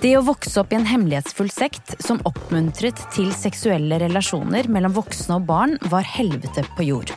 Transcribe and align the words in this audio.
Det 0.00 0.14
å 0.16 0.22
vokse 0.24 0.56
opp 0.62 0.70
i 0.72 0.78
en 0.78 0.86
hemmelighetsfull 0.88 1.50
sekt 1.52 1.92
som 2.00 2.22
oppmuntret 2.24 3.02
til 3.12 3.28
seksuelle 3.36 3.98
relasjoner 4.00 4.64
mellom 4.72 4.94
voksne 4.96 5.36
og 5.36 5.44
barn, 5.50 5.76
var 5.92 6.08
helvete 6.08 6.64
på 6.78 6.86
jord. 6.88 7.12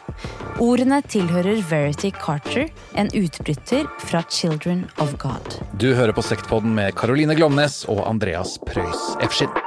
Ordene 0.59 0.99
tilhører 1.07 1.63
Verity 1.69 2.11
Carter, 2.17 2.67
en 2.99 3.07
utbryter 3.15 3.88
fra 4.04 4.25
Children 4.27 4.83
of 4.99 5.15
God. 5.23 5.61
Du 5.79 5.93
hører 5.96 6.11
på 6.11 6.27
Sektpodden 6.27 6.75
med 6.75 6.91
Caroline 6.99 7.39
Glomnes 7.39 7.85
og 7.88 8.04
Andreas 8.04 8.58
Preus 8.67 9.13
Efskin. 9.24 9.62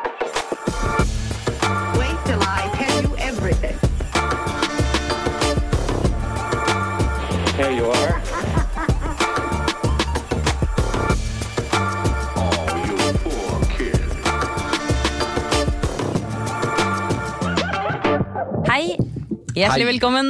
Hjertelig 19.67 19.87
velkommen. 19.97 20.29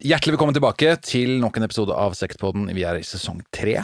Hjertelig 0.00 0.32
velkommen 0.32 0.56
tilbake 0.56 0.94
til 1.04 1.34
nok 1.42 1.58
en 1.58 1.66
episode 1.66 1.92
av 1.92 2.14
Sektpodden. 2.16 2.70
Vi 2.72 2.86
er 2.88 2.96
i 2.96 3.04
sesong 3.04 3.42
tre. 3.52 3.82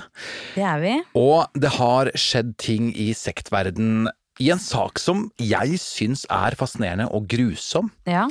Det 0.54 0.64
er 0.64 0.80
vi. 0.80 0.92
Og 1.20 1.58
det 1.60 1.74
har 1.74 2.08
skjedd 2.16 2.54
ting 2.62 2.86
i 2.88 3.10
sektverden 3.12 4.06
i 4.42 4.48
en 4.50 4.58
sak 4.58 4.98
som 4.98 5.28
jeg 5.38 5.76
syns 5.78 6.24
er 6.32 6.56
fascinerende 6.58 7.06
og 7.14 7.28
grusom. 7.30 7.90
Ja. 8.08 8.24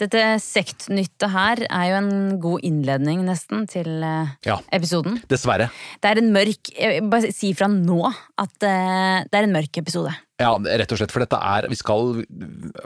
Dette 0.00 0.20
sektnyttet 0.42 1.30
her 1.30 1.60
er 1.68 1.84
jo 1.90 1.96
en 2.00 2.38
god 2.42 2.64
innledning, 2.66 3.20
nesten, 3.28 3.66
til 3.70 4.02
eh, 4.02 4.32
Ja. 4.48 4.56
episoden. 4.74 5.20
Dessverre. 5.30 5.68
Det 6.02 6.10
er 6.10 6.18
en 6.18 6.32
mørk 6.34 6.70
Jeg 6.74 7.02
vil 7.02 7.10
bare 7.12 7.30
si 7.32 7.52
fra 7.54 7.68
nå 7.70 8.00
at 8.10 8.66
eh, 8.66 9.22
det 9.30 9.38
er 9.38 9.46
en 9.46 9.52
mørk 9.54 9.78
episode. 9.78 10.14
Ja, 10.40 10.50
rett 10.58 10.90
og 10.90 10.98
slett, 10.98 11.12
for 11.14 11.22
dette 11.22 11.38
er 11.38 11.68
Vi 11.70 11.76
skal 11.78 12.24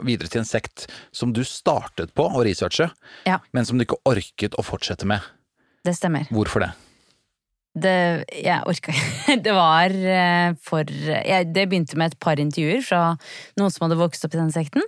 videre 0.05 0.29
til 0.29 0.43
en 0.43 0.45
sekt 0.45 0.85
som 1.11 1.31
du 1.33 1.41
startet 1.47 2.13
på 2.13 2.27
å 2.29 2.43
researche, 2.45 2.91
Ja, 3.25 3.39
men 3.53 3.65
som 3.65 3.79
du 3.79 3.87
ikke 3.87 3.97
orket 4.05 4.53
å 4.59 4.61
fortsette 4.67 5.07
med. 5.09 5.21
det 5.83 5.95
stemmer. 5.97 6.27
Hvorfor 6.29 6.59
det? 6.67 6.73
Det, 7.77 8.25
jeg 8.33 8.63
orka 8.65 8.91
ikke. 8.93 9.35
Det 9.45 9.53
var 9.55 9.93
eh, 9.93 10.53
for 10.65 10.89
jeg, 10.89 11.51
Det 11.53 11.67
begynte 11.69 11.97
med 12.01 12.11
et 12.13 12.19
par 12.19 12.39
intervjuer 12.41 12.81
fra 12.85 13.01
noen 13.59 13.71
som 13.73 13.85
hadde 13.85 13.99
vokst 13.99 14.25
opp 14.25 14.33
i 14.35 14.41
den 14.41 14.51
sekten. 14.55 14.81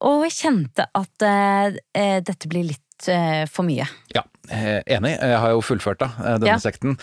Og 0.00 0.22
jeg 0.24 0.32
kjente 0.38 0.86
at 0.96 1.26
eh, 1.28 1.76
eh, 1.94 2.18
dette 2.24 2.48
blir 2.48 2.70
litt 2.70 3.08
eh, 3.12 3.44
for 3.52 3.68
mye. 3.68 3.84
Ja, 4.16 4.24
eh, 4.48 4.80
enig. 4.96 5.12
Jeg 5.20 5.42
har 5.44 5.52
jo 5.52 5.60
fullført 5.64 6.00
da, 6.00 6.08
eh, 6.24 6.38
denne 6.40 6.54
Ja. 6.54 6.62
sekten. 6.62 6.96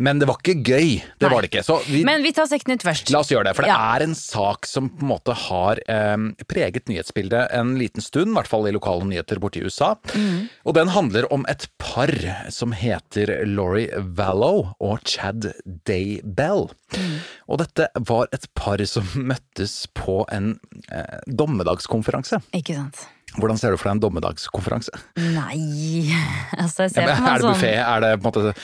Men 0.00 0.18
det 0.18 0.26
var 0.30 0.38
ikke 0.40 0.54
gøy. 0.64 0.94
Det 1.20 1.26
Nei. 1.28 1.30
var 1.34 1.44
det 1.44 1.50
ikke. 1.50 1.62
Så 1.66 1.76
vi, 1.84 2.00
Men 2.08 2.22
vi 2.24 2.32
tar 2.32 2.46
Sektnytt 2.48 2.80
først. 2.86 3.10
La 3.12 3.20
oss 3.20 3.28
gjøre 3.32 3.50
det, 3.50 3.54
for 3.58 3.66
det 3.66 3.72
Ja. 3.74 3.76
er 3.98 4.04
en 4.06 4.14
sak 4.16 4.64
som 4.66 4.88
på 4.88 5.04
en 5.04 5.10
måte 5.12 5.34
har 5.36 5.76
eh, 5.86 6.16
preget 6.48 6.88
nyhetsbildet 6.88 7.52
en 7.52 7.74
liten 7.78 8.00
stund, 8.00 8.32
i 8.32 8.34
hvert 8.38 8.48
fall 8.48 8.64
i 8.66 8.72
lokale 8.72 9.04
nyheter 9.04 9.38
borte 9.42 9.60
i 9.60 9.64
USA. 9.68 9.92
Mm. 10.14 10.48
Og 10.64 10.74
den 10.78 10.88
handler 10.96 11.28
om 11.32 11.44
et 11.52 11.68
par 11.78 12.08
som 12.48 12.72
heter 12.72 13.44
Laurie 13.46 13.92
Vallow 14.16 14.72
og 14.80 15.04
Chad 15.04 15.50
Daybell. 15.84 16.70
Mm. 16.96 17.16
Og 17.52 17.60
dette 17.60 17.88
var 18.08 18.26
et 18.32 18.48
par 18.56 18.80
som 18.88 19.04
møttes 19.30 19.84
på 19.94 20.22
en 20.32 20.54
eh, 20.90 21.18
dommedagskonferanse. 21.28 22.40
Ikke 22.56 22.74
sant. 22.80 23.04
Hvordan 23.38 23.60
ser 23.60 23.70
du 23.70 23.76
for 23.78 23.86
deg 23.86 23.98
en 23.98 24.02
dommedagskonferanse? 24.02 24.90
Nei 25.22 26.08
Altså, 26.58 26.88
jeg 26.88 27.04
Ja, 27.06 27.14
ser 27.14 27.22
meg 27.22 27.28
er 27.28 27.36
det 27.36 27.44
sånn 27.44 27.52
buffé? 27.54 27.74
Er 27.78 28.00
det 28.02 28.14
på 28.16 28.24
en 28.24 28.30
måte 28.32 28.54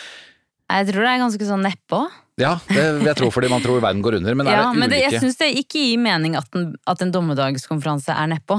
Jeg 0.71 0.89
tror 0.91 1.05
det 1.07 1.11
er 1.13 1.21
ganske 1.23 1.47
sånn 1.47 1.63
nedpå. 1.67 1.99
Ja, 2.43 2.57
det 2.69 2.85
jeg 3.07 3.17
tror 3.17 3.31
fordi 3.33 3.49
man 3.49 3.63
tror 3.65 3.81
verden 3.81 4.03
går 4.05 4.19
under, 4.19 4.35
men 4.37 4.47
Ja, 4.51 4.67
det 4.73 4.79
men 4.81 4.91
det, 4.93 4.99
jeg 5.07 5.21
syns 5.23 5.39
det 5.41 5.53
ikke 5.57 5.79
gir 5.81 6.01
mening 6.03 6.35
at 6.37 6.49
en, 6.59 6.75
at 6.87 7.01
en 7.05 7.13
dommedagskonferanse 7.15 8.13
er 8.13 8.27
nedpå. 8.35 8.59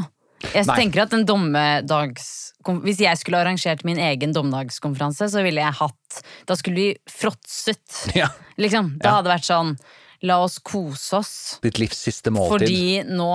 Jeg 0.54 0.68
Nei. 0.70 0.76
tenker 0.78 1.02
at 1.08 1.14
en 1.18 1.26
dommedags... 1.26 2.54
Hvis 2.84 3.00
jeg 3.02 3.18
skulle 3.18 3.40
arrangert 3.42 3.84
min 3.88 3.98
egen 3.98 4.34
dommedagskonferanse, 4.36 5.30
så 5.32 5.42
ville 5.46 5.62
jeg 5.64 5.74
hatt 5.80 6.18
Da 6.46 6.54
skulle 6.60 6.76
vi 6.76 6.88
fråtset. 7.10 8.14
Ja, 8.16 8.28
Liksom. 8.58 8.98
Da 9.02 9.10
Ja. 9.10 9.16
hadde 9.20 9.32
vært 9.34 9.48
sånn 9.48 9.78
La 10.26 10.40
oss 10.44 10.58
kose 10.60 11.20
oss, 11.20 11.60
ditt 11.62 11.78
livs 11.78 11.98
siste 12.08 12.32
måltid. 12.34 12.66
fordi 12.66 13.04
nå 13.06 13.30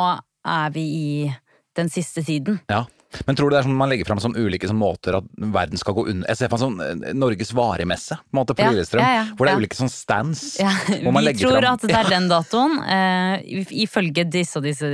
er 0.44 0.70
vi 0.74 0.82
i 0.82 1.36
den 1.78 1.88
siste 1.88 2.24
tiden. 2.26 2.58
Ja. 2.68 2.86
Men 3.26 3.36
tror 3.36 3.50
du 3.50 3.56
det 3.56 3.60
er 3.62 3.68
sånn 3.68 3.78
man 3.78 3.90
legger 3.92 4.08
fram 4.08 4.20
som 4.22 4.34
ulike 4.36 4.68
sånn 4.68 4.80
måter 4.80 5.18
at 5.18 5.28
verden 5.36 5.80
skal 5.80 5.96
gå 5.96 6.06
under 6.12 6.28
Jeg 6.30 6.40
ser 6.40 6.50
for 6.52 6.58
meg 6.58 6.62
sånn 6.64 7.06
eh, 7.08 7.14
Norges 7.18 7.52
varemesse 7.56 8.18
på, 8.18 8.32
en 8.32 8.40
måte, 8.40 8.56
på 8.56 8.64
Ja, 8.64 8.72
Lillestrøm, 8.72 9.02
ja, 9.04 9.12
ja, 9.20 9.24
hvor 9.36 9.48
det 9.48 9.54
er 9.54 9.62
ulike 9.62 9.78
sånn 9.78 9.92
stands. 9.92 10.44
Ja, 10.60 10.72
hvor 11.04 11.14
man 11.16 11.28
vi 11.28 11.34
tror 11.40 11.58
frem. 11.58 11.68
at 11.72 11.86
det 11.88 11.98
er 11.98 12.12
den 12.16 12.30
datoen, 12.32 12.78
Uh, 12.82 13.38
ifølge 13.82 14.24
disse 14.28 14.58
og 14.58 14.64
disse 14.66 14.88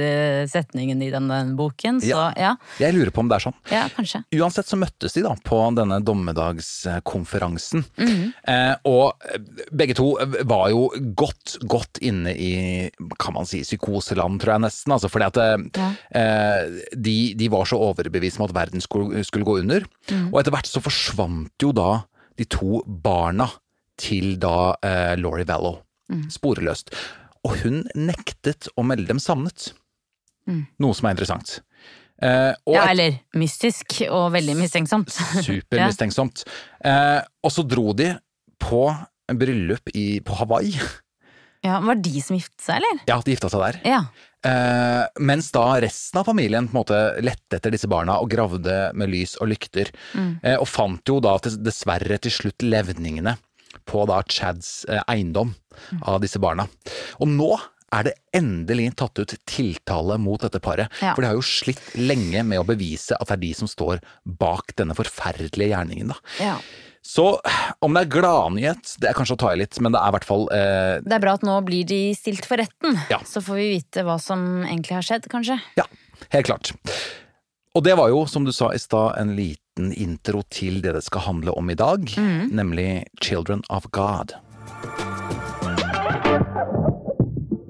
setningene 0.50 1.06
i 1.06 1.10
denne 1.12 1.38
boken. 1.58 2.00
Så 2.02 2.20
Ja. 2.38 2.54
Jeg 2.78 2.94
lurer 2.94 3.10
på 3.14 3.22
om 3.22 3.30
det 3.30 3.38
er 3.38 3.44
sånn. 3.48 3.56
ja 3.72 3.84
kanskje. 3.94 4.22
Uansett 4.38 4.68
så 4.68 4.78
møttes 4.78 5.16
de 5.16 5.22
da 5.24 5.34
på 5.44 5.58
denne 5.76 6.00
dommedagskonferansen. 6.04 7.84
Mm 7.98 8.08
-hmm. 8.08 8.28
uh, 8.48 8.76
og 8.84 9.12
begge 9.70 9.94
to 9.98 10.10
var 10.48 10.68
jo 10.72 10.88
godt, 11.18 11.58
godt 11.68 12.00
inne 12.04 12.32
i, 12.34 12.52
kan 13.18 13.34
man 13.36 13.46
si, 13.48 13.62
psykoseland, 13.66 14.40
tror 14.42 14.56
jeg 14.56 14.64
nesten. 14.66 14.94
Altså 14.94 15.10
fordi 15.12 15.28
at 15.28 15.38
eh, 15.38 16.78
de, 16.96 17.16
de 17.38 17.50
var 17.52 17.68
så 17.68 17.78
overbevist 18.08 18.40
om 18.40 18.48
at 18.48 18.56
verden 18.56 18.84
skulle, 18.84 19.22
skulle 19.28 19.46
gå 19.46 19.58
under. 19.62 19.86
Mm. 20.10 20.30
Og 20.32 20.40
etter 20.40 20.54
hvert 20.56 20.70
så 20.70 20.82
forsvant 20.84 21.62
jo 21.62 21.72
da 21.76 22.02
de 22.38 22.46
to 22.48 22.82
barna 22.86 23.48
til 23.98 24.36
da 24.40 24.74
eh, 24.82 25.14
Laurie 25.20 25.46
Vallow. 25.48 25.82
Mm. 26.12 26.28
Sporeløst. 26.32 26.94
Og 27.46 27.60
hun 27.62 27.82
nektet 27.94 28.70
å 28.78 28.84
melde 28.86 29.10
dem 29.12 29.22
savnet. 29.22 29.72
Noe 30.48 30.96
som 30.96 31.08
er 31.08 31.16
interessant. 31.16 31.58
Eh, 32.22 32.54
og. 32.66 32.74
Ja, 32.74 32.86
eller 32.90 33.18
mystisk 33.38 34.00
og 34.08 34.32
veldig 34.34 34.56
mistenksomt. 34.58 35.12
Supermistenksomt. 35.48 36.46
Eh, 36.84 37.20
og 37.44 37.54
så 37.54 37.64
dro 37.68 37.92
de 37.96 38.14
på 38.58 38.86
en 39.28 39.38
bryllup 39.38 39.92
i, 39.94 40.20
på 40.24 40.38
Hawaii. 40.40 40.72
Ja, 41.68 41.78
Var 41.84 42.00
de 42.02 42.24
som 42.24 42.38
giftet 42.38 42.64
seg, 42.64 42.80
eller? 42.80 43.04
Ja, 43.10 43.20
de 43.24 43.34
gifta 43.34 43.50
seg 43.52 43.64
der. 43.64 43.80
Ja. 43.88 44.00
Eh, 44.46 45.04
mens 45.20 45.50
da 45.54 45.64
resten 45.82 46.20
av 46.20 46.28
familien 46.28 46.68
på 46.68 46.76
en 46.76 46.80
måte 46.80 46.98
lette 47.26 47.58
etter 47.58 47.74
disse 47.74 47.90
barna 47.90 48.20
og 48.22 48.30
gravde 48.30 48.76
med 48.94 49.10
lys 49.10 49.36
og 49.42 49.50
lykter. 49.52 49.90
Eh, 50.14 50.54
og 50.56 50.68
fant 50.70 51.10
jo 51.10 51.18
da 51.24 51.36
dessverre 51.58 52.20
til 52.22 52.34
slutt 52.34 52.66
levningene 52.66 53.36
på 53.88 54.04
da 54.08 54.20
Chads 54.28 54.84
eh, 54.88 55.02
eiendom 55.10 55.54
av 56.02 56.22
disse 56.22 56.40
barna. 56.42 56.68
Og 57.18 57.30
nå 57.34 57.52
er 57.94 58.04
det 58.04 58.16
endelig 58.36 58.90
tatt 59.00 59.18
ut 59.18 59.32
tiltale 59.48 60.18
mot 60.20 60.42
dette 60.44 60.60
paret. 60.60 60.92
Ja. 61.00 61.14
For 61.16 61.24
de 61.24 61.30
har 61.30 61.38
jo 61.38 61.46
slitt 61.46 61.80
lenge 61.96 62.42
med 62.44 62.60
å 62.60 62.66
bevise 62.68 63.16
at 63.16 63.30
det 63.30 63.38
er 63.38 63.44
de 63.46 63.54
som 63.56 63.70
står 63.70 64.02
bak 64.38 64.74
denne 64.76 64.96
forferdelige 64.98 65.72
gjerningen. 65.72 66.12
da. 66.12 66.20
ja. 66.42 66.58
Så 67.08 67.24
om 67.80 67.94
det 67.96 68.02
er 68.04 68.10
gladnyhet, 68.12 68.90
det 69.00 69.08
er 69.08 69.16
kanskje 69.16 69.38
å 69.38 69.40
ta 69.40 69.52
i 69.54 69.60
litt, 69.62 69.78
men 69.80 69.94
det 69.94 70.00
er 70.02 70.10
i 70.10 70.14
hvert 70.18 70.26
fall 70.28 70.42
eh, 70.52 70.98
Det 71.00 71.14
er 71.16 71.22
bra 71.22 71.38
at 71.38 71.46
nå 71.46 71.54
blir 71.64 71.86
de 71.88 72.02
stilt 72.18 72.44
for 72.44 72.60
retten. 72.60 72.98
Ja. 73.08 73.22
Så 73.24 73.40
får 73.44 73.56
vi 73.56 73.68
vite 73.78 74.04
hva 74.04 74.18
som 74.20 74.42
egentlig 74.66 74.98
har 74.98 75.06
skjedd, 75.06 75.28
kanskje. 75.32 75.56
Ja, 75.80 75.86
helt 76.34 76.50
klart. 76.50 76.74
Og 77.72 77.84
det 77.86 77.94
var 77.96 78.12
jo, 78.12 78.26
som 78.28 78.44
du 78.44 78.52
sa 78.52 78.74
i 78.76 78.82
stad, 78.82 79.16
en 79.22 79.32
liten 79.38 79.88
intro 79.96 80.42
til 80.52 80.82
det 80.84 80.92
det 80.98 81.04
skal 81.06 81.24
handle 81.30 81.54
om 81.56 81.72
i 81.72 81.78
dag, 81.78 82.12
nemlig 82.52 83.06
Children 83.24 83.64
of 83.72 83.88
God. 83.96 84.36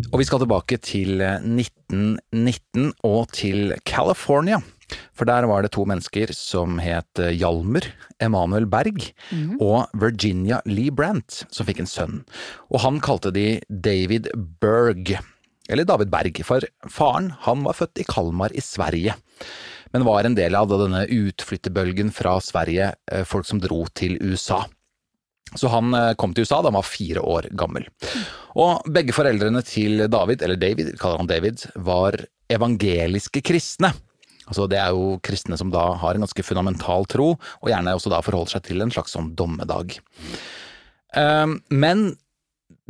Og 0.09 0.19
vi 0.19 0.27
skal 0.27 0.43
tilbake 0.43 0.81
til 0.83 1.23
eh, 1.23 1.39
1919 1.45 2.91
og 3.07 3.31
til 3.39 3.77
California. 3.87 4.59
For 5.17 5.29
der 5.29 5.47
var 5.51 5.65
det 5.65 5.73
to 5.75 5.85
mennesker 5.89 6.33
som 6.37 6.79
het 6.83 7.21
Hjalmer 7.35 7.87
Emanuel 8.23 8.69
Berg 8.71 9.11
og 9.61 9.91
Virginia 9.99 10.61
Lee 10.69 10.95
Brandt, 10.95 11.45
som 11.51 11.69
fikk 11.69 11.83
en 11.83 11.91
sønn. 11.91 12.21
Og 12.73 12.83
han 12.85 13.03
kalte 13.05 13.33
de 13.35 13.61
David 13.69 14.31
Berg, 14.63 15.17
eller 15.69 15.89
David 15.89 16.13
Berg, 16.15 16.41
for 16.47 16.65
faren 16.89 17.33
han 17.45 17.67
var 17.67 17.77
født 17.77 18.01
i 18.01 18.09
Kalmar 18.09 18.55
i 18.57 18.65
Sverige. 18.65 19.19
Men 19.93 20.05
var 20.05 20.25
en 20.25 20.37
del 20.37 20.57
av 20.57 20.69
denne 20.71 21.05
utflytterbølgen 21.09 22.11
fra 22.13 22.37
Sverige, 22.45 22.93
eh, 23.13 23.25
folk 23.25 23.47
som 23.49 23.61
dro 23.61 23.87
til 23.97 24.19
USA. 24.21 24.65
Så 25.57 25.71
han 25.73 25.95
eh, 25.97 26.15
kom 26.21 26.35
til 26.35 26.45
USA 26.45 26.61
da 26.61 26.69
han 26.69 26.77
var 26.77 26.89
fire 26.89 27.23
år 27.25 27.49
gammel. 27.57 27.89
Og 28.59 28.85
begge 28.93 29.17
foreldrene 29.17 29.63
til 29.65 30.05
David, 30.13 30.45
eller 30.45 30.61
David, 30.61 30.93
kaller 31.01 31.23
han 31.23 31.31
David, 31.31 31.65
var 31.77 32.19
evangeliske 32.53 33.43
kristne. 33.45 33.95
Altså 34.49 34.69
Det 34.71 34.79
er 34.81 34.95
jo 34.97 35.19
kristne 35.25 35.59
som 35.61 35.73
da 35.73 35.91
har 36.01 36.17
en 36.17 36.25
ganske 36.25 36.45
fundamental 36.47 37.07
tro, 37.11 37.35
og 37.37 37.71
gjerne 37.71 37.95
også 37.97 38.13
da 38.13 38.23
forholder 38.25 38.57
seg 38.57 38.65
til 38.71 38.85
en 38.85 38.95
slags 38.95 39.15
sånn 39.17 39.35
dommedag. 39.39 39.99
Um, 41.17 41.61
men 41.69 42.11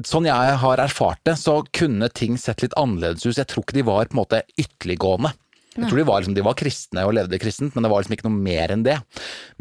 sånn 0.06 0.28
jeg 0.28 0.56
har 0.62 0.80
erfart 0.82 1.20
det, 1.26 1.36
så 1.40 1.60
kunne 1.74 2.10
ting 2.14 2.38
sett 2.38 2.62
litt 2.62 2.76
annerledes 2.78 3.26
ut. 3.26 3.38
Jeg 3.38 3.50
tror 3.50 3.66
ikke 3.66 3.78
de 3.78 3.86
var 3.86 4.08
på 4.08 4.16
en 4.16 4.22
måte 4.22 4.42
ytterliggående. 4.58 5.34
Jeg 5.78 5.86
tror 5.86 6.00
de 6.00 6.06
var, 6.08 6.22
liksom, 6.22 6.34
de 6.34 6.42
var 6.42 6.56
kristne 6.58 7.04
og 7.06 7.14
levde 7.14 7.38
kristent, 7.38 7.74
men 7.76 7.84
det 7.84 7.90
var 7.92 8.02
liksom 8.02 8.16
ikke 8.16 8.26
noe 8.26 8.42
mer 8.42 8.72
enn 8.74 8.82
det. 8.86 8.96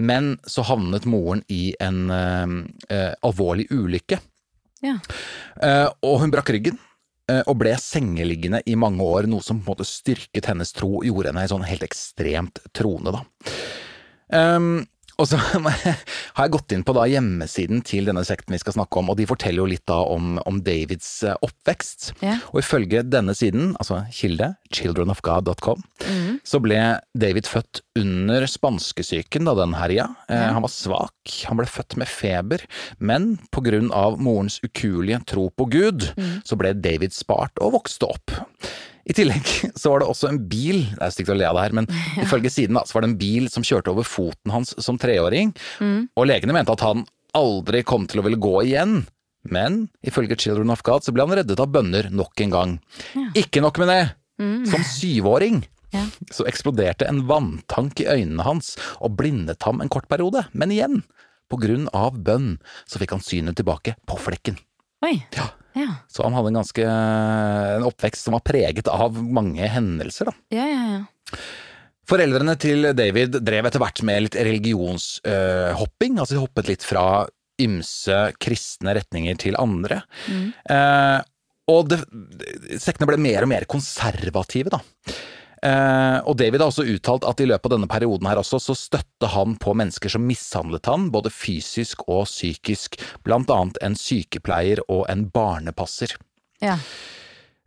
Men 0.02 0.32
så 0.50 0.66
havnet 0.66 1.06
moren 1.10 1.44
i 1.54 1.76
en 1.84 2.08
uh, 2.10 2.58
uh, 2.90 3.14
alvorlig 3.28 3.68
ulykke, 3.74 4.22
Ja. 4.86 4.98
Uh, 5.58 5.90
og 6.06 6.20
hun 6.22 6.34
brakk 6.34 6.50
ryggen. 6.54 6.78
Eh, 7.32 7.44
og 7.46 7.58
ble 7.62 7.74
sengeliggende 7.82 8.62
i 8.66 8.76
mange 8.80 9.06
år, 9.06 9.30
noe 9.30 9.46
som 9.46 9.62
på 9.62 9.72
en 9.72 9.76
måte 9.76 9.88
styrket 9.88 10.50
hennes 10.52 10.74
tro 10.76 11.02
gjorde 11.06 11.34
henne 11.34 11.48
sånn 11.52 11.68
helt 11.68 11.86
ekstremt 11.88 12.64
troende, 12.78 13.16
da. 13.18 13.24
Um, 14.28 14.82
og 15.18 15.28
så 15.30 15.40
har 15.42 16.46
jeg 16.46 16.54
gått 16.54 16.74
inn 16.75 16.84
på 16.86 16.94
da 16.98 17.08
hjemmesiden 17.10 17.81
til 17.86 18.10
denne 18.10 18.24
sekten 18.28 18.54
vi 18.54 18.62
skal 18.62 18.75
snakke 18.78 19.02
om, 19.02 19.12
og 19.12 19.18
de 19.19 19.28
forteller 19.30 19.64
jo 19.64 19.69
litt 19.72 19.86
da 19.90 19.98
om, 20.06 20.38
om 20.46 20.60
Davids 20.66 21.10
eh, 21.25 21.38
oppvekst. 21.46 22.12
Ja. 22.22 22.38
Og 22.54 22.62
ifølge 22.62 23.04
denne 23.06 23.34
siden, 23.38 23.74
altså 23.81 24.04
kilde, 24.14 24.54
childrenofgod.com, 24.74 25.84
så 26.48 26.62
ble 26.64 26.81
David 27.18 27.50
født 27.50 27.81
under 27.98 28.46
spanskesyken 28.50 29.50
da 29.50 29.56
den 29.58 29.78
herja. 29.80 30.10
Eh, 30.30 30.48
han 30.54 30.66
var 30.66 30.74
svak, 30.74 31.34
han 31.50 31.60
ble 31.60 31.69
født 31.69 31.98
med 31.98 32.12
feber, 32.12 32.68
men 33.00 33.36
på 33.54 33.66
grunn 33.66 33.90
av 33.96 34.19
morens 34.22 34.60
ukuelige 34.66 35.24
tro 35.34 35.50
på 35.50 35.69
Gud, 35.74 36.12
så 36.46 36.60
ble 36.60 36.75
David 36.78 37.16
spart 37.16 37.58
og 37.64 37.74
vokste 37.80 38.12
opp. 38.14 38.38
I 39.07 39.15
tillegg 39.15 39.48
så 39.80 39.92
var 39.94 40.04
det 40.04 40.09
også 40.12 40.30
en 40.31 40.39
bil, 40.51 40.81
det 40.98 41.06
er 41.07 41.13
stygt 41.15 41.31
å 41.31 41.38
le 41.38 41.48
av 41.48 41.56
det 41.59 41.68
her, 41.68 41.75
men 41.80 41.88
ifølge 42.25 42.51
siden 42.54 42.80
da, 42.80 42.83
så 42.88 42.98
var 42.98 43.06
det 43.06 43.12
en 43.13 43.19
bil 43.21 43.48
som 43.54 43.65
kjørte 43.68 43.94
over 43.94 44.07
foten 44.07 44.51
hans 44.54 44.74
som 44.83 45.00
treåring, 45.01 45.54
og 46.18 46.27
legene 46.27 46.56
mente 46.56 46.74
at 46.75 46.83
han 46.86 47.06
aldri 47.38 47.83
kom 47.88 48.07
til 48.09 48.19
å 48.21 48.25
ville 48.27 48.39
gå 48.42 48.56
igjen. 48.65 49.01
Men 49.48 49.86
ifølge 50.04 50.36
Children 50.36 50.74
of 50.74 50.81
God 50.83 51.06
så 51.06 51.13
ble 51.15 51.24
han 51.24 51.38
reddet 51.39 51.59
av 51.63 51.69
bønner 51.71 52.09
nok 52.12 52.42
en 52.44 52.51
gang. 52.51 52.71
Ikke 53.38 53.62
nok 53.63 53.77
med 53.80 53.92
det! 53.94 54.01
Som 54.69 54.83
syvåring 54.86 55.63
Ja. 55.95 56.01
så 56.36 56.44
eksploderte 56.50 57.07
en 57.07 57.21
vanntank 57.30 58.01
i 58.04 58.07
øynene 58.12 58.44
hans 58.44 58.74
og 59.00 59.13
blindet 59.15 59.63
ham 59.63 59.80
en 59.80 59.88
kort 59.88 60.09
periode, 60.12 60.42
men 60.51 60.74
igjen, 60.75 60.98
på 61.48 61.56
grunn 61.62 61.86
av 61.95 62.18
bønn, 62.27 62.57
så 62.83 63.00
fikk 63.00 63.13
han 63.15 63.24
synet 63.24 63.56
tilbake 63.56 63.94
på 64.04 64.18
flekken. 64.19 64.59
Oi. 65.07 65.13
Ja. 65.38 65.48
Ja. 65.78 65.94
Så 66.12 66.26
han 66.26 66.36
hadde 66.38 66.52
en 66.52 66.60
ganske 66.60 66.90
en 66.90 67.88
oppvekst 67.88 68.28
som 68.28 68.38
var 68.38 68.46
preget 68.48 68.90
av 68.92 69.16
mange 69.22 69.70
hendelser, 69.72 70.32
da. 70.32 70.36
Ja, 70.58 70.68
ja, 70.68 70.84
ja. 70.98 71.40
Foreldrene 72.08 72.56
til 72.60 72.88
David 72.96 73.42
drev 73.44 73.68
etter 73.68 73.84
hvert 73.84 74.02
med 74.08 74.24
litt 74.24 74.38
religionshopping, 74.40 76.20
altså 76.22 76.38
de 76.38 76.44
hoppet 76.44 76.70
litt 76.72 76.86
fra 76.88 77.26
ymse 77.60 78.20
kristne 78.40 78.94
retninger 78.96 79.40
til 79.42 79.58
andre. 79.60 80.04
Eh, 80.72 81.18
og 81.68 81.90
det, 81.92 82.00
sektene 82.80 83.10
ble 83.10 83.20
mer 83.20 83.44
og 83.44 83.52
mer 83.52 83.68
konservative, 83.68 84.72
da. 84.78 84.80
Eh, 85.65 86.18
og 86.27 86.38
David 86.38 86.62
har 86.62 86.69
også 86.69 86.86
uttalt 86.86 87.25
at 87.27 87.42
i 87.42 87.48
løpet 87.50 87.69
av 87.69 87.75
denne 87.77 87.89
perioden 87.89 88.30
her 88.30 88.42
også, 88.42 88.59
så 88.62 88.75
støtte 88.77 89.30
han 89.33 89.56
på 89.62 89.74
mennesker 89.77 90.12
som 90.13 90.25
mishandlet 90.27 90.86
han, 90.89 91.09
både 91.13 91.31
fysisk 91.33 92.06
og 92.07 92.27
psykisk, 92.30 93.00
blant 93.25 93.50
annet 93.54 93.80
en 93.86 93.98
sykepleier 93.98 94.83
og 94.88 95.06
en 95.12 95.27
barnepasser. 95.33 96.18
ja. 96.63 96.77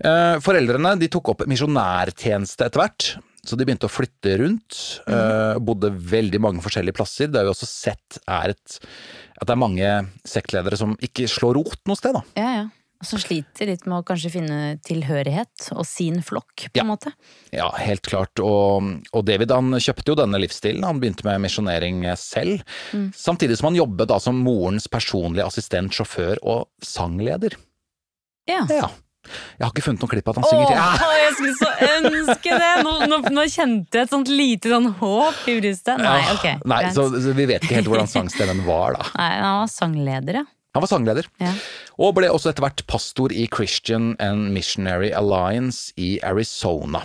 Eh, 0.00 0.38
Foreldrene 0.40 0.94
de 0.96 1.10
tok 1.12 1.34
opp 1.34 1.42
misjonærtjeneste 1.50 2.64
etter 2.64 2.80
hvert, 2.80 3.08
så 3.44 3.56
de 3.56 3.66
begynte 3.68 3.84
å 3.84 3.92
flytte 3.92 4.38
rundt. 4.40 4.78
eh, 5.04 5.58
Bodde 5.60 5.90
veldig 5.92 6.40
mange 6.40 6.64
forskjellige 6.64 6.96
plasser. 6.96 7.28
Det 7.28 7.36
har 7.36 7.44
vi 7.44 7.52
også 7.52 7.68
sett 7.68 8.16
er 8.24 8.54
et, 8.54 8.78
at 9.36 9.44
det 9.44 9.52
er 9.52 9.60
mange 9.60 9.90
sektledere 10.24 10.78
som 10.80 10.96
ikke 11.04 11.28
slår 11.28 11.58
rot 11.60 11.82
noe 11.84 12.00
sted. 12.00 12.16
da. 12.16 12.22
ja, 12.40 12.52
ja. 12.62 12.68
Som 13.02 13.16
sliter 13.22 13.64
litt 13.70 13.86
med 13.88 14.02
å 14.02 14.04
kanskje 14.04 14.28
finne 14.34 14.56
tilhørighet 14.84 15.70
og 15.72 15.86
sin 15.88 16.18
flokk, 16.20 16.66
på 16.68 16.76
Ja. 16.76 16.82
en 16.84 16.90
måte. 16.90 17.12
Ja, 17.50 17.70
helt 17.80 18.02
klart. 18.04 18.36
Og, 18.44 18.90
og 19.16 19.24
David 19.24 19.50
han 19.56 19.72
kjøpte 19.80 20.12
jo 20.12 20.18
denne 20.20 20.36
livsstilen. 20.42 20.84
Han 20.84 21.00
begynte 21.00 21.24
med 21.24 21.40
misjonering 21.40 22.02
selv. 22.20 22.60
Samtidig 23.16 23.56
som 23.56 23.70
han 23.70 23.78
jobbet 23.80 24.08
da 24.12 24.18
som 24.20 24.36
morens 24.44 24.86
personlige 24.92 25.46
assistent, 25.48 25.96
sjåfør 25.96 26.36
og 26.44 26.68
sangleder. 26.84 27.56
Ja. 28.48 28.66
Ja. 28.68 28.90
Jeg 29.30 29.64
har 29.64 29.72
ikke 29.72 29.84
funnet 29.84 30.00
noe 30.04 30.10
klipp 30.12 30.28
av 30.28 30.36
at 30.36 30.44
han 30.44 30.48
synger 30.50 30.68
til. 30.68 30.76
Ja. 30.76 31.10
jeg 31.24 31.34
skulle 31.36 31.56
så 31.56 31.72
ønske 31.96 32.60
det! 32.62 32.70
Nå, 32.84 32.94
nå, 33.08 33.18
nå 33.32 33.42
kjente 33.52 33.98
jeg 34.00 34.08
et 34.08 34.14
sånt 34.14 34.28
lite 34.32 34.72
sånn 34.72 34.88
håp 35.00 35.42
i 35.48 35.58
brystet. 35.60 36.00
Nei, 36.00 36.20
ok. 36.36 36.46
Nei, 36.68 36.84
så, 36.96 37.04
så 37.16 37.34
vi 37.36 37.48
vet 37.48 37.64
ikke 37.64 37.80
helt 37.80 37.90
hvordan 37.92 38.08
sangstemmen 38.12 38.64
var, 38.68 38.96
da. 38.96 39.08
Nei, 39.20 39.28
han 39.40 39.58
var 39.64 39.70
sangleder, 39.72 40.40
ja. 40.42 40.46
Han 40.74 40.84
var 40.84 40.90
sangleder, 40.90 41.26
Ja. 41.42 41.52
og 41.98 42.14
ble 42.14 42.28
også 42.30 42.52
etter 42.52 42.62
hvert 42.62 42.84
pastor 42.86 43.32
i 43.34 43.48
Christian 43.50 44.12
and 44.22 44.52
Missionary 44.54 45.10
Alliance 45.10 45.92
i 45.98 46.20
Arizona. 46.22 47.02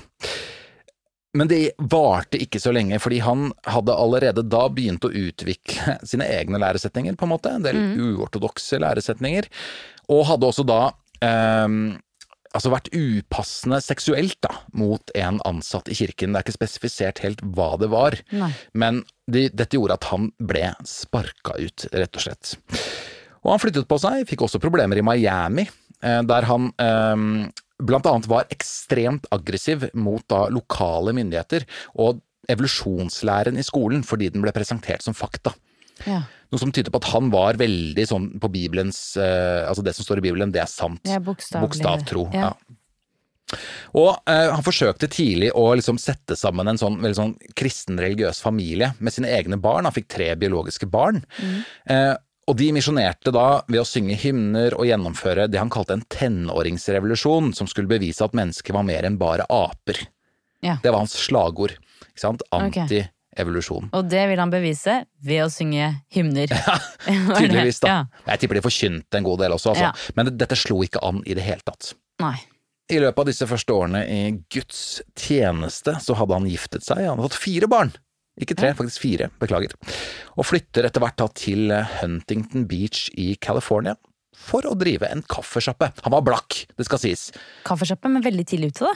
Men 1.35 1.49
det 1.51 1.73
varte 1.91 2.39
ikke 2.39 2.61
så 2.63 2.71
lenge, 2.71 2.95
fordi 3.03 3.17
han 3.25 3.49
hadde 3.67 3.91
allerede 3.97 4.45
da 4.47 4.67
begynt 4.71 5.03
å 5.03 5.11
utvikle 5.11 5.97
sine 6.07 6.23
egne 6.31 6.61
læresetninger, 6.61 7.17
på 7.19 7.27
en 7.27 7.33
måte, 7.33 7.51
en 7.57 7.65
del 7.65 7.75
uortodokse 7.99 8.79
læresetninger, 8.79 9.49
og 10.13 10.23
hadde 10.29 10.47
også 10.47 10.63
da 10.69 10.79
ehm, 11.25 11.97
altså 12.55 12.71
vært 12.71 12.87
upassende 12.95 13.81
seksuelt 13.83 14.37
da, 14.45 14.53
mot 14.79 15.11
en 15.17 15.41
ansatt 15.43 15.89
i 15.91 15.97
kirken. 15.97 16.31
Det 16.31 16.39
er 16.39 16.45
ikke 16.47 16.55
spesifisert 16.61 17.19
helt 17.25 17.41
hva 17.57 17.73
det 17.81 17.89
var, 17.91 18.15
Nei. 18.31 18.53
men 18.77 19.01
de, 19.27 19.49
dette 19.51 19.75
gjorde 19.75 19.97
at 19.99 20.07
han 20.13 20.29
ble 20.39 20.69
sparka 20.87 21.57
ut, 21.59 21.89
rett 21.91 22.15
og 22.15 22.23
slett. 22.29 22.55
Og 23.45 23.53
han 23.53 23.61
flyttet 23.61 23.87
på 23.89 23.99
seg, 24.01 24.25
fikk 24.29 24.45
også 24.47 24.61
problemer 24.63 24.99
i 24.99 25.05
Miami, 25.05 25.67
eh, 26.01 26.21
der 26.25 26.47
han 26.49 26.71
eh, 26.81 27.25
blant 27.85 28.09
annet 28.09 28.29
var 28.31 28.49
ekstremt 28.53 29.27
aggressiv 29.35 29.89
mot 29.93 30.25
da 30.31 30.45
lokale 30.53 31.13
myndigheter 31.15 31.67
og 32.01 32.23
evolusjonslæren 32.51 33.57
i 33.57 33.65
skolen 33.65 34.03
fordi 34.05 34.29
den 34.33 34.43
ble 34.45 34.53
presentert 34.55 35.05
som 35.05 35.15
fakta. 35.17 35.53
Ja. 36.05 36.23
Noe 36.51 36.61
som 36.61 36.71
tyder 36.75 36.91
på 36.93 36.99
at 37.01 37.09
han 37.13 37.29
var 37.33 37.57
veldig 37.59 38.03
sånn 38.07 38.25
på 38.43 38.49
Bibelens 38.51 39.15
eh, 39.15 39.63
Altså 39.63 39.83
det 39.85 39.93
som 39.95 40.03
står 40.03 40.19
i 40.19 40.25
Bibelen, 40.27 40.51
det 40.51 40.61
er 40.65 40.69
sant. 40.69 41.01
Ja. 41.07 41.21
Bokstavtro. 41.23 42.27
Ja. 42.35 42.51
Ja. 42.51 43.61
Og 43.95 44.11
eh, 44.27 44.49
han 44.49 44.65
forsøkte 44.65 45.09
tidlig 45.11 45.51
å 45.55 45.67
liksom 45.77 45.99
sette 46.01 46.35
sammen 46.37 46.67
en 46.67 46.79
sånn 46.81 46.97
veldig 47.01 47.17
sånn 47.17 47.33
kristen 47.57 47.99
religiøs 48.01 48.41
familie 48.43 48.91
med 48.99 49.13
sine 49.15 49.29
egne 49.31 49.59
barn. 49.61 49.85
Han 49.87 49.95
fikk 49.95 50.09
tre 50.11 50.31
biologiske 50.39 50.89
barn. 50.91 51.21
Eh, 51.85 52.13
og 52.45 52.57
de 52.59 52.67
misjonerte 52.75 53.31
da 53.33 53.45
ved 53.65 53.81
å 53.81 53.87
synge 53.87 54.17
hymner 54.21 54.75
og 54.77 54.85
gjennomføre 54.85 55.47
det 55.49 55.57
han 55.57 55.71
kalte 55.73 55.95
en 55.97 56.03
tenåringsrevolusjon, 56.13 57.53
som 57.57 57.69
skulle 57.69 57.89
bevise 57.89 58.21
at 58.25 58.35
mennesket 58.37 58.75
var 58.75 58.85
mer 58.85 59.07
enn 59.07 59.17
bare 59.21 59.47
aper. 59.49 60.03
Ja. 60.61 60.77
Det 60.83 60.91
var 60.93 61.01
hans 61.01 61.15
slagord. 61.17 61.73
Ikke 62.05 62.21
sant? 62.21 62.45
Anti-evolusjon. 62.53 63.89
Og 63.97 64.09
det 64.09 64.23
vil 64.29 64.41
han 64.41 64.53
bevise 64.53 65.01
ved 65.25 65.45
å 65.45 65.51
synge 65.53 65.91
hymner. 66.13 66.53
Ja, 67.05 67.35
Tydeligvis, 67.37 67.77
da. 67.83 67.89
Ja. 67.91 68.21
Jeg 68.31 68.41
tipper 68.41 68.57
de 68.57 68.65
forkynte 68.65 69.19
en 69.19 69.25
god 69.27 69.43
del 69.43 69.53
også, 69.53 69.73
altså. 69.75 69.89
Ja. 69.91 70.13
Men 70.17 70.31
dette 70.37 70.57
slo 70.57 70.79
ikke 70.85 71.03
an 71.05 71.19
i 71.29 71.35
det 71.37 71.43
hele 71.45 71.61
tatt. 71.65 71.91
Nei. 72.23 72.37
I 72.89 72.97
løpet 73.01 73.21
av 73.21 73.29
disse 73.29 73.45
første 73.49 73.73
årene 73.73 74.01
i 74.09 74.21
Guds 74.53 74.79
tjeneste 75.17 75.93
så 76.01 76.17
hadde 76.17 76.37
han 76.37 76.49
giftet 76.49 76.85
seg, 76.85 77.01
han 77.01 77.17
hadde 77.17 77.29
fått 77.31 77.41
fire 77.41 77.69
barn. 77.69 77.93
Ikke 78.41 78.55
tre, 78.59 78.73
faktisk 78.75 78.99
fire, 79.05 79.29
beklager. 79.39 79.71
Og 80.35 80.43
flytter 80.49 80.87
etter 80.89 80.99
hvert 81.03 81.15
da 81.21 81.27
til 81.39 81.71
Huntington 82.01 82.65
Beach 82.67 83.07
i 83.15 83.35
California 83.39 83.95
for 84.35 84.67
å 84.67 84.73
drive 84.75 85.07
en 85.07 85.21
kaffesjappe. 85.31 85.93
Han 86.03 86.11
var 86.11 86.23
blakk, 86.27 86.65
det 86.75 86.85
skal 86.89 86.99
sies. 86.99 87.29
Kaffesjappe, 87.63 88.11
men 88.11 88.25
veldig 88.25 88.43
tidlig 88.51 88.73
ute, 88.75 88.89
da. 88.89 88.95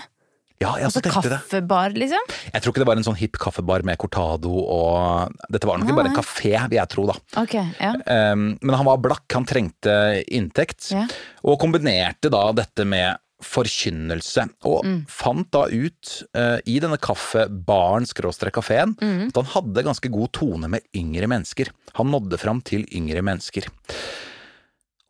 Ja, 0.59 0.73
jeg 0.75 0.89
også 0.89 0.99
Altså 0.99 1.01
tenkte 1.05 1.29
det. 1.31 1.37
kaffebar, 1.39 1.93
liksom. 1.95 2.31
Jeg 2.51 2.61
tror 2.61 2.73
ikke 2.73 2.81
det 2.83 2.87
var 2.89 2.99
en 2.99 3.05
sånn 3.07 3.15
hipp 3.21 3.37
kaffebar 3.39 3.85
med 3.87 3.95
cortado 4.01 4.51
og 4.59 5.31
Dette 5.55 5.69
var 5.69 5.79
nok 5.79 5.93
bare 5.95 6.11
en 6.11 6.17
kafé, 6.17 6.51
vil 6.67 6.75
jeg 6.81 6.91
tro, 6.91 7.05
da. 7.07 7.15
Okay, 7.45 7.63
ja. 7.79 7.93
Um, 8.33 8.57
men 8.59 8.75
han 8.75 8.83
var 8.89 8.99
blakk, 8.99 9.23
han 9.31 9.47
trengte 9.47 9.95
inntekt, 10.27 10.89
Ja. 10.91 11.05
og 11.47 11.61
kombinerte 11.63 12.27
da 12.29 12.43
dette 12.59 12.83
med 12.83 13.15
forkynnelse, 13.43 14.49
og 14.67 14.83
Mm. 14.85 15.05
fant 15.07 15.49
da 15.51 15.65
ut 15.71 16.23
uh, 16.35 16.59
i 16.65 16.79
denne 16.79 16.97
kaffebaren 16.97 18.05
skråstrek 18.05 18.53
kafeen 18.53 18.95
Mm. 19.01 19.27
at 19.29 19.35
han 19.35 19.45
hadde 19.45 19.83
ganske 19.85 20.09
god 20.11 20.31
tone 20.31 20.67
med 20.69 20.81
yngre 20.95 21.27
mennesker. 21.27 21.69
Han 21.95 22.11
nådde 22.11 22.37
fram 22.39 22.61
til 22.61 22.85
yngre 22.91 23.21
mennesker. 23.21 23.67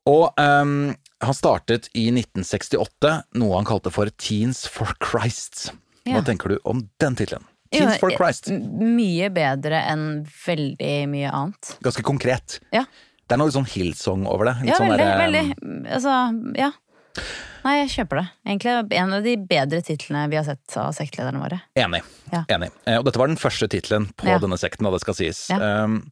Og 0.10 0.34
um, 0.40 0.96
han 1.22 1.34
startet 1.36 1.90
i 1.94 2.08
1968 2.12 3.24
noe 3.38 3.56
han 3.60 3.66
kalte 3.68 3.92
for 3.94 4.10
Teens 4.18 4.66
for 4.68 4.94
Christ. 5.04 5.72
Hva 6.08 6.20
Ja. 6.20 6.22
tenker 6.26 6.50
du 6.50 6.60
om 6.66 6.88
den 7.00 7.16
tittelen? 7.16 7.44
Teens 7.72 8.00
for 8.00 8.10
eh, 8.10 8.18
Christ. 8.18 8.48
Mye 8.50 9.30
bedre 9.30 9.84
enn 9.92 10.24
veldig 10.26 11.08
mye 11.12 11.30
annet. 11.30 11.76
Ganske 11.86 12.02
konkret. 12.02 12.60
Ja, 12.74 12.86
Det 13.30 13.36
er 13.36 13.38
noe 13.44 13.52
sånn 13.54 13.68
Hillsong 13.70 14.26
over 14.26 14.46
det. 14.46 14.56
Litt 14.64 14.70
ja 14.72 14.78
sånn 14.80 14.90
veldig, 14.90 15.06
der, 15.06 15.20
veldig. 15.22 15.44
ehm, 15.62 15.86
Altså, 15.94 16.56
ja. 16.58 16.72
Nei, 17.66 17.74
jeg 17.82 17.90
kjøper 17.94 18.22
det. 18.22 18.26
Egentlig 18.48 18.74
en 19.02 19.14
av 19.18 19.24
de 19.26 19.34
bedre 19.50 19.82
titlene 19.86 20.24
vi 20.32 20.38
har 20.40 20.46
sett 20.48 20.78
av 20.80 20.94
sektlederne 20.96 21.42
våre. 21.42 21.60
Enig. 21.80 22.02
Ja. 22.32 22.44
enig. 22.56 22.70
Eh, 22.86 22.98
Og 23.00 23.06
dette 23.06 23.20
var 23.22 23.28
den 23.28 23.40
første 23.42 23.68
tittelen 23.68 24.10
på 24.16 24.28
Ja. 24.30 24.38
denne 24.40 24.58
sekten, 24.58 24.84
da 24.88 24.92
det 24.92 25.02
skal 25.02 25.14
sies. 25.18 25.50
Ja. 25.50 25.84
Um, 25.84 26.12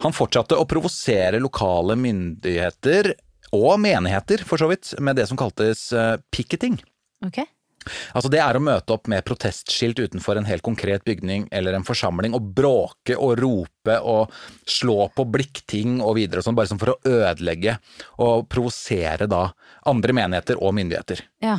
han 0.00 0.12
fortsatte 0.12 0.56
å 0.58 0.66
provosere 0.66 1.40
lokale 1.40 1.96
myndigheter, 1.96 3.14
og 3.52 3.78
menigheter 3.80 4.42
for 4.44 4.58
så 4.60 4.68
vidt, 4.68 4.94
med 5.00 5.16
det 5.16 5.28
som 5.28 5.36
kaltes 5.40 5.92
uh, 5.92 6.16
picketing. 6.30 6.78
Ok? 7.24 7.40
Altså 8.14 8.30
Det 8.32 8.40
er 8.42 8.58
å 8.58 8.62
møte 8.62 8.94
opp 8.94 9.08
med 9.10 9.24
protestskilt 9.26 9.98
utenfor 10.02 10.38
en 10.40 10.48
helt 10.48 10.64
konkret 10.66 11.04
bygning 11.08 11.46
eller 11.52 11.76
en 11.78 11.86
forsamling 11.86 12.34
og 12.36 12.50
bråke 12.56 13.16
og 13.16 13.38
rope 13.40 13.98
og 14.02 14.34
slå 14.68 15.08
på 15.16 15.24
blikkting 15.32 15.98
og 16.04 16.16
videre 16.18 16.42
og 16.42 16.48
sånn, 16.48 16.58
bare 16.58 16.70
sånn 16.70 16.80
for 16.80 16.94
å 16.94 16.98
ødelegge 17.08 17.78
og 18.24 18.48
provosere 18.52 19.28
da 19.30 19.46
andre 19.88 20.16
menigheter 20.16 20.60
og 20.62 20.74
myndigheter. 20.76 21.24
Ja. 21.44 21.58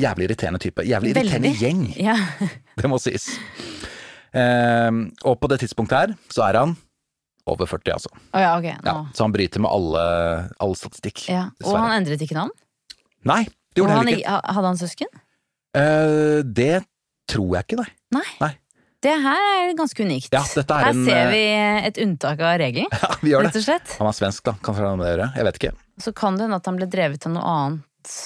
jævlig 0.00 0.26
irriterende 0.30 0.60
type. 0.60 0.84
Jævlig 0.84 1.14
irriterende 1.14 1.52
Veldig. 1.52 1.60
gjeng, 1.62 1.84
Ja. 2.02 2.16
det 2.80 2.90
må 2.90 2.98
sies. 3.00 3.30
Ehm, 4.36 5.06
og 5.24 5.38
på 5.40 5.48
det 5.48 5.60
tidspunktet 5.62 5.96
her, 5.96 6.14
så 6.32 6.44
er 6.48 6.58
han 6.60 6.74
over 7.46 7.68
40, 7.70 7.92
altså. 7.94 8.10
Oh, 8.34 8.40
ja, 8.42 8.56
okay. 8.58 8.74
Ja, 8.84 8.96
så 9.14 9.24
han 9.24 9.32
bryter 9.34 9.62
med 9.62 9.70
alle, 9.70 10.02
all 10.62 10.74
statistikk. 10.78 11.28
Ja. 11.30 11.46
Og 11.64 11.76
han 11.78 11.94
endret 12.00 12.24
ikke 12.26 12.36
navn? 12.36 12.50
Nei, 13.26 13.44
det 13.46 13.80
gjorde 13.82 13.94
han 13.94 14.02
han, 14.02 14.10
heller 14.10 14.24
ikke. 14.24 14.54
hadde 14.56 14.72
han 14.72 14.80
søsken? 14.80 15.12
Eh, 15.76 16.38
det 16.56 16.84
tror 17.30 17.58
jeg 17.58 17.66
ikke, 17.68 17.82
nei. 17.82 17.90
Nei. 18.16 18.28
Nei. 18.42 18.52
Det 19.06 19.12
her 19.22 19.42
er 19.68 19.74
ganske 19.78 20.02
unikt. 20.06 20.32
Ja, 20.34 20.40
er 20.40 20.70
her 20.72 20.88
en, 20.94 21.02
ser 21.06 21.18
eh, 21.20 21.34
vi 21.34 21.42
et 21.90 21.98
unntak 22.02 22.40
av 22.40 22.56
regelen, 22.62 22.88
Ja, 23.02 23.10
vi 23.22 23.34
gjør 23.34 23.46
det. 23.50 23.62
Han 24.00 24.08
er 24.08 24.16
svensk, 24.16 24.46
da. 24.48 24.56
Kanskje 24.64 24.88
han 24.88 25.04
gjør 25.04 25.22
det. 25.22 25.28
Jeg 25.36 25.48
vet 25.50 25.60
ikke. 25.60 25.72
Så 26.02 26.12
kan 26.16 26.38
det 26.38 26.46
hende 26.46 26.58
at 26.62 26.66
han 26.70 26.80
ble 26.80 26.88
drevet 26.90 27.28
av 27.28 27.34
noe 27.36 27.52
annet. 27.52 28.16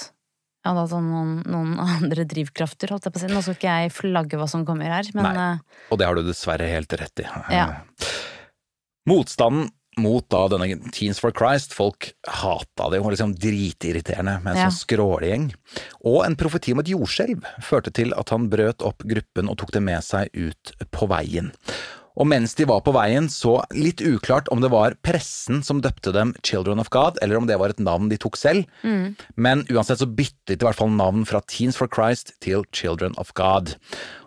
Ja, 0.60 0.74
da, 0.76 0.84
sånn 0.90 1.06
noen, 1.10 1.34
noen 1.50 1.74
andre 1.98 2.24
drivkrafter, 2.28 2.92
holdt 2.94 3.08
jeg 3.08 3.16
på 3.16 3.20
å 3.20 3.24
si. 3.24 3.32
Nå 3.34 3.42
skal 3.44 3.58
ikke 3.58 3.76
jeg 3.82 3.92
flagge 3.96 4.40
hva 4.40 4.48
som 4.52 4.64
kommer 4.68 4.92
her, 4.94 5.10
men 5.16 5.28
Nei. 5.28 5.50
eh, 5.58 5.84
Og 5.90 6.00
det 6.00 6.08
har 6.08 6.16
du 6.20 6.24
dessverre 6.28 6.68
helt 6.70 6.96
rett 7.00 7.24
i. 7.24 7.28
Ja. 7.56 7.66
Motstanden 9.10 9.70
mot 10.00 10.26
da 10.32 10.46
denne 10.52 10.78
Teens 10.94 11.20
for 11.22 11.34
Christ, 11.36 11.74
folk 11.76 12.10
hata 12.28 12.88
det, 12.92 13.00
og 13.02 13.12
liksom 13.12 13.34
dritirriterende 13.38 14.38
med 14.42 14.54
en 14.56 14.60
Ja. 14.64 14.68
sånn 14.68 14.80
skrålegjeng. 14.80 15.46
Og 16.04 16.24
en 16.26 16.36
profeti 16.36 16.72
om 16.72 16.80
et 16.80 16.90
jordskjelv 16.90 17.44
førte 17.62 17.92
til 17.92 18.12
at 18.16 18.28
han 18.30 18.48
brøt 18.50 18.82
opp 18.82 19.04
gruppen 19.06 19.48
og 19.48 19.58
tok 19.60 19.72
det 19.72 19.82
med 19.82 20.02
seg 20.02 20.30
ut 20.34 20.72
på 20.90 21.08
veien. 21.08 21.52
Og 22.20 22.28
mens 22.28 22.52
de 22.58 22.66
var 22.68 22.82
på 22.84 22.92
veien, 22.92 23.30
så 23.32 23.56
litt 23.72 24.02
uklart 24.04 24.50
om 24.52 24.60
det 24.60 24.68
var 24.72 24.96
pressen 25.06 25.62
som 25.64 25.80
døpte 25.80 26.12
dem 26.12 26.34
Children 26.44 26.82
of 26.82 26.90
God, 26.92 27.16
eller 27.24 27.40
om 27.40 27.46
det 27.48 27.56
var 27.60 27.72
et 27.72 27.80
navn 27.80 28.10
de 28.12 28.18
tok 28.20 28.36
selv. 28.36 28.68
Men 29.40 29.64
uansett 29.72 30.02
så 30.02 30.08
byttet 30.08 30.58
de 30.58 30.60
i 30.60 30.66
hvert 30.68 30.76
fall 30.76 30.92
navn 30.92 31.24
fra 31.28 31.40
Teens 31.48 31.80
for 31.80 31.88
Christ 31.88 32.34
til 32.44 32.66
Children 32.76 33.16
of 33.20 33.32
God. 33.38 33.72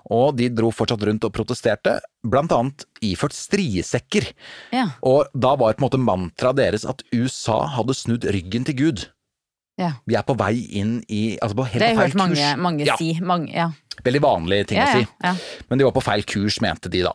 Og 0.09 0.33
de 0.39 0.49
dro 0.51 0.71
fortsatt 0.73 1.05
rundt 1.05 1.23
og 1.23 1.35
protesterte, 1.37 1.99
blant 2.25 2.51
annet 2.55 2.87
iført 3.05 3.35
striesekker. 3.37 4.31
ja. 4.73 4.89
Og 5.05 5.29
da 5.33 5.53
var 5.55 5.77
på 5.77 5.83
en 5.83 5.85
måte 5.85 6.01
mantraet 6.01 6.57
deres 6.57 6.87
at 6.89 7.05
USA 7.13 7.61
hadde 7.77 7.93
snudd 7.93 8.25
ryggen 8.25 8.65
til 8.65 8.79
Gud. 8.79 9.05
Ja. 9.79 9.91
Vi 10.05 10.15
er 10.15 10.21
på 10.27 10.35
vei 10.37 10.53
inn 10.79 10.99
i 11.09 11.37
altså 11.41 11.55
på 11.57 11.65
helt 11.65 11.81
Det 11.81 11.87
har 11.95 12.03
jeg 12.05 12.11
hørt 12.13 12.19
mange, 12.19 12.49
mange 12.61 12.85
ja, 12.85 12.97
si. 12.99 13.11
Mange, 13.21 13.49
ja. 13.55 13.71
Veldig 14.05 14.21
vanlige 14.21 14.67
ting 14.69 14.81
å 14.83 14.87
si. 14.91 15.05
Men 15.69 15.79
de 15.81 15.85
var 15.87 15.93
på 15.95 16.03
feil 16.05 16.23
kurs, 16.29 16.59
mente 16.61 16.89
de 16.93 17.01
da. 17.05 17.13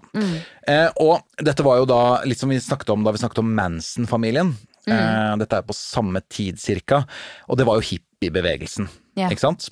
Eh, 0.66 0.88
og 1.02 1.22
dette 1.42 1.62
var 1.66 1.78
jo 1.80 1.86
da 1.90 2.00
litt 2.26 2.38
som 2.40 2.50
vi 2.50 2.58
snakket 2.62 2.90
om 2.94 3.02
da 3.06 3.14
vi 3.14 3.18
snakket 3.22 3.42
om 3.42 3.50
Manson-familien. 3.54 4.54
Eh, 4.88 5.32
dette 5.42 5.58
er 5.58 5.66
på 5.68 5.74
samme 5.76 6.22
tid 6.32 6.58
cirka, 6.62 7.02
og 7.48 7.58
det 7.60 7.66
var 7.68 7.78
jo 7.80 7.88
hippiebevegelsen, 7.92 8.88
Ja. 9.18 9.28
ikke 9.28 9.42
sant? 9.42 9.68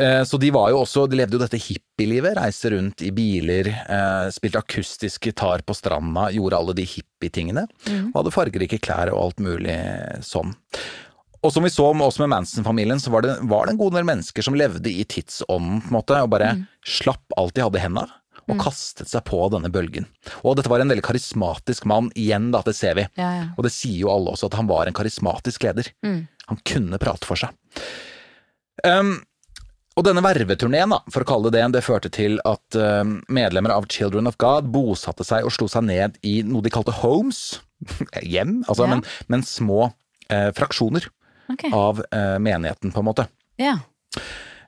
Eh, 0.00 0.22
Så 0.24 0.38
de 0.40 0.48
var 0.50 0.70
jo 0.70 0.78
også, 0.80 1.06
de 1.10 1.16
levde 1.18 1.36
jo 1.36 1.42
dette 1.42 1.60
hippielivet, 1.60 2.38
reiste 2.38 2.70
rundt 2.72 3.02
i 3.02 3.10
biler, 3.10 3.68
eh, 3.68 4.30
spilte 4.32 4.62
akustisk 4.62 5.20
gitar 5.28 5.60
på 5.62 5.74
stranda, 5.76 6.30
gjorde 6.32 6.56
alle 6.56 6.74
de 6.74 6.86
hippietingene, 6.88 7.66
og 8.14 8.14
hadde 8.24 8.32
fargerike 8.32 8.80
klær 8.80 9.12
og 9.12 9.20
alt 9.26 9.36
mulig 9.44 9.76
sånn. 10.24 10.54
Og 11.40 11.52
som 11.54 11.64
vi 11.64 11.70
så 11.72 11.86
med 11.96 12.18
med 12.20 12.28
Manson-familien, 12.34 13.00
så 13.00 13.10
var 13.10 13.24
det, 13.24 13.38
var 13.48 13.66
det 13.66 13.74
en 13.74 13.80
god 13.80 13.94
del 13.96 14.04
mennesker 14.04 14.44
som 14.44 14.56
levde 14.58 14.90
i 14.92 15.04
tidsånden, 15.08 15.80
på 15.80 15.88
en 15.88 15.96
måte, 15.96 16.18
og 16.20 16.32
bare 16.34 16.50
slapp 16.84 17.32
alt 17.40 17.54
de 17.56 17.62
hadde 17.64 17.80
i 17.80 17.84
henda, 17.84 18.04
og 18.50 18.58
kastet 18.60 19.08
seg 19.08 19.24
på 19.24 19.40
denne 19.54 19.70
bølgen. 19.72 20.04
Og 20.44 20.58
dette 20.58 20.68
var 20.68 20.82
en 20.82 20.90
veldig 20.92 21.04
karismatisk 21.06 21.86
mann, 21.88 22.10
igjen 22.18 22.50
da, 22.52 22.60
det 22.66 22.74
ser 22.76 22.98
vi. 22.98 23.06
Ja, 23.16 23.30
ja. 23.38 23.46
Og 23.56 23.64
det 23.64 23.72
sier 23.72 24.02
jo 24.02 24.12
alle 24.12 24.34
også, 24.34 24.50
at 24.50 24.58
han 24.60 24.68
var 24.68 24.90
en 24.90 24.96
karismatisk 24.96 25.64
leder. 25.64 25.88
Han 26.50 26.60
kunne 26.66 27.00
prate 27.00 27.28
for 27.28 27.40
seg. 27.40 27.54
Um, 28.84 29.20
og 29.98 30.04
denne 30.06 30.22
verveturneen, 30.24 30.92
for 31.12 31.24
å 31.24 31.28
kalle 31.28 31.50
det 31.52 31.60
det, 31.60 31.70
det 31.78 31.84
førte 31.86 32.10
til 32.12 32.36
at 32.48 32.76
um, 32.78 33.16
medlemmer 33.32 33.72
av 33.74 33.88
Children 33.92 34.28
of 34.30 34.36
God 34.40 34.68
bosatte 34.72 35.24
seg 35.26 35.44
og 35.46 35.52
slo 35.56 35.68
seg 35.70 35.84
ned 35.88 36.20
i 36.26 36.40
noe 36.46 36.64
de 36.64 36.72
kalte 36.72 36.94
homes, 37.00 37.60
hjem, 38.20 38.60
altså, 38.68 38.84
Ja. 38.84 38.92
men, 38.92 39.04
men 39.32 39.44
små 39.46 39.86
eh, 40.28 40.50
fraksjoner 40.56 41.08
Ok. 41.52 41.66
av 41.74 42.02
eh, 42.12 42.36
menigheten, 42.42 42.92
på 42.94 43.02
en 43.02 43.08
måte. 43.10 43.26
Yeah. 43.60 43.80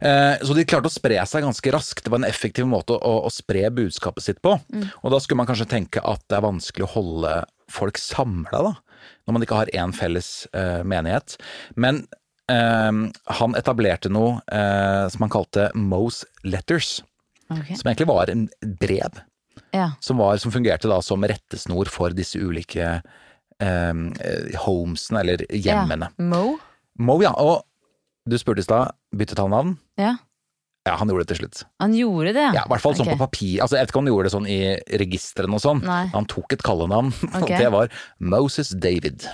Eh, 0.03 0.39
Så 0.43 0.55
de 0.57 0.65
klarte 0.67 0.91
å 0.91 0.93
spre 0.93 1.21
seg 1.31 1.45
ganske 1.47 1.73
raskt. 1.75 2.03
Det 2.05 2.11
var 2.11 2.19
en 2.23 2.29
effektiv 2.29 2.67
måte 2.67 2.97
å, 2.97 3.13
å 3.27 3.31
spre 3.31 3.69
budskapet 3.71 4.25
sitt 4.27 4.41
på. 4.43 4.57
Og 5.03 5.13
da 5.15 5.21
skulle 5.23 5.39
man 5.43 5.47
kanskje 5.51 5.69
tenke 5.71 6.03
at 6.03 6.25
det 6.29 6.39
er 6.41 6.47
vanskelig 6.49 6.89
å 6.89 6.93
holde 6.97 7.37
folk 7.73 7.99
samla, 8.03 8.63
da. 8.67 8.75
Når 9.27 9.35
man 9.37 9.43
ikke 9.47 9.61
har 9.61 9.71
én 9.79 9.95
felles 9.95 10.33
eh, 10.55 10.83
menighet. 10.87 11.37
Men 11.79 12.03
eh, 12.51 12.91
han 13.39 13.55
etablerte 13.59 14.11
noe 14.13 14.41
eh, 14.51 15.07
som 15.15 15.23
han 15.25 15.33
kalte 15.33 15.71
Mose 15.79 16.27
Letters. 16.43 17.01
Okay. 17.53 17.77
Som 17.79 17.91
egentlig 17.91 18.09
var 18.11 18.31
en 18.33 18.49
brev. 18.81 19.23
ja. 19.77 19.91
Som, 20.01 20.19
var, 20.19 20.37
som 20.43 20.51
fungerte 20.55 20.89
da 20.91 20.99
som 21.05 21.23
rettesnor 21.29 21.87
for 21.93 22.11
disse 22.17 22.39
ulike 22.43 22.99
eh, 23.63 23.95
homesene, 24.67 25.21
eller 25.23 25.47
hjemmene. 25.53 26.11
Ja. 26.19 26.25
Mo? 26.33 26.59
Mo, 26.99 27.17
ja. 27.23 27.33
Og 27.41 27.63
du 28.29 28.37
spurte 28.39 28.61
i 28.63 28.67
stad, 28.67 28.93
byttet 29.17 29.39
han 29.43 29.51
navn? 29.55 29.73
Ja. 30.01 30.17
Ja, 30.87 30.97
han 30.99 31.07
gjorde 31.09 31.23
det 31.23 31.37
til 31.37 31.45
slutt. 31.45 31.61
Han 31.79 31.93
gjorde 31.95 32.33
det, 32.35 32.49
Ja, 32.57 32.65
I 32.67 32.71
hvert 32.73 32.83
fall 32.83 32.97
sånn 32.99 33.07
på 33.13 33.19
papir. 33.21 33.61
Altså, 33.63 33.77
jeg 33.79 33.85
vet 33.87 33.93
ikke 33.93 34.01
om 34.01 34.07
han 34.09 34.11
gjorde 34.13 34.27
det 34.27 34.33
sånn 34.35 34.49
i 34.51 34.59
registrene 34.99 35.55
og 35.55 35.63
sånn. 35.63 35.83
Nei. 35.87 36.09
Han 36.11 36.27
tok 36.27 36.57
et 36.57 36.65
kallenavn, 36.67 37.13
og 37.31 37.43
Ok. 37.47 37.53
det 37.55 37.69
var 37.71 37.93
Moses 38.19 38.73
David. 38.75 39.29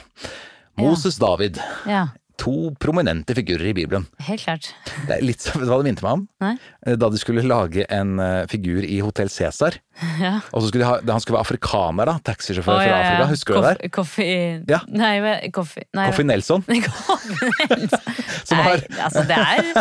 Moses 0.76 1.16
David. 1.18 1.56
Ja, 1.88 2.08
To 2.38 2.70
prominente 2.78 3.34
figurer 3.34 3.66
i 3.66 3.74
Bibelen. 3.74 4.04
helt 4.22 4.44
klart. 4.44 4.68
Det 5.08 5.16
er 5.16 5.22
litt, 5.26 5.42
vet 5.42 5.64
du 5.64 5.70
hva 5.72 5.78
det 5.82 5.88
minte 5.88 6.04
meg 6.06 6.12
om? 6.20 6.22
Nei? 6.44 6.52
Eh, 6.86 6.94
Da 7.00 7.08
de 7.10 7.18
skulle 7.18 7.42
lage 7.42 7.82
en 7.90 8.18
eh, 8.22 8.44
figur 8.50 8.84
i 8.86 9.00
Hotell 9.02 9.28
Cæsar. 9.32 9.80
Ja. 10.22 10.36
Og 10.54 10.62
så 10.62 10.68
skulle 10.68 10.84
de 10.84 10.86
ha, 10.86 10.98
han 11.10 11.22
skulle 11.22 11.34
være 11.38 11.46
afrikaner, 11.48 12.06
da. 12.06 12.14
Taxisjåfør 12.22 12.70
oh, 12.76 12.78
fra 12.78 12.86
ja, 12.86 12.94
fra 12.94 13.00
Afrika. 13.02 13.26
Husker 13.32 13.54
du 13.54 13.58
det 13.58 13.72
der? 13.80 13.90
Koffi 13.96 14.28
Ja. 14.70 14.78
Nei, 14.94 15.50
koffi 15.54 15.82
Nei, 15.94 16.06
Koffi 16.12 16.26
Nelson. 16.26 16.62
Koffi 16.86 17.50
Som 18.48 18.62
Nei, 18.62 18.78
altså 19.02 19.24
det 19.26 19.38
er 19.42 19.72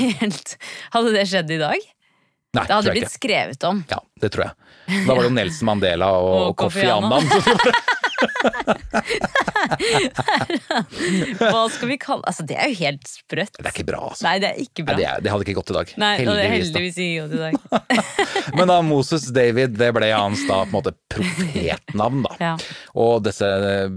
helt 0.00 0.56
Hadde 0.96 1.12
det 1.16 1.26
skjedd 1.28 1.52
i 1.52 1.60
dag? 1.60 1.88
Nei, 2.56 2.64
Det 2.64 2.72
hadde 2.72 2.96
blitt 2.96 3.12
skrevet 3.12 3.64
om. 3.68 3.82
Ja, 3.90 4.00
det 4.22 4.32
tror 4.32 4.48
jeg. 4.48 5.04
Da 5.04 5.12
var 5.12 5.20
det 5.20 5.28
jo 5.28 5.36
Nelson 5.36 5.68
Mandela 5.68 6.08
og, 6.16 6.36
Og 6.48 6.56
Kofi 6.64 6.88
Annan. 6.88 7.28
Hva 11.38 11.68
skal 11.70 11.88
vi 11.90 11.96
kalle 12.00 12.22
Altså, 12.28 12.42
det 12.48 12.56
er 12.58 12.68
jo 12.72 12.76
helt 12.80 13.06
sprøtt. 13.08 13.54
Det 13.58 13.66
er 13.66 13.70
ikke 13.74 13.86
bra, 13.90 14.00
altså. 14.10 14.24
Nei, 14.26 14.36
det 14.42 14.48
er 14.50 14.56
ikke 14.62 14.82
Nei, 14.82 14.86
bra. 14.88 14.96
det, 14.98 15.04
er, 15.10 15.16
det 15.24 15.30
hadde 15.32 15.44
ikke 15.46 15.58
gått 15.60 15.72
i 15.72 15.74
dag. 15.76 15.86
Nei, 16.02 16.14
Heldigvis. 16.22 16.38
da. 16.38 16.42
heldigvis 16.54 16.96
ikke 17.04 17.20
gått 17.22 17.34
i 17.34 17.36
dag. 17.44 17.54
Men 18.58 18.64
da 18.72 18.76
Moses 18.86 19.24
David, 19.34 19.70
det 19.78 19.90
ble 19.96 20.08
hans 20.12 20.40
da 20.48 20.56
på 20.64 20.68
en 20.70 20.76
måte 20.78 20.92
profetnavn, 21.12 22.18
da. 22.26 22.32
Ja. 22.42 22.54
Og 22.98 23.12
disse 23.26 23.48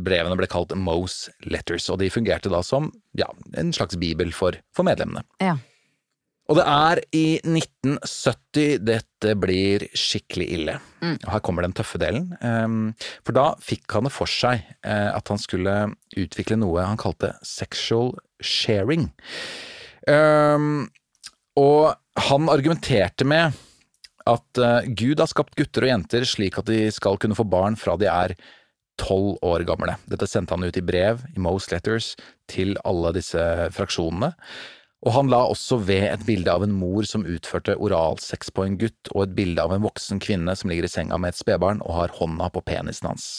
brevene 0.05 0.35
ble 0.39 0.47
kalt 0.51 0.71
Mose 0.77 1.31
Letters, 1.47 1.85
og 1.93 1.97
de 2.03 2.07
fungerte 2.13 2.49
da 2.51 2.61
som 2.65 2.83
ja, 3.17 3.27
en 3.57 3.73
slags 3.75 3.95
bibel 4.01 4.29
for, 4.35 4.51
for 4.75 4.83
medlemmene. 4.87 5.21
Ja. 5.43 5.55
Og 6.49 6.57
det 6.57 6.63
er 6.67 6.99
i 7.15 7.25
1970 7.47 8.79
dette 8.83 9.35
blir 9.39 9.85
skikkelig 9.95 10.47
ille. 10.57 10.73
Og 11.23 11.29
her 11.31 11.43
kommer 11.45 11.63
den 11.63 11.75
tøffe 11.77 11.99
delen. 12.01 12.31
Ehm, 12.43 12.93
For 13.23 13.31
da 13.37 13.55
fikk 13.61 13.91
han 13.95 14.03
det 14.09 14.11
for 14.11 14.27
seg 14.27 14.59
eh, 14.83 15.09
at 15.13 15.27
han 15.31 15.39
skulle 15.39 15.75
utvikle 16.17 16.57
noe 16.59 16.83
han 16.83 16.99
kalte 16.99 17.33
sexual 17.45 18.15
sharing. 18.41 19.11
Ehm, 20.07 20.89
Og 21.55 21.93
han 22.17 22.49
argumenterte 22.49 23.23
med 23.27 23.53
at 24.27 24.57
eh, 24.57 24.89
Gud 24.97 25.19
har 25.19 25.27
skapt 25.31 25.55
gutter 25.55 25.83
og 25.87 25.93
jenter 25.93 26.25
slik 26.27 26.57
at 26.59 26.67
de 26.67 26.89
skal 26.91 27.17
kunne 27.17 27.35
få 27.37 27.43
barn 27.47 27.75
fra 27.79 27.95
de 27.97 28.09
er 28.11 28.35
tolv 29.01 29.37
år 29.41 29.63
gamle. 29.65 29.95
Dette 30.09 30.27
sendte 30.27 30.53
han 30.53 30.63
ut 30.67 30.77
i 30.77 30.83
brev, 30.85 31.23
i 31.33 31.39
Most 31.39 31.71
Letters, 31.71 32.15
til 32.51 32.75
alle 32.85 33.13
disse 33.15 33.41
fraksjonene. 33.73 34.33
Og 35.01 35.15
han 35.15 35.31
la 35.33 35.39
også 35.49 35.79
ved 35.81 36.05
et 36.11 36.23
bilde 36.27 36.53
av 36.53 36.61
en 36.65 36.73
mor 36.77 37.07
som 37.09 37.25
utførte 37.25 37.73
oralsex 37.81 38.51
på 38.53 38.67
en 38.67 38.77
gutt, 38.81 39.09
og 39.15 39.25
et 39.25 39.35
bilde 39.37 39.63
av 39.63 39.73
en 39.73 39.81
voksen 39.81 40.21
kvinne 40.21 40.53
som 40.57 40.69
ligger 40.69 40.85
i 40.85 40.91
senga 40.93 41.17
med 41.17 41.33
et 41.33 41.39
spedbarn 41.39 41.81
og 41.87 41.95
har 41.97 42.13
hånda 42.19 42.51
på 42.53 42.61
penisen 42.69 43.09
hans. 43.09 43.31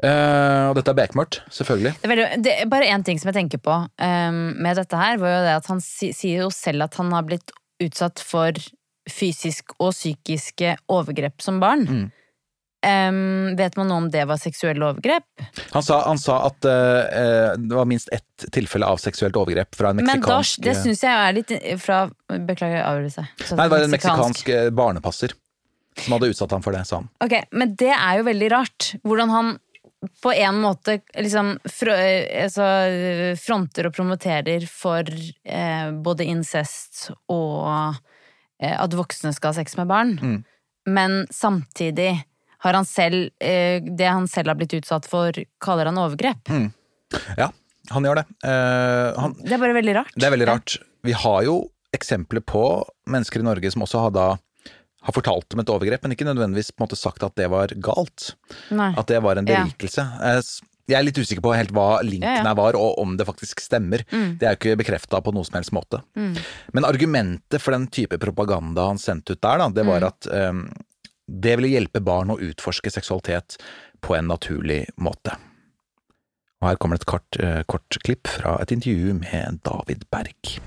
Uh, 0.00 0.72
og 0.72 0.78
dette 0.78 0.90
er 0.90 0.96
bekmørkt, 0.96 1.42
selvfølgelig. 1.52 1.92
Det 2.00 2.08
er 2.08 2.14
veldig, 2.14 2.28
det 2.42 2.52
er 2.56 2.68
bare 2.72 2.88
én 2.88 3.04
ting 3.06 3.20
som 3.20 3.30
jeg 3.30 3.36
tenker 3.36 3.60
på 3.62 3.74
um, 3.84 4.38
med 4.56 4.80
dette 4.80 4.98
her, 4.98 5.20
var 5.20 5.34
jo 5.34 5.42
det 5.44 5.56
at 5.60 5.68
han 5.70 5.82
si, 5.84 6.10
sier 6.16 6.46
jo 6.46 6.52
selv 6.54 6.88
at 6.88 6.96
han 6.98 7.12
har 7.14 7.26
blitt 7.28 7.52
utsatt 7.84 8.22
for 8.24 8.56
fysisk 9.10 9.76
og 9.78 9.92
psykiske 9.92 10.74
overgrep 10.90 11.44
som 11.44 11.60
barn. 11.62 11.84
Mm. 11.86 12.08
Ehm, 12.82 13.56
vet 13.56 13.76
man 13.76 13.90
noe 13.90 14.00
om 14.00 14.08
det 14.12 14.22
var 14.28 14.40
seksuelle 14.40 14.86
overgrep? 14.86 15.26
Han 15.74 15.84
sa, 15.84 16.00
han 16.06 16.20
sa 16.20 16.38
at 16.48 16.64
uh, 16.64 17.52
det 17.60 17.76
var 17.76 17.88
minst 17.88 18.08
ett 18.08 18.46
tilfelle 18.54 18.88
av 18.88 19.00
seksuelt 19.02 19.36
overgrep 19.36 19.76
fra 19.76 19.90
en 19.92 20.00
Men 20.00 20.08
da, 20.08 20.16
meksikansk 20.16 20.64
det 20.64 20.76
syns 20.80 21.04
jeg 21.04 21.12
er 21.12 21.36
litt 21.36 21.52
fra 21.82 22.06
Beklager 22.30 22.86
avgjørelse. 22.86 23.26
Nei, 23.52 23.66
det 23.66 23.72
var 23.74 23.84
en 23.84 23.96
meksikansk 23.96 24.52
eh, 24.54 24.68
barnepasser 24.72 25.34
som 26.00 26.14
hadde 26.14 26.30
utsatt 26.32 26.54
ham 26.54 26.62
for 26.64 26.72
det, 26.72 26.86
sa 26.88 27.02
han. 27.02 27.10
Ok, 27.20 27.34
Men 27.52 27.74
det 27.76 27.92
er 27.92 28.20
jo 28.20 28.28
veldig 28.30 28.48
rart. 28.52 28.92
Hvordan 29.04 29.34
han 29.34 29.50
på 30.22 30.32
en 30.32 30.60
måte 30.62 31.00
liksom 31.12 31.58
fr 31.68 31.90
altså, 31.92 32.66
fronter 33.36 33.90
og 33.90 33.96
promoterer 33.96 34.64
for 34.64 35.04
eh, 35.04 35.90
både 35.92 36.24
incest 36.24 37.10
og 37.28 37.98
eh, 38.62 38.72
at 38.72 38.96
voksne 38.96 39.34
skal 39.36 39.52
ha 39.52 39.60
sex 39.60 39.76
med 39.76 39.90
barn. 39.90 40.16
Mm. 40.22 40.38
Men 40.88 41.18
samtidig 41.28 42.14
har 42.60 42.76
han 42.76 42.84
selv 42.88 43.30
eh, 43.40 43.80
Det 43.80 44.06
han 44.08 44.26
selv 44.28 44.48
har 44.52 44.58
blitt 44.60 44.74
utsatt 44.76 45.06
for, 45.08 45.32
kaller 45.64 45.88
han 45.90 45.98
overgrep. 46.02 46.50
Ja, 47.38 47.50
han 47.90 48.04
gjør 48.06 48.20
det. 48.20 48.26
Eh, 48.46 49.20
han, 49.20 49.34
Det 49.42 49.56
er 49.56 49.62
bare 49.62 49.74
veldig 49.80 49.94
rart. 49.96 50.12
det 50.16 50.28
er 50.28 50.34
veldig 50.36 50.48
rart. 50.50 50.76
Vi 51.02 51.12
har 51.16 51.42
jo 51.46 51.58
eksempler 51.96 52.40
på 52.46 52.64
mennesker 53.10 53.40
i 53.42 53.46
Norge 53.48 53.72
som 53.72 53.82
også 53.82 54.04
har 54.06 54.10
da 54.14 54.28
har 55.00 55.14
fortalt 55.16 55.54
om 55.56 55.60
et 55.62 55.70
overgrep, 55.72 56.02
men 56.04 56.12
ikke 56.12 56.26
nødvendigvis 56.28 56.74
måte 56.78 56.96
sagt 57.00 57.22
at 57.24 57.32
det 57.40 57.46
var 57.50 57.72
galt. 57.80 58.34
Nei. 58.70 58.90
At 59.00 59.08
det 59.08 59.22
var 59.24 59.40
en 59.40 59.46
berikelse. 59.48 60.04
Ja. 60.20 60.42
Jeg 60.90 60.98
er 60.98 61.04
litt 61.06 61.18
usikker 61.22 61.40
på 61.44 61.54
helt 61.56 61.70
hva 61.72 62.00
linken 62.02 62.26
Ja, 62.28 62.42
Mm. 62.42 62.46
ja. 62.50 62.54
var, 62.58 62.76
og 62.76 62.98
om 62.98 63.16
det 63.16 63.24
faktisk 63.26 63.60
stemmer. 63.62 64.02
Det 64.10 64.42
er 64.44 64.56
jo 64.56 64.58
ikke 64.58 64.76
bekrefta 64.82 65.20
på 65.22 65.32
noe 65.32 65.44
som 65.46 65.54
helst 65.56 65.72
måte. 65.72 66.02
Mm. 66.18 66.36
Men 66.74 66.84
argumentet 66.84 67.60
for 67.62 67.70
den 67.72 67.86
type 67.86 68.18
propaganda 68.18 68.88
han 68.90 68.98
sendte 68.98 69.32
ut 69.32 69.40
der, 69.40 69.58
da, 69.58 69.68
det 69.70 69.84
Mm. 69.86 69.88
var 69.88 70.04
at 70.10 70.26
eh, 70.26 70.52
det 71.30 71.56
ville 71.56 71.70
hjelpe 71.70 72.02
barn 72.02 72.32
å 72.34 72.40
utforske 72.42 72.90
seksualitet 72.90 73.56
på 74.00 74.16
en 74.16 74.28
naturlig 74.30 74.82
måte. 74.96 75.36
Og 76.60 76.68
her 76.68 76.76
kommer 76.76 76.98
et 76.98 77.06
kort, 77.06 77.38
eh, 77.38 77.62
kort 77.66 77.98
klipp 78.04 78.28
fra 78.28 78.58
et 78.60 78.72
intervju 78.72 79.14
med 79.14 79.60
David 79.64 80.04
Berg. 80.10 80.60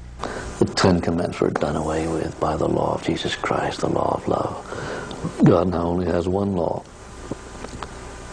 The 0.60 0.66
Ten 0.66 1.02
Commandments 1.02 1.42
were 1.42 1.52
done 1.52 1.76
away 1.76 2.08
with 2.08 2.40
by 2.40 2.56
the 2.56 2.68
law 2.68 2.96
of 2.96 3.04
Jesus 3.04 3.36
Christ, 3.36 3.82
the 3.82 3.90
law 3.90 4.16
of 4.16 4.28
love. 4.28 4.56
God 5.44 5.68
now 5.68 5.86
only 5.86 6.06
has 6.06 6.28
one 6.28 6.56
law 6.56 6.84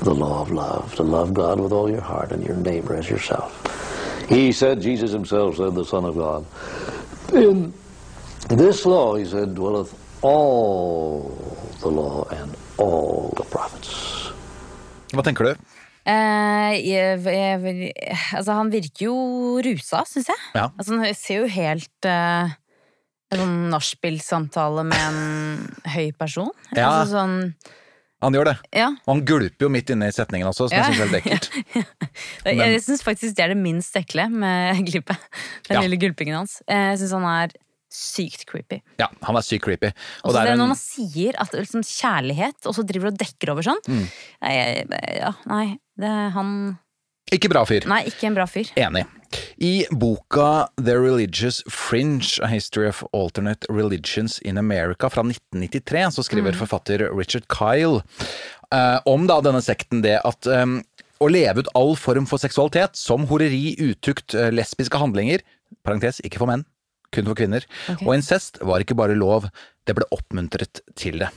the 0.02 0.14
law 0.14 0.40
of 0.40 0.50
love, 0.50 0.94
to 0.96 1.02
love 1.02 1.34
God 1.34 1.60
with 1.60 1.72
all 1.72 1.90
your 1.90 2.00
heart 2.00 2.32
and 2.32 2.42
your 2.42 2.56
neighbor 2.56 2.94
as 2.94 3.10
yourself. 3.10 3.52
He 4.28 4.52
said, 4.52 4.80
Jesus 4.80 5.10
himself 5.12 5.56
said, 5.56 5.74
the 5.74 5.84
Son 5.84 6.04
of 6.04 6.14
God, 6.16 6.46
in 7.34 7.74
this 8.48 8.86
law, 8.86 9.16
he 9.16 9.24
said, 9.24 9.54
dwelleth 9.54 9.94
all 10.22 11.30
the 11.80 11.88
law 11.90 12.24
and 12.34 12.54
all 12.78 13.32
the 13.36 13.44
prophets. 13.50 14.32
Hva 15.14 15.24
tenker 15.26 15.50
du? 15.50 15.66
Eh, 16.10 16.72
jeg, 16.80 17.20
jeg, 17.24 17.92
altså, 18.36 18.54
han 18.56 18.70
virker 18.72 19.04
jo 19.10 19.16
rusa, 19.64 20.04
syns 20.08 20.30
jeg. 20.32 20.40
Ja. 20.56 20.68
Altså, 20.78 20.96
han 20.96 21.14
ser 21.18 21.42
jo 21.44 21.50
helt 21.52 22.08
eh, 22.08 22.56
En 23.30 23.38
sånn 23.38 23.58
nachspiel-samtale 23.70 24.82
med 24.88 25.02
en 25.04 25.20
høy 25.92 26.08
person. 26.18 26.48
Ja. 26.74 26.88
Altså 26.88 27.12
sånn 27.20 27.36
Han 28.24 28.34
gjør 28.34 28.48
det. 28.50 28.54
Ja. 28.74 28.88
Og 29.06 29.12
han 29.14 29.20
gulper 29.28 29.64
jo 29.64 29.70
midt 29.72 29.92
inne 29.94 30.08
i 30.10 30.14
setningen 30.16 30.48
også, 30.50 30.66
som 30.68 30.76
Ja. 30.80 30.88
jeg 30.88 30.96
syns 30.96 31.04
er 31.04 31.12
litt 31.12 31.20
ekkelt. 31.20 31.46
Jeg, 32.50 32.80
syns 32.88 33.04
faktisk 33.06 33.36
det 33.38 33.44
er 33.46 33.52
det 33.54 33.60
minst 33.62 33.94
ekle 34.00 34.26
med 34.32 34.82
glippet. 34.88 35.20
Den 35.68 35.78
Ja. 35.78 35.84
lille 35.86 36.00
gulpingen 36.02 36.40
hans. 36.40 36.58
Eh, 36.66 36.90
Jeg 36.94 37.04
syns 37.04 37.14
han 37.20 37.28
er 37.30 37.54
sykt 37.94 38.46
creepy. 38.50 38.80
Ja, 39.00 39.08
han 39.26 39.38
er 39.38 39.46
sykt 39.46 39.64
creepy. 39.66 39.92
Og 40.24 40.36
det 40.36 40.44
er 40.46 40.58
når 40.58 40.72
man 40.74 40.80
sier 40.80 41.38
at 41.42 41.54
liksom 41.56 41.84
kjærlighet, 41.86 42.60
og 42.64 42.76
så 42.76 42.86
driver 42.86 43.10
du 43.10 43.16
og 43.16 43.24
dekker 43.24 43.54
over 43.54 43.66
sånn. 43.66 43.82
Mm. 43.88 44.06
Nei, 44.44 44.54
ja, 45.18 45.34
nei, 45.50 45.64
det 46.00 46.14
han 46.36 46.54
ikke 47.30 47.50
bra 47.52 47.62
fyr. 47.68 47.84
Nei, 47.86 48.02
ikke 48.10 48.26
en 48.26 48.34
bra 48.34 48.46
fyr. 48.50 48.70
Enig. 48.80 49.04
I 49.62 49.84
boka 49.94 50.66
The 50.80 50.96
Religious 50.98 51.60
Fringe, 51.70 52.40
A 52.42 52.48
History 52.50 52.88
of 52.88 53.04
Alternate 53.14 53.68
Religions 53.70 54.40
in 54.42 54.58
America 54.58 55.10
fra 55.12 55.22
1993, 55.22 56.08
så 56.16 56.24
skriver 56.26 56.58
forfatter 56.58 57.06
Richard 57.14 57.46
Kyle 57.52 58.00
uh, 58.74 58.98
om 59.06 59.28
da 59.30 59.38
denne 59.46 59.62
sekten 59.62 60.02
det 60.02 60.16
at 60.26 60.50
um, 60.50 60.80
å 61.22 61.30
leve 61.30 61.62
ut 61.62 61.70
all 61.78 61.94
form 62.00 62.26
for 62.26 62.42
seksualitet, 62.42 62.98
som 62.98 63.28
horeri, 63.30 63.76
utukt, 63.78 64.34
eh, 64.34 64.48
lesbiske 64.54 64.98
handlinger, 64.98 65.44
parentes 65.84 66.18
ikke 66.24 66.40
for 66.40 66.48
menn, 66.50 66.64
kun 67.14 67.30
for 67.30 67.38
kvinner, 67.38 67.66
okay. 67.86 68.06
og 68.06 68.16
incest 68.16 68.60
var 68.66 68.82
ikke 68.82 68.98
bare 68.98 69.18
lov, 69.18 69.48
det 69.86 69.96
ble 69.98 70.08
oppmuntret 70.14 70.82
til 70.98 71.22
det. 71.24 71.30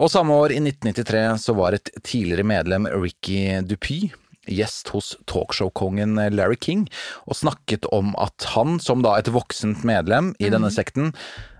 Og 0.00 0.08
samme 0.08 0.32
år, 0.32 0.54
i 0.54 0.60
1993, 0.62 1.22
så 1.42 1.54
var 1.58 1.76
et 1.76 1.90
tidligere 2.00 2.46
medlem, 2.48 2.88
Ricky 3.02 3.60
Dupy, 3.68 4.06
gjest 4.48 4.88
hos 4.94 5.12
talkshow-kongen 5.28 6.16
Larry 6.32 6.56
King, 6.56 6.86
og 7.28 7.36
snakket 7.36 7.84
om 7.92 8.14
at 8.20 8.48
han, 8.54 8.78
som 8.80 9.04
da 9.04 9.18
et 9.18 9.28
voksent 9.32 9.84
medlem 9.86 10.32
i 10.40 10.48
denne 10.52 10.72
sekten, 10.72 11.12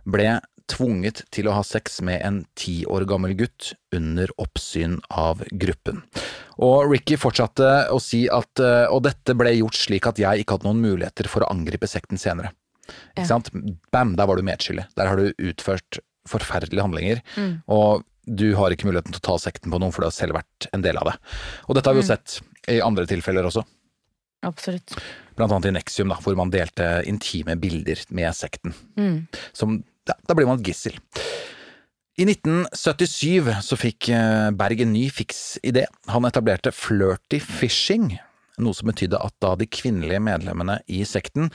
ble 0.08 0.38
tvunget 0.70 1.24
til 1.34 1.50
å 1.50 1.56
ha 1.56 1.64
sex 1.66 1.98
med 2.06 2.22
en 2.24 2.40
ti 2.58 2.80
år 2.88 3.04
gammel 3.10 3.34
gutt 3.38 3.72
under 3.96 4.30
oppsyn 4.40 4.98
av 5.10 5.42
gruppen. 5.50 6.02
Og 6.62 6.92
Ricky 6.92 7.18
fortsatte 7.20 7.90
å 7.90 7.98
si 8.02 8.26
at 8.30 8.62
eh, 8.62 8.86
og 8.92 9.04
dette 9.08 9.34
ble 9.38 9.56
gjort 9.58 9.78
slik 9.80 10.06
at 10.10 10.20
jeg 10.20 10.42
ikke 10.42 10.58
hadde 10.58 10.68
noen 10.68 10.82
muligheter 10.84 11.28
for 11.30 11.44
å 11.44 11.50
angripe 11.52 11.88
sekten 11.90 12.20
senere. 12.20 12.52
Ikke 13.14 13.28
sant? 13.28 13.50
Bam, 13.94 14.14
der 14.18 14.28
var 14.30 14.38
du 14.38 14.46
medskyldig. 14.46 14.86
Der 14.98 15.10
har 15.10 15.20
du 15.20 15.30
utført 15.50 16.00
forferdelige 16.28 16.84
handlinger, 16.84 17.22
og 17.72 18.04
du 18.28 18.52
har 18.58 18.70
ikke 18.70 18.86
muligheten 18.86 19.14
til 19.14 19.22
å 19.22 19.28
ta 19.32 19.36
sekten 19.42 19.72
på 19.72 19.80
noen, 19.80 19.92
for 19.94 20.04
du 20.04 20.10
har 20.10 20.14
selv 20.14 20.36
vært 20.38 20.68
en 20.76 20.84
del 20.84 20.98
av 21.00 21.10
det. 21.10 21.16
Og 21.66 21.76
dette 21.76 21.90
har 21.90 21.96
vi 21.96 22.02
jo 22.04 22.10
sett 22.10 22.36
i 22.70 22.78
andre 22.84 23.06
tilfeller 23.08 23.48
også, 23.48 23.64
Absolutt. 24.46 24.94
blant 25.36 25.52
annet 25.52 25.70
i 25.70 25.74
Nexium, 25.78 26.12
da, 26.12 26.18
hvor 26.22 26.36
man 26.38 26.52
delte 26.52 27.00
intime 27.08 27.56
bilder 27.60 28.04
med 28.14 28.36
sekten. 28.36 28.76
Mm. 29.00 29.24
Som, 29.56 29.80
ja, 30.08 30.16
da 30.28 30.36
blir 30.36 30.48
man 30.48 30.60
et 30.60 30.70
gissel. 30.70 30.96
I 32.20 32.26
1977 32.28 33.48
så 33.64 33.78
fikk 33.80 34.10
eh, 34.12 34.50
Berg 34.52 34.82
en 34.84 34.92
ny 34.92 35.06
fiks 35.14 35.56
idé. 35.64 35.86
Han 36.12 36.26
etablerte 36.28 36.72
Flirty 36.74 37.40
Fishing, 37.40 38.12
noe 38.60 38.76
som 38.76 38.90
betydde 38.90 39.20
at 39.20 39.36
da 39.40 39.54
de 39.56 39.68
kvinnelige 39.70 40.20
medlemmene 40.20 40.80
i 40.92 41.00
sekten 41.08 41.48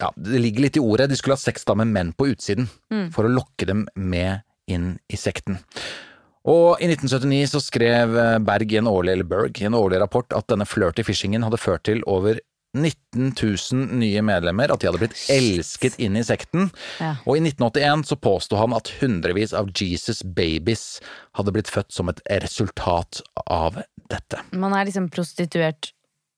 ja, 0.00 0.10
Det 0.16 0.40
ligger 0.42 0.66
litt 0.66 0.76
i 0.76 0.82
ordet, 0.82 1.08
de 1.10 1.16
skulle 1.18 1.36
ha 1.36 1.42
sex 1.42 1.64
da 1.68 1.74
med 1.78 1.88
menn 1.94 2.12
på 2.16 2.28
utsiden, 2.32 2.68
for 3.14 3.24
å 3.28 3.32
lokke 3.32 3.66
dem 3.68 3.86
med 3.96 4.42
inn 4.68 4.96
i 5.12 5.16
sekten. 5.20 5.60
Og 6.46 6.78
i 6.82 6.86
1979 6.86 7.46
så 7.50 7.60
skrev 7.62 8.16
eh, 8.18 8.36
Berg 8.46 8.70
i 8.72 8.78
en 8.78 8.86
årlig, 8.90 9.16
eller 9.16 9.26
Berg, 9.26 9.58
i 9.62 9.66
en 9.66 9.74
årlig 9.74 9.98
rapport 10.02 10.30
at 10.36 10.46
denne 10.50 10.66
flirty 10.66 11.02
fishingen 11.06 11.42
hadde 11.42 11.58
ført 11.58 11.82
til 11.88 12.02
over 12.06 12.38
19 12.76 13.32
000 13.40 13.96
nye 13.98 14.20
medlemmer, 14.26 14.70
at 14.70 14.82
de 14.82 14.86
hadde 14.90 15.00
blitt 15.00 15.16
elsket 15.32 15.96
inn 16.02 16.18
i 16.20 16.22
sekten. 16.26 16.68
Ja. 17.00 17.14
Og 17.24 17.38
i 17.38 17.42
1981 17.46 18.04
så 18.10 18.18
påsto 18.20 18.58
han 18.60 18.74
at 18.76 18.90
hundrevis 19.00 19.54
av 19.56 19.70
Jesus 19.74 20.20
babies 20.36 21.00
hadde 21.38 21.54
blitt 21.56 21.70
født 21.72 21.94
som 21.96 22.10
et 22.12 22.20
resultat 22.44 23.22
av 23.48 23.80
dette. 24.12 24.42
Man 24.52 24.76
er 24.76 24.86
liksom 24.90 25.08
prostituert 25.14 25.90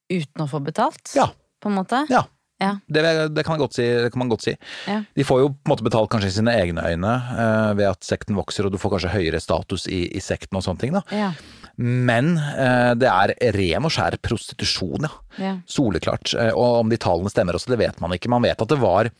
uten 0.08 0.46
å 0.46 0.48
få 0.48 0.62
betalt, 0.64 1.10
Ja, 1.18 1.26
på 1.60 1.68
en 1.72 1.80
måte. 1.82 2.04
ja. 2.08 2.22
Ja. 2.58 2.72
Det, 2.90 3.02
det, 3.34 3.44
kan 3.46 3.60
si, 3.70 3.84
det 3.86 4.10
kan 4.10 4.18
man 4.18 4.30
godt 4.32 4.42
si. 4.48 4.54
Ja. 4.90 5.02
De 5.14 5.24
får 5.26 5.42
jo 5.44 5.50
på 5.52 5.68
en 5.68 5.72
måte 5.72 5.86
betalt 5.86 6.10
kanskje 6.10 6.32
i 6.32 6.36
sine 6.40 6.54
egne 6.58 6.82
øyne 6.90 7.12
uh, 7.30 7.70
ved 7.78 7.86
at 7.92 8.02
sekten 8.06 8.38
vokser, 8.38 8.66
og 8.66 8.74
du 8.74 8.80
får 8.82 8.96
kanskje 8.96 9.12
høyere 9.14 9.40
status 9.42 9.86
i, 9.86 10.08
i 10.10 10.22
sekten 10.22 10.58
og 10.58 10.66
sånne 10.66 10.82
ting. 10.82 10.96
da. 10.96 11.04
Ja. 11.14 11.30
Men 11.78 12.34
uh, 12.34 12.96
det 12.98 13.12
er 13.12 13.34
ren 13.54 13.86
og 13.86 13.94
skjær 13.94 14.18
prostitusjon, 14.26 15.06
ja. 15.06 15.14
Ja. 15.38 15.54
Soleklart. 15.70 16.34
Uh, 16.34 16.50
og 16.50 16.82
om 16.82 16.90
de 16.90 16.98
tallene 16.98 17.30
stemmer 17.30 17.58
også, 17.58 17.70
det 17.76 17.80
vet 17.84 18.02
man 18.02 18.16
ikke. 18.18 18.32
Man 18.32 18.46
vet 18.46 18.66
at 18.66 18.74
det 18.74 18.82
var 18.82 19.12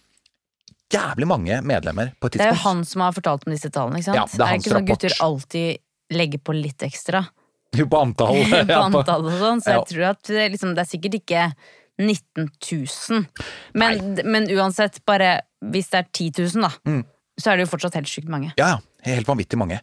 jævlig 0.90 1.30
mange 1.30 1.62
medlemmer 1.62 2.14
på 2.18 2.26
et 2.26 2.40
Det 2.40 2.46
er 2.48 2.56
jo 2.56 2.62
han 2.64 2.84
som 2.88 3.06
har 3.06 3.14
fortalt 3.14 3.46
om 3.46 3.54
disse 3.54 3.70
tallene, 3.70 4.00
ikke 4.00 4.10
sant? 4.10 4.18
Ja, 4.18 4.26
det 4.26 4.42
er 4.44 4.54
hans 4.56 4.66
ikke 4.66 4.78
sånn 4.80 4.88
gutter 4.88 5.18
alltid 5.22 6.16
legger 6.18 6.40
på 6.40 6.54
litt 6.56 6.82
ekstra 6.82 7.26
Jo, 7.76 7.84
på 7.86 7.98
antall. 8.00 8.40
på 8.66 8.78
antall 8.80 9.28
og 9.28 9.34
sånn, 9.38 9.62
så 9.62 9.76
jeg 9.76 9.90
tror 9.92 10.06
at 10.16 10.38
liksom, 10.56 10.74
det 10.74 10.82
er 10.82 10.90
sikkert 10.96 11.20
ikke 11.20 11.50
19 11.98 12.48
000. 13.10 13.24
Men, 13.74 14.18
men 14.24 14.46
uansett, 14.54 15.00
bare 15.06 15.40
hvis 15.64 15.90
det 15.92 15.98
er 16.04 16.08
10 16.12 16.30
000, 16.56 16.62
da, 16.62 16.70
Mm. 16.86 17.04
så 17.38 17.50
er 17.52 17.56
det 17.58 17.66
jo 17.66 17.72
fortsatt 17.76 17.94
helt 17.98 18.08
sjukt 18.10 18.28
mange. 18.30 18.52
Ja, 18.58 18.76
ja. 18.76 18.78
Helt 19.06 19.28
vanvittig 19.28 19.58
mange. 19.58 19.80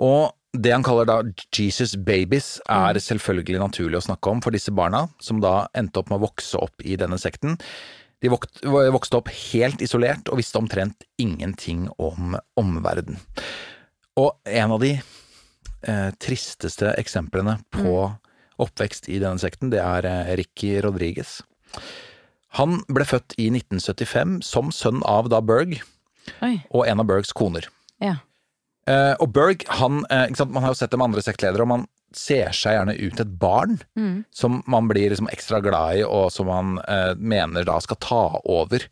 Og 0.00 0.32
det 0.56 0.72
han 0.72 0.82
kaller 0.82 1.04
da 1.06 1.18
Jesus 1.52 1.94
babies, 1.96 2.58
er 2.68 2.94
Mm. 2.94 3.00
selvfølgelig 3.00 3.58
naturlig 3.60 3.96
å 4.00 4.06
snakke 4.08 4.30
om 4.30 4.40
for 4.40 4.50
disse 4.50 4.70
barna, 4.72 5.08
som 5.20 5.40
da 5.40 5.68
endte 5.74 5.98
opp 6.00 6.10
med 6.10 6.20
å 6.20 6.26
vokse 6.28 6.56
opp 6.60 6.80
i 6.84 6.96
denne 6.96 7.18
sekten. 7.20 7.58
De 8.20 8.28
vokste 8.28 9.16
opp 9.16 9.28
helt 9.28 9.80
isolert 9.80 10.28
og 10.28 10.36
visste 10.40 10.58
omtrent 10.58 11.04
ingenting 11.18 11.88
om 11.98 12.36
omverdenen. 12.58 13.18
Og 14.16 14.36
en 14.44 14.72
av 14.72 14.80
de 14.80 15.00
eh, 15.82 16.10
tristeste 16.20 16.94
eksemplene 16.98 17.58
på 17.72 17.94
oppvekst 18.60 19.08
i 19.08 19.18
denne 19.22 19.40
sekten, 19.42 19.70
det 19.72 19.80
er 19.82 20.06
eh, 20.08 20.32
Ricky 20.40 20.76
Rodriguez. 20.84 21.38
Han 22.58 22.80
ble 22.90 23.04
født 23.06 23.36
i 23.38 23.46
1975 23.54 24.40
som 24.46 24.72
sønn 24.74 25.04
av 25.06 25.28
da 25.30 25.38
Berg 25.44 25.76
Oi, 26.42 26.56
og 26.70 26.86
en 26.90 27.00
av 27.02 27.06
Bergs 27.10 27.32
koner. 27.36 27.68
ja. 28.02 28.16
Eh, 28.90 29.12
og 29.22 29.28
Berg, 29.36 29.62
han, 29.78 30.00
eh, 30.10 30.32
sant, 30.34 30.50
man 30.50 30.64
har 30.64 30.72
jo 30.72 30.78
sett 30.80 30.90
dem 30.90 31.02
andre 31.04 31.20
sektledere, 31.22 31.62
og 31.62 31.68
man 31.68 31.82
ser 32.16 32.48
seg 32.56 32.72
gjerne 32.74 32.94
ut 32.98 33.20
et 33.22 33.34
barn 33.38 33.76
Mm. 33.96 34.24
som 34.34 34.62
man 34.66 34.88
blir 34.88 35.10
liksom 35.12 35.28
ekstra 35.30 35.60
glad 35.62 35.98
i, 36.00 36.02
og 36.02 36.32
som 36.32 36.46
man 36.48 36.78
eh, 36.88 37.12
mener 37.14 37.62
da 37.68 37.76
skal 37.78 37.96
ta 38.02 38.40
over 38.50 38.82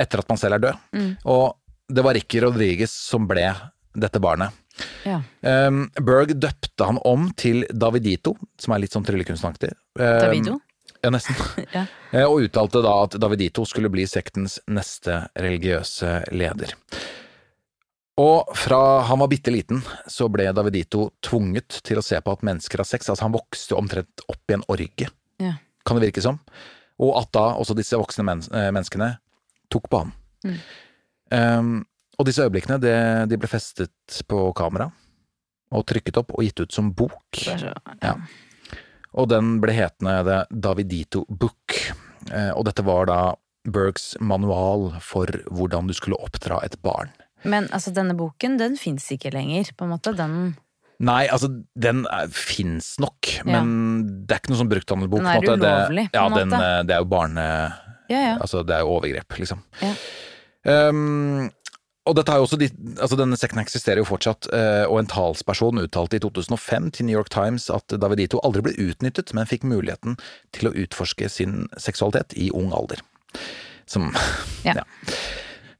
etter 0.00 0.22
at 0.22 0.28
man 0.30 0.38
selv 0.40 0.54
er 0.54 0.62
død. 0.64 0.78
Mm. 0.96 1.10
Og 1.28 1.56
det 1.92 2.04
var 2.06 2.14
Ricky 2.14 2.40
Rodriguez 2.40 2.90
som 2.94 3.26
ble 3.28 3.50
dette 3.92 4.22
barnet. 4.22 4.54
Ja. 5.06 5.20
Um, 5.68 5.84
Berg 6.00 6.34
døpte 6.40 6.86
han 6.88 6.98
om 7.08 7.28
til 7.38 7.64
Davidito, 7.70 8.34
som 8.60 8.74
er 8.74 8.82
litt 8.84 8.94
sånn 8.94 9.04
tryllekunstnaktig. 9.06 9.72
Um, 9.98 10.04
Davido? 10.22 10.58
Ja, 11.02 11.10
nesten. 11.14 11.36
Ja. 11.76 11.86
Eh, 12.12 12.26
Og 12.28 12.42
uttalte 12.44 12.82
da 12.84 12.90
at 13.06 13.14
Davidito 13.16 13.62
skulle 13.64 13.88
bli 13.88 14.02
sektens 14.04 14.58
neste 14.68 15.22
religiøse 15.40 16.26
leder. 16.36 16.74
Og 18.20 18.50
fra 18.60 19.00
han 19.08 19.22
var 19.22 19.30
bitte 19.32 19.48
liten, 19.54 19.80
så 20.12 20.26
ble 20.28 20.50
Davidito 20.52 21.06
tvunget 21.24 21.78
til 21.88 21.96
å 21.96 22.04
se 22.04 22.18
på 22.20 22.34
at 22.36 22.44
mennesker 22.44 22.82
har 22.82 22.88
sex. 22.88 23.08
Altså, 23.08 23.24
han 23.24 23.32
vokste 23.32 23.78
omtrent 23.78 24.20
opp 24.28 24.52
i 24.52 24.58
en 24.58 24.66
orgie, 24.68 25.08
Ja. 25.40 25.54
kan 25.88 25.96
det 25.96 26.10
virke 26.10 26.20
som. 26.20 26.38
Og 27.00 27.16
at 27.22 27.32
da 27.32 27.46
også 27.56 27.74
disse 27.74 27.96
voksne 27.96 28.24
men 28.28 28.44
eh, 28.52 28.68
menneskene 28.70 29.14
tok 29.72 29.88
på 29.88 30.02
ham. 30.04 30.12
Mm. 30.44 30.58
Um, 31.32 31.72
og 32.22 32.28
disse 32.28 32.44
øyeblikkene, 32.46 32.78
det, 32.82 32.94
de 33.32 33.38
ble 33.42 33.50
festet 33.50 34.20
på 34.30 34.44
kamera, 34.56 34.86
og 35.74 35.86
trykket 35.90 36.20
opp 36.20 36.30
og 36.36 36.44
gitt 36.46 36.62
ut 36.62 36.72
som 36.74 36.92
bok. 36.94 37.18
Så, 37.42 37.72
Ja. 38.02 38.14
Og 39.12 39.26
den 39.28 39.58
ble 39.60 39.74
hetende 39.76 40.22
The 40.24 40.36
Davidito 40.54 41.26
Book. 41.28 41.74
Eh, 42.30 42.48
og 42.56 42.64
dette 42.64 42.84
var 42.86 43.04
da 43.10 43.18
Bergs 43.68 44.14
manual 44.24 44.92
for 45.04 45.26
hvordan 45.52 45.90
du 45.90 45.92
skulle 45.94 46.16
oppdra 46.16 46.62
et 46.64 46.78
barn. 46.82 47.10
Men 47.44 47.66
altså, 47.74 47.92
denne 47.92 48.14
boken, 48.16 48.56
den 48.60 48.78
fins 48.80 49.10
ikke 49.12 49.32
lenger, 49.34 49.68
på 49.76 49.84
en 49.84 49.92
måte. 49.96 50.14
Den 50.16 50.54
Nei, 51.02 51.26
altså, 51.34 51.48
den 51.74 52.04
er- 52.06 52.28
fins 52.30 52.94
nok, 53.02 53.26
men 53.44 54.24
det 54.24 54.36
er 54.36 54.40
ikke 54.40 54.52
noe 54.54 54.60
sånn 54.62 54.70
brukthandelbok. 54.70 55.18
Den 55.18 55.26
er 55.26 55.40
på 55.42 55.56
ulovlig, 55.58 56.04
Det, 56.12 56.20
ja, 56.20 56.28
på 56.28 56.32
en 56.32 56.38
den, 56.38 56.48
måte. 56.54 56.60
Den, 56.62 56.86
det 56.86 56.94
er 56.94 57.00
jo 57.02 57.08
barne... 57.10 57.46
Ja, 58.12 58.20
ja. 58.20 58.34
Altså, 58.38 58.62
det 58.66 58.76
er 58.76 58.84
jo 58.84 58.92
overgrep, 59.00 59.38
liksom. 59.40 59.64
Ja. 59.82 59.92
Um, 60.88 61.50
og 62.02 62.16
dette 62.18 62.32
har 62.34 62.40
jo 62.40 62.46
også 62.48 62.58
de, 62.58 62.68
altså 62.96 63.16
denne 63.18 63.38
sekten 63.38 63.60
eksisterer 63.62 64.00
jo 64.02 64.08
fortsatt, 64.08 64.48
eh, 64.56 64.84
og 64.90 64.98
en 64.98 65.10
talsperson 65.10 65.78
uttalte 65.84 66.18
i 66.18 66.22
2005 66.24 66.90
til 66.96 67.06
New 67.06 67.14
York 67.14 67.30
Times 67.30 67.68
at 67.70 67.94
Davidito 68.02 68.40
aldri 68.42 68.64
ble 68.66 68.74
utnyttet, 68.90 69.30
men 69.38 69.46
fikk 69.50 69.66
muligheten 69.68 70.18
til 70.56 70.70
å 70.70 70.74
utforske 70.84 71.30
sin 71.30 71.68
seksualitet 71.78 72.34
i 72.34 72.50
ung 72.50 72.74
alder. 72.74 73.04
Som 73.86 74.10
Ja. 74.66 74.82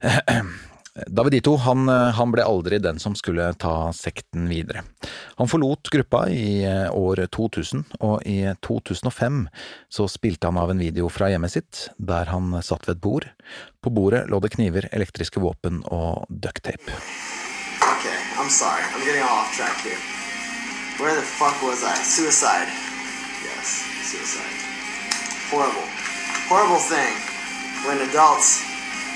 Davidito 0.93 1.55
han, 1.57 1.89
eh, 1.89 2.11
han 2.13 2.31
ble 2.31 2.43
aldri 2.45 2.77
den 2.77 2.99
som 3.01 3.15
skulle 3.17 3.47
ta 3.57 3.89
sekten 3.97 4.45
videre. 4.45 4.83
Han 5.39 5.49
forlot 5.49 5.89
gruppa 5.89 6.27
i 6.29 6.61
eh, 6.69 6.91
år 6.93 7.25
2000, 7.33 7.97
og 7.99 8.21
i 8.29 8.45
2005 8.61 9.47
så 9.89 10.05
spilte 10.07 10.51
han 10.51 10.59
av 10.61 10.69
en 10.69 10.83
video 10.83 11.09
fra 11.09 11.31
hjemmet 11.33 11.55
sitt, 11.55 11.87
der 11.97 12.29
han 12.29 12.53
satt 12.61 12.85
ved 12.85 12.99
et 12.99 13.01
bord. 13.01 13.25
På 13.81 13.89
bordet 13.89 14.27
lå 14.29 14.37
det 14.39 14.53
kniver, 14.53 14.85
elektriske 14.93 15.41
våpen 15.41 15.81
og 15.89 16.29
ducktape. 16.29 16.93
Okay, 17.81 18.17
I'm 18.37 18.53
sorry. 18.53 18.85
I'm 18.93 19.01
getting 19.01 19.25
off 19.25 19.49
track 19.57 19.81
here. 19.81 19.97
Where 21.01 21.15
the 21.17 21.25
fuck 21.25 21.57
was 21.65 21.81
I? 21.81 21.97
Suicide. 22.05 22.69
Yes, 23.41 23.81
suicide. 24.05 24.57
Horrible. 25.49 25.89
Horrible 26.45 26.77
thing 26.77 27.17
when 27.89 27.97
adults 28.05 28.61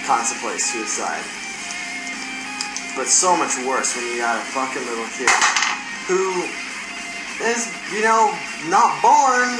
contemplate 0.10 0.60
suicide. 0.60 1.37
But 2.98 3.06
so 3.06 3.38
much 3.38 3.54
worse 3.62 3.96
when 3.96 4.10
you 4.10 4.18
got 4.18 4.42
a 4.42 4.46
fucking 4.58 4.82
little 4.90 5.06
kid 5.14 5.30
who 6.10 6.42
is, 7.46 7.70
you 7.94 8.02
know, 8.02 8.34
not 8.74 8.90
born 9.06 9.54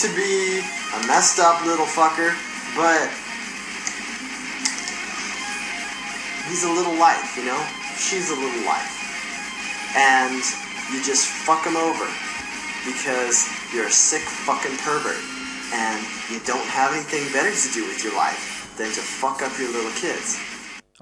to 0.00 0.08
be 0.16 0.64
a 0.64 0.98
messed 1.06 1.38
up 1.38 1.60
little 1.68 1.84
fucker, 1.84 2.32
but 2.72 3.12
he's 6.48 6.64
a 6.64 6.72
little 6.72 6.96
life, 6.96 7.36
you 7.36 7.44
know? 7.44 7.60
She's 8.00 8.32
a 8.32 8.34
little 8.34 8.64
life. 8.64 8.96
And 9.94 10.40
you 10.88 11.04
just 11.04 11.28
fuck 11.28 11.68
him 11.68 11.76
over 11.76 12.08
because 12.88 13.44
you're 13.76 13.88
a 13.88 13.92
sick 13.92 14.24
fucking 14.48 14.76
pervert 14.80 15.20
and 15.76 16.00
you 16.32 16.40
don't 16.48 16.64
have 16.72 16.96
anything 16.96 17.30
better 17.30 17.52
to 17.52 17.68
do 17.76 17.84
with 17.84 18.02
your 18.02 18.16
life 18.16 18.72
than 18.78 18.88
to 18.88 19.00
fuck 19.04 19.42
up 19.42 19.52
your 19.58 19.68
little 19.70 19.92
kids. 20.00 20.40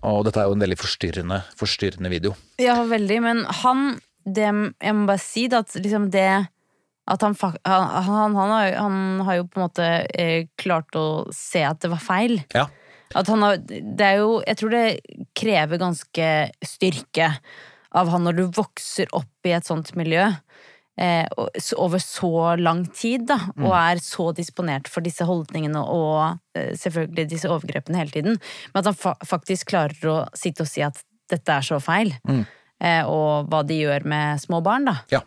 Og 0.03 0.25
dette 0.27 0.41
er 0.43 0.49
jo 0.51 0.57
en 0.57 0.65
veldig 0.65 0.79
forstyrrende, 0.81 1.39
forstyrrende 1.59 2.11
video. 2.11 2.35
Ja, 2.61 2.81
veldig, 2.89 3.21
men 3.23 3.45
han 3.63 4.01
det, 4.23 4.47
Jeg 4.79 4.95
må 4.95 5.09
bare 5.09 5.19
si 5.19 5.49
det 5.51 5.65
at 5.65 5.73
liksom 5.83 6.05
det 6.15 6.29
At 7.11 7.25
han, 7.27 7.35
han, 7.35 7.57
han, 7.67 8.37
han, 8.37 8.53
har, 8.55 8.69
han 8.79 9.25
har 9.27 9.41
jo 9.41 9.49
på 9.51 9.59
en 9.59 9.65
måte 9.65 9.89
eh, 10.15 10.47
klart 10.55 10.95
å 10.95 11.27
se 11.35 11.65
at 11.67 11.81
det 11.83 11.91
var 11.91 12.03
feil. 12.03 12.39
Ja. 12.55 12.69
At 13.19 13.29
han 13.29 13.43
har 13.43 13.59
Det 13.67 14.07
er 14.07 14.23
jo 14.23 14.39
Jeg 14.47 14.61
tror 14.61 14.75
det 14.75 14.87
krever 15.39 15.83
ganske 15.83 16.31
styrke 16.67 17.35
av 17.93 18.09
han 18.09 18.23
når 18.25 18.39
du 18.39 18.47
vokser 18.57 19.11
opp 19.13 19.45
i 19.45 19.53
et 19.53 19.67
sånt 19.69 19.91
miljø. 19.99 20.31
Eh, 21.01 21.25
over 21.81 21.99
så 22.05 22.57
lang 22.61 22.83
tid, 22.93 23.25
da, 23.31 23.39
og 23.57 23.73
er 23.73 24.01
så 24.05 24.27
disponert 24.37 24.91
for 24.93 25.01
disse 25.01 25.25
holdningene 25.25 25.81
og 25.81 26.37
eh, 26.59 26.75
selvfølgelig 26.77 27.31
disse 27.31 27.49
overgrepene 27.49 27.97
hele 27.97 28.13
tiden. 28.13 28.37
Men 28.75 28.83
at 28.83 28.91
han 28.91 28.99
fa 29.01 29.15
faktisk 29.25 29.71
klarer 29.73 30.11
å 30.13 30.19
sitte 30.37 30.67
og 30.67 30.69
si 30.69 30.85
at 30.85 31.01
dette 31.33 31.49
er 31.55 31.65
så 31.65 31.81
feil. 31.81 32.13
mm. 32.29 32.45
og 33.09 33.49
hva 33.49 33.63
de 33.65 33.79
gjør 33.79 34.05
med 34.11 34.43
små 34.43 34.61
barn, 34.61 34.85
da. 34.91 34.99
Ja. 35.15 35.23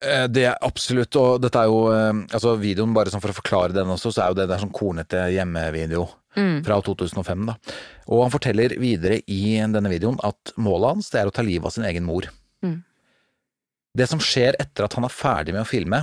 Eh, 0.00 0.24
Det 0.32 0.46
er 0.48 0.56
absolutt, 0.64 1.14
og 1.20 1.42
dette 1.42 1.58
er 1.60 1.68
jo 1.68 1.92
eh, 1.92 2.24
Altså 2.32 2.56
videoen, 2.56 2.94
bare 2.94 3.10
sånn 3.12 3.20
for 3.20 3.34
å 3.34 3.36
forklare 3.36 3.76
den 3.76 3.92
også, 3.92 4.12
så 4.14 4.24
er 4.24 4.32
jo 4.32 4.40
det, 4.40 4.48
det 4.48 4.56
er 4.56 4.64
sånn 4.64 4.72
kornete 4.72 5.26
hjemmevideo 5.36 6.06
fra 6.64 6.76
2005, 6.84 7.46
da. 7.48 7.54
Og 8.12 8.26
han 8.26 8.32
forteller 8.32 8.74
videre 8.76 9.22
i 9.24 9.56
denne 9.56 9.88
videoen 9.88 10.18
at 10.24 10.52
målet 10.60 10.90
hans 10.96 11.08
det 11.12 11.22
er 11.22 11.30
å 11.30 11.32
ta 11.32 11.40
livet 11.44 11.64
av 11.64 11.72
sin 11.72 11.86
egen 11.88 12.04
mor. 12.04 12.28
Det 13.96 14.06
som 14.10 14.20
skjer 14.20 14.58
etter 14.60 14.84
at 14.86 14.96
han 14.98 15.06
er 15.06 15.14
ferdig 15.14 15.54
med 15.56 15.64
å 15.64 15.68
filme, 15.68 16.02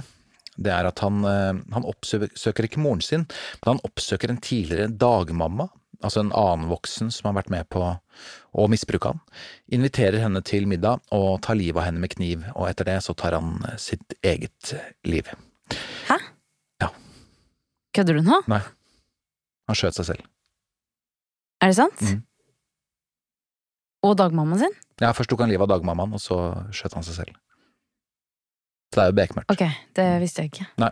det 0.58 0.74
er 0.74 0.88
at 0.90 1.02
han, 1.04 1.22
eh, 1.26 1.62
han 1.74 1.88
oppsøker 1.90 2.68
ikke 2.68 2.82
moren 2.82 3.02
sin, 3.06 3.26
men 3.62 3.76
han 3.76 3.84
oppsøker 3.86 4.34
en 4.34 4.42
tidligere 4.42 4.90
dagmamma, 4.90 5.70
altså 6.04 6.24
en 6.24 6.34
annen 6.36 6.70
voksen 6.72 7.12
som 7.14 7.30
har 7.30 7.38
vært 7.40 7.52
med 7.54 7.70
på 7.74 7.82
å 7.84 8.68
misbruke 8.70 9.14
han, 9.14 9.22
inviterer 9.74 10.22
henne 10.24 10.44
til 10.46 10.68
middag 10.70 11.02
og 11.16 11.42
tar 11.46 11.58
livet 11.58 11.82
av 11.82 11.88
henne 11.88 12.04
med 12.04 12.14
kniv, 12.14 12.46
og 12.54 12.68
etter 12.70 12.90
det 12.90 13.00
så 13.06 13.16
tar 13.18 13.38
han 13.38 13.56
eh, 13.70 13.80
sitt 13.82 14.18
eget 14.26 14.76
liv. 15.10 15.30
Hæ? 16.10 16.20
Ja. 16.84 16.92
Kødder 17.96 18.20
du 18.20 18.26
nå? 18.26 18.44
Nei, 18.52 18.62
han 19.70 19.80
skjøt 19.80 20.02
seg 20.02 20.14
selv. 20.14 20.30
Er 21.64 21.72
det 21.72 21.80
sant? 21.80 22.02
Mm. 22.04 22.22
Og 24.04 24.18
dagmammaen 24.20 24.66
sin? 24.66 24.82
Ja, 25.00 25.14
først 25.16 25.32
tok 25.32 25.46
han 25.46 25.54
livet 25.54 25.64
av 25.64 25.78
dagmammaen, 25.78 26.18
og 26.18 26.22
så 26.22 26.42
skjøt 26.76 26.98
han 26.98 27.06
seg 27.08 27.22
selv. 27.22 27.40
Så 28.94 29.00
det 29.00 29.06
er 29.08 29.10
jo 29.10 29.18
bekmørkt. 29.18 29.50
Ok, 29.50 29.64
det 29.98 30.10
visste 30.22 30.44
jeg 30.44 30.54
ikke. 30.54 30.68
Nei. 30.84 30.92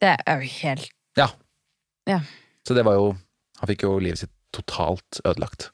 Det 0.00 0.14
er 0.14 0.40
jo 0.40 0.52
helt 0.62 0.92
Så 2.64 2.76
det 2.76 2.84
var 2.86 2.94
jo 2.96 3.08
Han 3.58 3.68
fikk 3.68 3.82
jo 3.82 3.96
livet 3.98 4.22
sitt 4.22 4.32
totalt 4.54 5.18
ødelagt. 5.26 5.68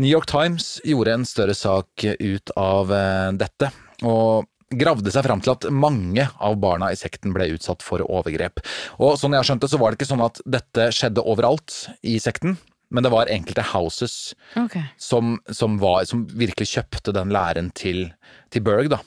New 0.00 0.08
York 0.08 0.28
Times 0.30 0.78
gjorde 0.86 1.12
en 1.12 1.26
større 1.28 1.54
sak 1.58 2.04
ut 2.06 2.52
av 2.56 2.92
eh, 2.94 3.32
dette, 3.36 3.68
og 4.06 4.46
gravde 4.70 5.12
seg 5.12 5.26
fram 5.26 5.42
til 5.44 5.52
at 5.52 5.66
mange 5.74 6.24
av 6.38 6.56
barna 6.62 6.88
i 6.94 6.96
sekten 6.96 7.34
ble 7.34 7.50
utsatt 7.56 7.82
for 7.84 8.06
overgrep. 8.06 8.62
Og 9.02 9.18
sånn 9.20 9.34
jeg 9.34 9.42
har 9.42 9.48
skjønt 9.50 9.66
det, 9.66 9.72
så 9.74 9.80
var 9.82 9.90
det 9.92 9.98
ikke 9.98 10.08
sånn 10.12 10.24
at 10.24 10.40
dette 10.46 10.86
skjedde 10.94 11.26
overalt 11.26 11.82
i 12.06 12.16
sekten, 12.22 12.56
men 12.90 13.06
det 13.06 13.12
var 13.14 13.30
enkelte 13.30 13.62
houses 13.72 14.34
okay. 14.58 14.82
som, 14.98 15.36
som, 15.50 15.78
var, 15.78 16.04
som 16.10 16.24
virkelig 16.26 16.72
kjøpte 16.72 17.14
den 17.14 17.32
læren 17.34 17.70
til, 17.78 18.08
til 18.50 18.64
Berg, 18.66 18.90
da, 18.92 19.00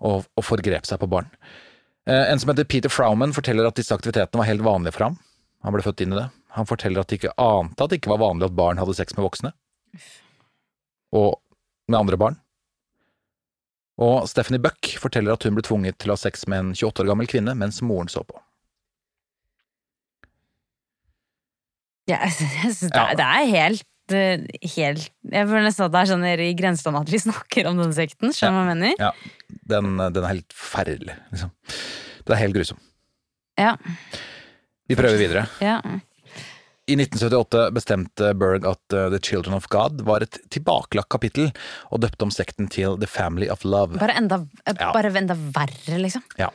og, 0.00 0.24
og 0.36 0.46
forgrep 0.46 0.88
seg 0.88 1.00
på 1.02 1.10
barn. 1.12 1.28
Eh, 2.08 2.30
en 2.30 2.40
som 2.40 2.52
heter 2.52 2.64
Peter 2.64 2.92
Frauman 2.92 3.34
forteller 3.36 3.68
at 3.68 3.76
disse 3.76 3.94
aktivitetene 3.94 4.40
var 4.40 4.48
helt 4.48 4.64
vanlige 4.64 4.96
for 4.96 5.08
ham. 5.08 5.20
Han 5.66 5.74
ble 5.74 5.84
født 5.84 6.04
inn 6.04 6.14
i 6.14 6.20
det. 6.20 6.28
Han 6.56 6.68
forteller 6.68 7.02
at 7.02 7.10
de 7.10 7.18
ikke 7.18 7.34
ante 7.42 7.84
at 7.84 7.92
det 7.92 8.00
ikke 8.00 8.14
var 8.14 8.22
vanlig 8.22 8.48
at 8.48 8.56
barn 8.56 8.80
hadde 8.80 8.96
sex 8.96 9.16
med 9.16 9.26
voksne. 9.26 9.52
Og 11.16 11.36
med 11.90 11.98
andre 11.98 12.18
barn. 12.20 12.40
Og 14.00 14.28
Stephanie 14.28 14.60
Buck 14.60 14.96
forteller 15.00 15.36
at 15.36 15.44
hun 15.46 15.56
ble 15.56 15.64
tvunget 15.64 15.98
til 16.00 16.12
å 16.12 16.16
ha 16.16 16.20
sex 16.20 16.44
med 16.48 16.62
en 16.62 16.74
28 16.76 17.04
år 17.04 17.10
gammel 17.12 17.28
kvinne 17.30 17.56
mens 17.58 17.82
moren 17.84 18.10
så 18.12 18.24
på. 18.28 18.38
Ja, 22.06 22.20
jeg 22.26 22.32
synes, 22.38 22.80
det, 22.86 22.94
er, 22.94 23.14
det 23.18 23.26
er 23.26 23.46
helt 23.50 24.14
eh, 24.14 24.44
Helt 24.76 25.08
Jeg 25.32 25.48
føler 25.50 25.64
nesten 25.66 25.86
at 25.88 25.94
det 25.94 26.00
er 26.04 26.10
sånn 26.12 26.26
i 26.30 26.50
grenseland 26.58 27.00
at 27.00 27.10
vi 27.10 27.18
snakker 27.26 27.70
om 27.72 27.80
den 27.82 27.94
sekten. 27.96 28.34
Skjønner 28.34 28.62
du 28.62 28.62
hva 28.62 28.74
jeg 28.74 28.82
mener? 28.82 29.00
Ja, 29.02 29.12
den, 29.74 29.96
den 29.98 30.22
er 30.22 30.30
helt 30.36 30.54
forferdelig, 30.54 31.16
liksom. 31.34 31.50
Det 32.26 32.34
er 32.36 32.42
helt 32.44 32.56
grusom. 32.58 32.78
Ja. 33.58 33.74
Vi 34.86 34.98
prøver 34.98 35.18
videre. 35.18 35.46
ja. 35.64 35.80
I 36.86 36.94
1978 36.94 37.72
bestemte 37.74 38.28
Berg 38.38 38.62
at 38.70 38.94
uh, 38.94 39.08
The 39.10 39.18
Children 39.18 39.56
of 39.56 39.64
God 39.72 40.04
var 40.06 40.22
et 40.22 40.36
tilbakelagt 40.54 41.08
kapittel, 41.10 41.48
og 41.90 42.04
døpte 42.04 42.28
om 42.28 42.30
sekten 42.30 42.68
til 42.70 42.94
The 43.02 43.08
Family 43.10 43.48
of 43.50 43.64
Love. 43.66 43.98
Bare 43.98 44.14
enda, 44.20 44.38
eh, 44.62 44.76
Ja. 44.78 44.92
bare 44.94 45.10
enda 45.18 45.34
verre, 45.34 45.98
liksom. 45.98 46.22
Ja. 46.38 46.52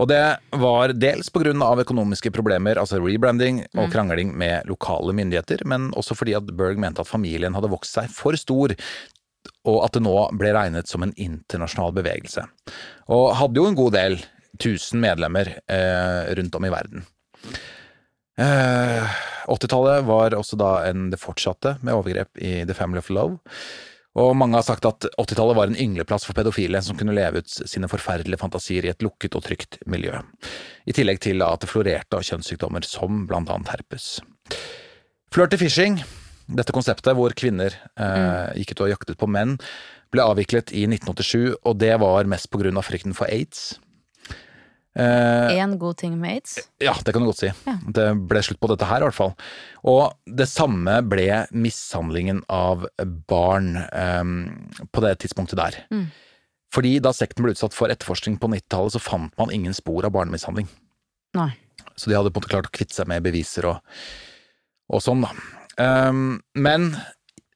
Og 0.00 0.08
det 0.08 0.22
var 0.56 0.94
dels 0.96 1.28
av 1.32 1.80
økonomiske 1.82 2.30
problemer, 2.32 2.78
altså 2.80 3.00
rebranding 3.02 3.64
og 3.76 3.90
krangling 3.92 4.32
med 4.36 4.68
lokale 4.70 5.12
myndigheter, 5.12 5.66
men 5.68 5.90
også 5.92 6.16
fordi 6.16 6.34
at 6.38 6.48
Berg 6.56 6.78
mente 6.80 7.02
at 7.02 7.10
familien 7.10 7.54
hadde 7.54 7.70
vokst 7.72 7.98
seg 7.98 8.08
for 8.10 8.36
stor 8.36 8.72
og 9.66 9.78
at 9.84 9.94
det 9.94 10.02
nå 10.02 10.14
ble 10.38 10.52
regnet 10.54 10.90
som 10.90 11.04
en 11.04 11.14
internasjonal 11.18 11.94
bevegelse. 11.94 12.44
Og 13.14 13.34
hadde 13.38 13.60
jo 13.60 13.68
en 13.68 13.78
god 13.78 13.94
del 13.94 14.18
tusen 14.62 15.02
medlemmer 15.02 15.54
eh, 15.70 16.32
rundt 16.38 16.58
om 16.58 16.66
i 16.66 16.72
verden. 16.72 17.06
Eh, 18.38 19.14
80-tallet 19.50 20.06
var 20.06 20.36
også 20.36 20.58
da 20.60 20.74
en 20.88 21.10
det 21.12 21.20
fortsatte 21.22 21.76
med 21.82 21.94
overgrep 21.94 22.38
i 22.42 22.60
The 22.68 22.76
Family 22.76 23.02
of 23.02 23.10
Love. 23.10 23.38
Og 24.20 24.34
mange 24.36 24.58
har 24.58 24.64
sagt 24.66 24.84
at 24.84 25.06
80-tallet 25.16 25.56
var 25.56 25.70
en 25.70 25.78
yngleplass 25.80 26.26
for 26.28 26.36
pedofile 26.36 26.82
som 26.84 26.98
kunne 26.98 27.14
leve 27.16 27.40
ut 27.40 27.48
sine 27.48 27.88
forferdelige 27.88 28.40
fantasier 28.42 28.84
i 28.84 28.90
et 28.92 29.04
lukket 29.04 29.38
og 29.38 29.46
trygt 29.46 29.78
miljø. 29.88 30.18
I 30.84 30.92
tillegg 30.92 31.22
til 31.24 31.40
at 31.46 31.64
det 31.64 31.70
florerte 31.70 32.18
av 32.18 32.26
kjønnssykdommer 32.28 32.84
som 32.84 33.24
blant 33.30 33.48
annet 33.52 33.72
herpes. 33.72 34.18
Flørty 35.32 35.56
fishing, 35.56 35.96
dette 36.52 36.74
konseptet 36.76 37.16
hvor 37.16 37.32
kvinner 37.38 37.72
eh, 37.72 38.52
gikk 38.60 38.74
ut 38.74 38.84
og 38.84 38.92
jaktet 38.92 39.20
på 39.20 39.30
menn, 39.30 39.56
ble 40.12 40.26
avviklet 40.28 40.74
i 40.76 40.84
1987, 40.90 41.64
og 41.64 41.78
det 41.80 41.94
var 42.02 42.28
mest 42.28 42.50
på 42.52 42.60
grunn 42.60 42.76
av 42.76 42.84
frykten 42.84 43.16
for 43.16 43.32
aids. 43.32 43.78
Eh, 44.92 45.54
Én 45.56 45.78
god 45.80 45.96
ting 46.02 46.18
med 46.20 46.34
aids. 46.34 46.58
ja, 46.82 46.92
det 47.04 47.14
kan 47.14 47.22
du 47.24 47.30
godt 47.30 47.40
si. 47.40 47.48
Ja. 47.64 47.78
Det 47.96 48.08
ble 48.28 48.42
slutt 48.44 48.60
på 48.60 48.68
dette 48.68 48.84
her, 48.90 49.00
i 49.00 49.06
hvert 49.08 49.16
fall. 49.16 49.32
Og 49.88 50.12
det 50.28 50.48
samme 50.50 50.98
ble 51.08 51.46
mishandlingen 51.56 52.42
av 52.52 52.84
barn 53.30 53.76
em, 53.92 54.34
på 54.92 55.00
det 55.04 55.14
tidspunktet 55.24 55.56
der. 55.56 55.78
Mm. 55.94 56.10
Fordi 56.72 56.92
da 57.04 57.12
sekten 57.16 57.44
ble 57.44 57.54
utsatt 57.56 57.74
for 57.76 57.92
etterforskning 57.92 58.36
på 58.40 58.48
90-tallet, 58.52 58.92
så 58.96 59.00
fant 59.00 59.32
man 59.40 59.52
ingen 59.52 59.74
spor 59.76 60.04
av 60.08 60.12
barnemishandling. 60.14 60.68
Nei. 61.36 61.50
Så 61.96 62.08
de 62.08 62.16
hadde 62.16 62.30
på 62.32 62.40
en 62.40 62.44
måte 62.44 62.52
klart 62.52 62.68
å 62.68 62.76
kvitte 62.76 62.96
seg 62.96 63.08
med 63.08 63.24
beviser 63.24 63.68
og, 63.72 63.80
og 64.92 65.02
sånn, 65.04 65.24
da. 65.24 65.32
Em, 65.80 66.40
men 66.52 66.90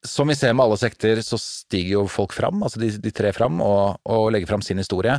som 0.07 0.29
vi 0.31 0.37
ser 0.39 0.53
med 0.55 0.65
alle 0.65 0.77
sekter, 0.81 1.21
så 1.25 1.37
stiger 1.41 1.99
jo 1.99 2.05
folk 2.09 2.33
fram. 2.37 2.63
Altså 2.65 2.81
de, 2.81 2.93
de 3.03 3.11
trer 3.13 3.35
fram 3.37 3.61
og, 3.65 3.99
og 4.09 4.29
legger 4.33 4.49
fram 4.53 4.63
sin 4.65 4.79
historie. 4.81 5.17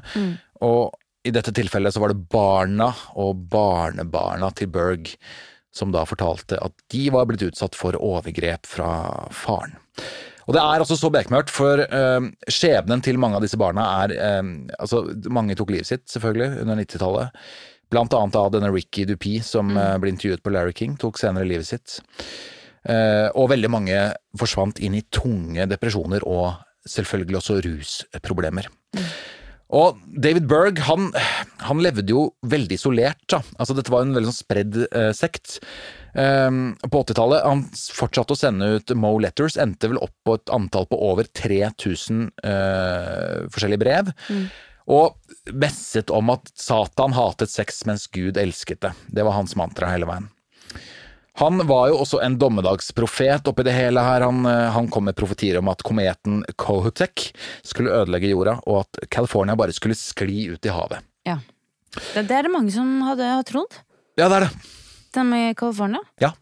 Og 0.64 0.94
i 1.28 1.34
dette 1.36 1.54
tilfellet 1.56 1.94
så 1.94 2.02
var 2.04 2.14
det 2.14 2.26
barna 2.32 2.90
og 3.20 3.46
barnebarna 3.52 4.50
til 4.56 4.72
Berg 4.72 5.12
som 5.78 5.92
da 5.94 6.06
fortalte 6.10 6.58
at 6.64 6.74
de 6.94 7.08
var 7.14 7.28
blitt 7.30 7.46
utsatt 7.46 7.78
for 7.78 7.98
overgrep 8.00 8.66
fra 8.68 8.90
faren. 9.36 9.78
Og 10.48 10.56
det 10.56 10.62
er 10.64 10.80
altså 10.80 10.96
så 10.96 11.12
bekmørkt, 11.12 11.52
for 11.52 11.84
eh, 11.84 12.28
skjebnen 12.48 13.04
til 13.04 13.20
mange 13.20 13.38
av 13.38 13.44
disse 13.44 13.60
barna 13.60 13.84
er 14.06 14.14
eh, 14.16 14.52
Altså, 14.80 15.04
mange 15.34 15.58
tok 15.60 15.74
livet 15.76 15.90
sitt, 15.90 16.06
selvfølgelig, 16.14 16.62
under 16.64 16.80
90-tallet. 16.80 17.42
Blant 17.92 18.16
annet 18.16 18.38
av 18.40 18.54
denne 18.56 18.72
Ricky 18.72 19.04
Dupie, 19.08 19.44
som 19.44 19.76
eh, 19.76 19.98
ble 20.00 20.14
intervjuet 20.16 20.44
på 20.44 20.54
Larry 20.56 20.76
King, 20.76 20.96
tok 21.00 21.20
senere 21.20 21.48
livet 21.48 21.68
sitt. 21.68 22.00
Eh, 22.88 23.28
og 23.36 23.52
veldig 23.52 23.72
mange 23.74 24.00
forsvant 24.40 24.80
inn 24.80 24.96
i 24.96 25.04
tunge 25.12 25.68
depresjoner 25.68 26.24
og 26.28 26.56
selvfølgelig 26.88 27.42
også 27.42 27.60
rusproblemer. 27.66 28.72
Og 29.76 29.98
David 30.08 30.46
Berg, 30.48 30.80
han, 30.88 31.10
han 31.66 31.82
levde 31.84 32.14
jo 32.14 32.28
veldig 32.48 32.78
isolert. 32.78 33.20
Da. 33.28 33.42
Altså, 33.60 33.76
dette 33.76 33.92
var 33.92 34.06
en 34.06 34.16
veldig 34.16 34.30
sånn 34.30 34.40
spredd 34.40 34.78
eh, 34.88 35.10
sekt. 35.16 35.58
Ehm, 36.18 36.72
på 36.82 37.04
80-tallet 37.04 37.44
Han 37.46 37.66
fortsatte 37.94 38.34
å 38.34 38.40
sende 38.40 38.70
ut 38.78 38.94
Mo 38.98 39.12
Letters, 39.22 39.58
endte 39.62 39.92
vel 39.92 40.00
opp 40.02 40.16
på 40.26 40.38
et 40.40 40.54
antall 40.56 40.88
på 40.90 40.98
over 41.10 41.28
3000 41.28 42.24
eh, 42.48 43.44
forskjellige 43.52 43.84
brev. 43.84 44.16
Og 44.88 45.52
messet 45.52 46.14
om 46.16 46.32
at 46.32 46.48
Satan 46.56 47.16
hatet 47.18 47.52
sex 47.52 47.84
mens 47.90 48.08
Gud 48.08 48.40
elsket 48.40 48.86
det. 48.88 48.96
Det 49.20 49.28
var 49.28 49.36
hans 49.36 49.58
mantra 49.60 49.92
hele 49.92 50.08
veien. 50.08 50.32
Han 51.38 51.62
var 51.70 51.92
jo 51.92 52.00
også 52.02 52.18
en 52.26 52.38
dommedagsprofet 52.42 53.46
oppi 53.50 53.66
det 53.68 53.76
hele 53.76 54.02
her. 54.02 54.26
Han, 54.26 54.42
eh, 54.50 54.72
han 54.74 54.88
kom 54.90 55.06
med 55.06 55.18
profetier 55.18 55.60
om 55.60 55.70
at 55.70 55.84
kometen 55.86 56.42
Kohutek 56.58 57.28
skulle 57.62 57.94
ødelegge 57.94 58.32
jorda, 58.32 58.58
og 58.66 58.82
at 58.86 59.04
California 59.14 59.56
bare 59.60 59.76
skulle 59.76 59.98
skli 59.98 60.48
ut 60.50 60.66
i 60.66 60.74
havet. 60.74 61.06
Ja. 61.30 61.38
Det, 61.94 62.26
det 62.26 62.34
er 62.40 62.48
det 62.48 62.54
mange 62.54 62.74
som 62.74 62.90
hadde 63.06 63.30
trodd. 63.50 63.78
Ja, 64.18 64.26
det 64.32 64.40
er 64.40 64.48
det. 64.48 64.74
Den 65.14 65.30
med 65.30 65.58
California. 65.60 66.02
Ja. 66.22 66.34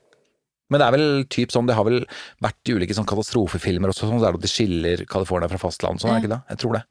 Men 0.72 0.82
det 0.82 0.88
er 0.88 0.96
vel 0.96 1.10
typ 1.30 1.52
sånn, 1.54 1.68
det 1.70 1.76
har 1.78 1.86
vel 1.86 2.00
vært 2.42 2.72
i 2.72 2.78
ulike 2.80 2.96
sånn 2.98 3.08
katastrofefilmer 3.10 3.92
også, 3.92 4.08
sånn, 4.08 4.22
så 4.24 4.32
er 4.32 4.38
det 4.38 4.48
de 4.48 4.50
skiller 4.50 5.04
California 5.12 5.52
fra 5.52 5.60
fastland, 5.62 6.02
sånn 6.02 6.16
er 6.16 6.18
det 6.18 6.24
ikke 6.24 6.34
det? 6.34 6.42
Jeg 6.56 6.62
tror 6.64 6.80
det. 6.80 6.84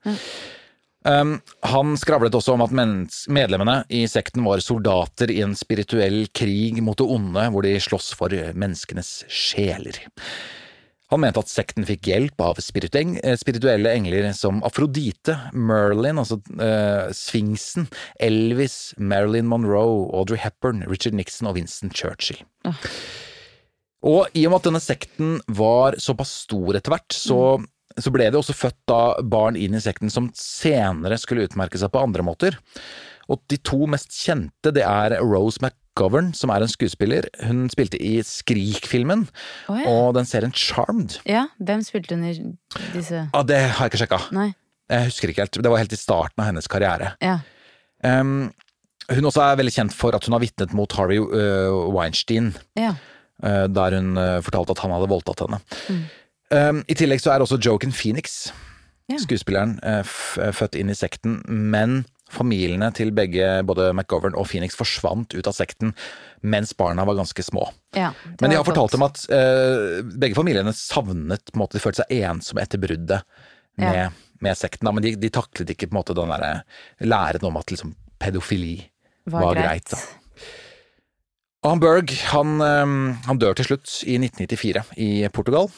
Um, 1.05 1.37
han 1.69 1.97
skravlet 2.01 2.35
også 2.37 2.55
om 2.55 2.65
at 2.65 2.73
medlemmene 2.73 3.83
i 3.93 4.07
sekten 4.09 4.45
var 4.47 4.63
soldater 4.65 5.33
i 5.33 5.43
en 5.45 5.53
spirituell 5.59 6.25
krig 6.33 6.81
mot 6.83 6.97
det 6.97 7.09
onde, 7.17 7.49
hvor 7.53 7.67
de 7.67 7.77
slåss 7.83 8.15
for 8.17 8.33
menneskenes 8.57 9.19
sjeler. 9.29 10.01
Han 11.13 11.21
mente 11.21 11.43
at 11.45 11.53
sekten 11.53 11.85
fikk 11.87 12.09
hjelp 12.09 12.41
av 12.43 12.59
eh, 12.59 13.37
spirituelle 13.37 13.93
engler 13.93 14.31
som 14.35 14.63
Afrodite, 14.67 15.37
Merlin, 15.53 16.19
altså 16.19 16.41
uh, 16.57 17.13
Sfinksen, 17.15 17.91
Elvis, 18.19 18.95
Marilyn 18.97 19.47
Monroe, 19.51 20.09
Audrey 20.17 20.41
Hepburn, 20.41 20.83
Richard 20.89 21.15
Nixon 21.15 21.51
og 21.51 21.59
Winston 21.59 21.93
Churchill. 21.95 22.41
Og 24.05 24.33
i 24.37 24.43
og 24.45 24.53
med 24.53 24.59
at 24.59 24.67
denne 24.69 24.83
sekten 24.85 25.37
var 25.61 25.97
såpass 26.03 26.33
stor 26.45 26.77
etter 26.77 26.93
hvert, 26.93 27.15
så, 27.15 27.39
så 28.01 28.11
ble 28.15 28.27
det 28.27 28.39
også 28.39 28.57
født 28.57 28.81
da 28.91 29.01
barn 29.23 29.59
inn 29.59 29.77
i 29.77 29.83
sekten 29.83 30.11
som 30.13 30.31
senere 30.39 31.19
skulle 31.21 31.47
utmerke 31.47 31.79
seg 31.79 31.93
på 31.95 32.03
andre 32.03 32.25
måter. 32.27 32.59
Og 33.31 33.41
de 33.49 33.57
to 33.65 33.87
mest 33.89 34.13
kjente, 34.13 34.73
det 34.75 34.83
er 34.85 35.17
Rose 35.23 35.63
McGovern, 35.63 36.33
som 36.37 36.53
er 36.53 36.65
en 36.65 36.71
skuespiller. 36.71 37.29
Hun 37.41 37.65
spilte 37.73 38.01
i 38.03 38.19
Skrik-filmen, 38.27 39.25
oh, 39.73 39.79
ja. 39.81 39.87
og 39.89 40.19
den 40.19 40.29
serien 40.29 40.53
Charmed. 40.53 41.21
ja. 41.29 41.47
Hvem 41.63 41.85
spilte 41.87 42.19
hun 42.19 42.27
i 42.29 42.35
disse 42.93 43.25
Ah, 43.33 43.47
det 43.47 43.63
har 43.63 43.87
jeg 43.87 43.95
ikke 43.95 44.03
sjekka. 44.05 44.21
Nei. 44.37 44.51
Jeg 44.93 45.09
husker 45.09 45.33
ikke 45.33 45.47
helt. 45.47 45.63
Det 45.65 45.73
var 45.73 45.81
helt 45.81 45.97
i 45.97 46.01
starten 46.01 46.43
av 46.43 46.51
hennes 46.51 46.69
karriere. 46.69 47.15
Ja. 47.25 47.39
Um, 48.05 48.53
hun 49.09 49.29
også 49.29 49.41
er 49.45 49.57
veldig 49.61 49.73
kjent 49.73 49.95
for 49.97 50.17
at 50.17 50.27
hun 50.27 50.37
har 50.37 50.43
vitnet 50.45 50.75
mot 50.77 50.93
Harvey 50.99 51.23
uh, 51.23 51.89
Weinstein. 51.95 52.55
ja. 52.79 52.95
Uh, 53.43 53.65
der 53.67 53.97
hun 53.99 54.13
uh, 54.15 54.39
fortalte 54.47 54.77
at 54.77 54.81
han 54.85 54.93
hadde 54.95 55.09
voldtatt 55.11 55.41
henne. 55.43 55.59
Um, 56.53 56.83
I 56.89 56.95
tillegg 56.95 57.21
så 57.23 57.33
er 57.35 57.41
også 57.45 57.59
Joken 57.63 57.93
Phoenix, 57.93 58.51
Ja. 59.09 59.17
skuespilleren, 59.21 59.79
eh, 59.83 60.01
eh, 60.41 60.53
født 60.53 60.75
inn 60.81 60.89
i 60.91 60.95
sekten, 60.95 61.43
men 61.49 62.05
familiene 62.31 62.89
til 62.95 63.11
begge, 63.13 63.63
både 63.67 63.93
McGovern 63.95 64.35
og 64.35 64.47
Phoenix, 64.49 64.75
forsvant 64.75 65.35
ut 65.37 65.47
av 65.47 65.53
sekten 65.55 65.93
mens 66.43 66.73
barna 66.73 67.05
var 67.05 67.15
ganske 67.15 67.43
små. 67.45 67.71
ja. 67.95 68.13
Men 68.41 68.51
de 68.51 68.57
har 68.57 68.65
fortalt 68.65 68.93
dem 68.93 69.03
at 69.03 69.21
uh, 69.31 70.03
begge 70.19 70.35
familiene 70.35 70.73
savnet 70.73 71.45
på 71.53 71.55
en 71.55 71.61
måte, 71.63 71.73
De 71.77 71.81
følte 71.85 72.03
seg 72.03 72.25
ensomme 72.25 72.63
etter 72.63 72.79
bruddet 72.81 73.23
med, 73.79 73.95
Ja. 73.95 74.09
med 74.41 74.57
sekten. 74.57 74.85
Da. 74.85 74.93
Men 74.93 75.03
de, 75.03 75.15
de 75.17 75.29
taklet 75.31 75.69
ikke 75.71 75.89
på 75.89 75.93
en 75.95 76.01
måte 76.03 76.15
den 76.17 76.29
der 76.29 76.63
læren 77.01 77.45
om 77.45 77.57
at 77.57 77.67
liksom, 77.71 77.95
pedofili 78.19 78.89
var, 79.27 79.55
greit. 79.55 79.91
da. 79.91 79.99
Og 81.65 81.81
Berg 81.81 82.11
han, 82.33 82.61
eh, 82.61 83.17
han 83.27 83.39
dør 83.41 83.55
til 83.57 83.65
slutt 83.71 84.03
i 84.09 84.19
1994 84.19 84.85
i 84.97 85.29
Portugal. 85.33 85.69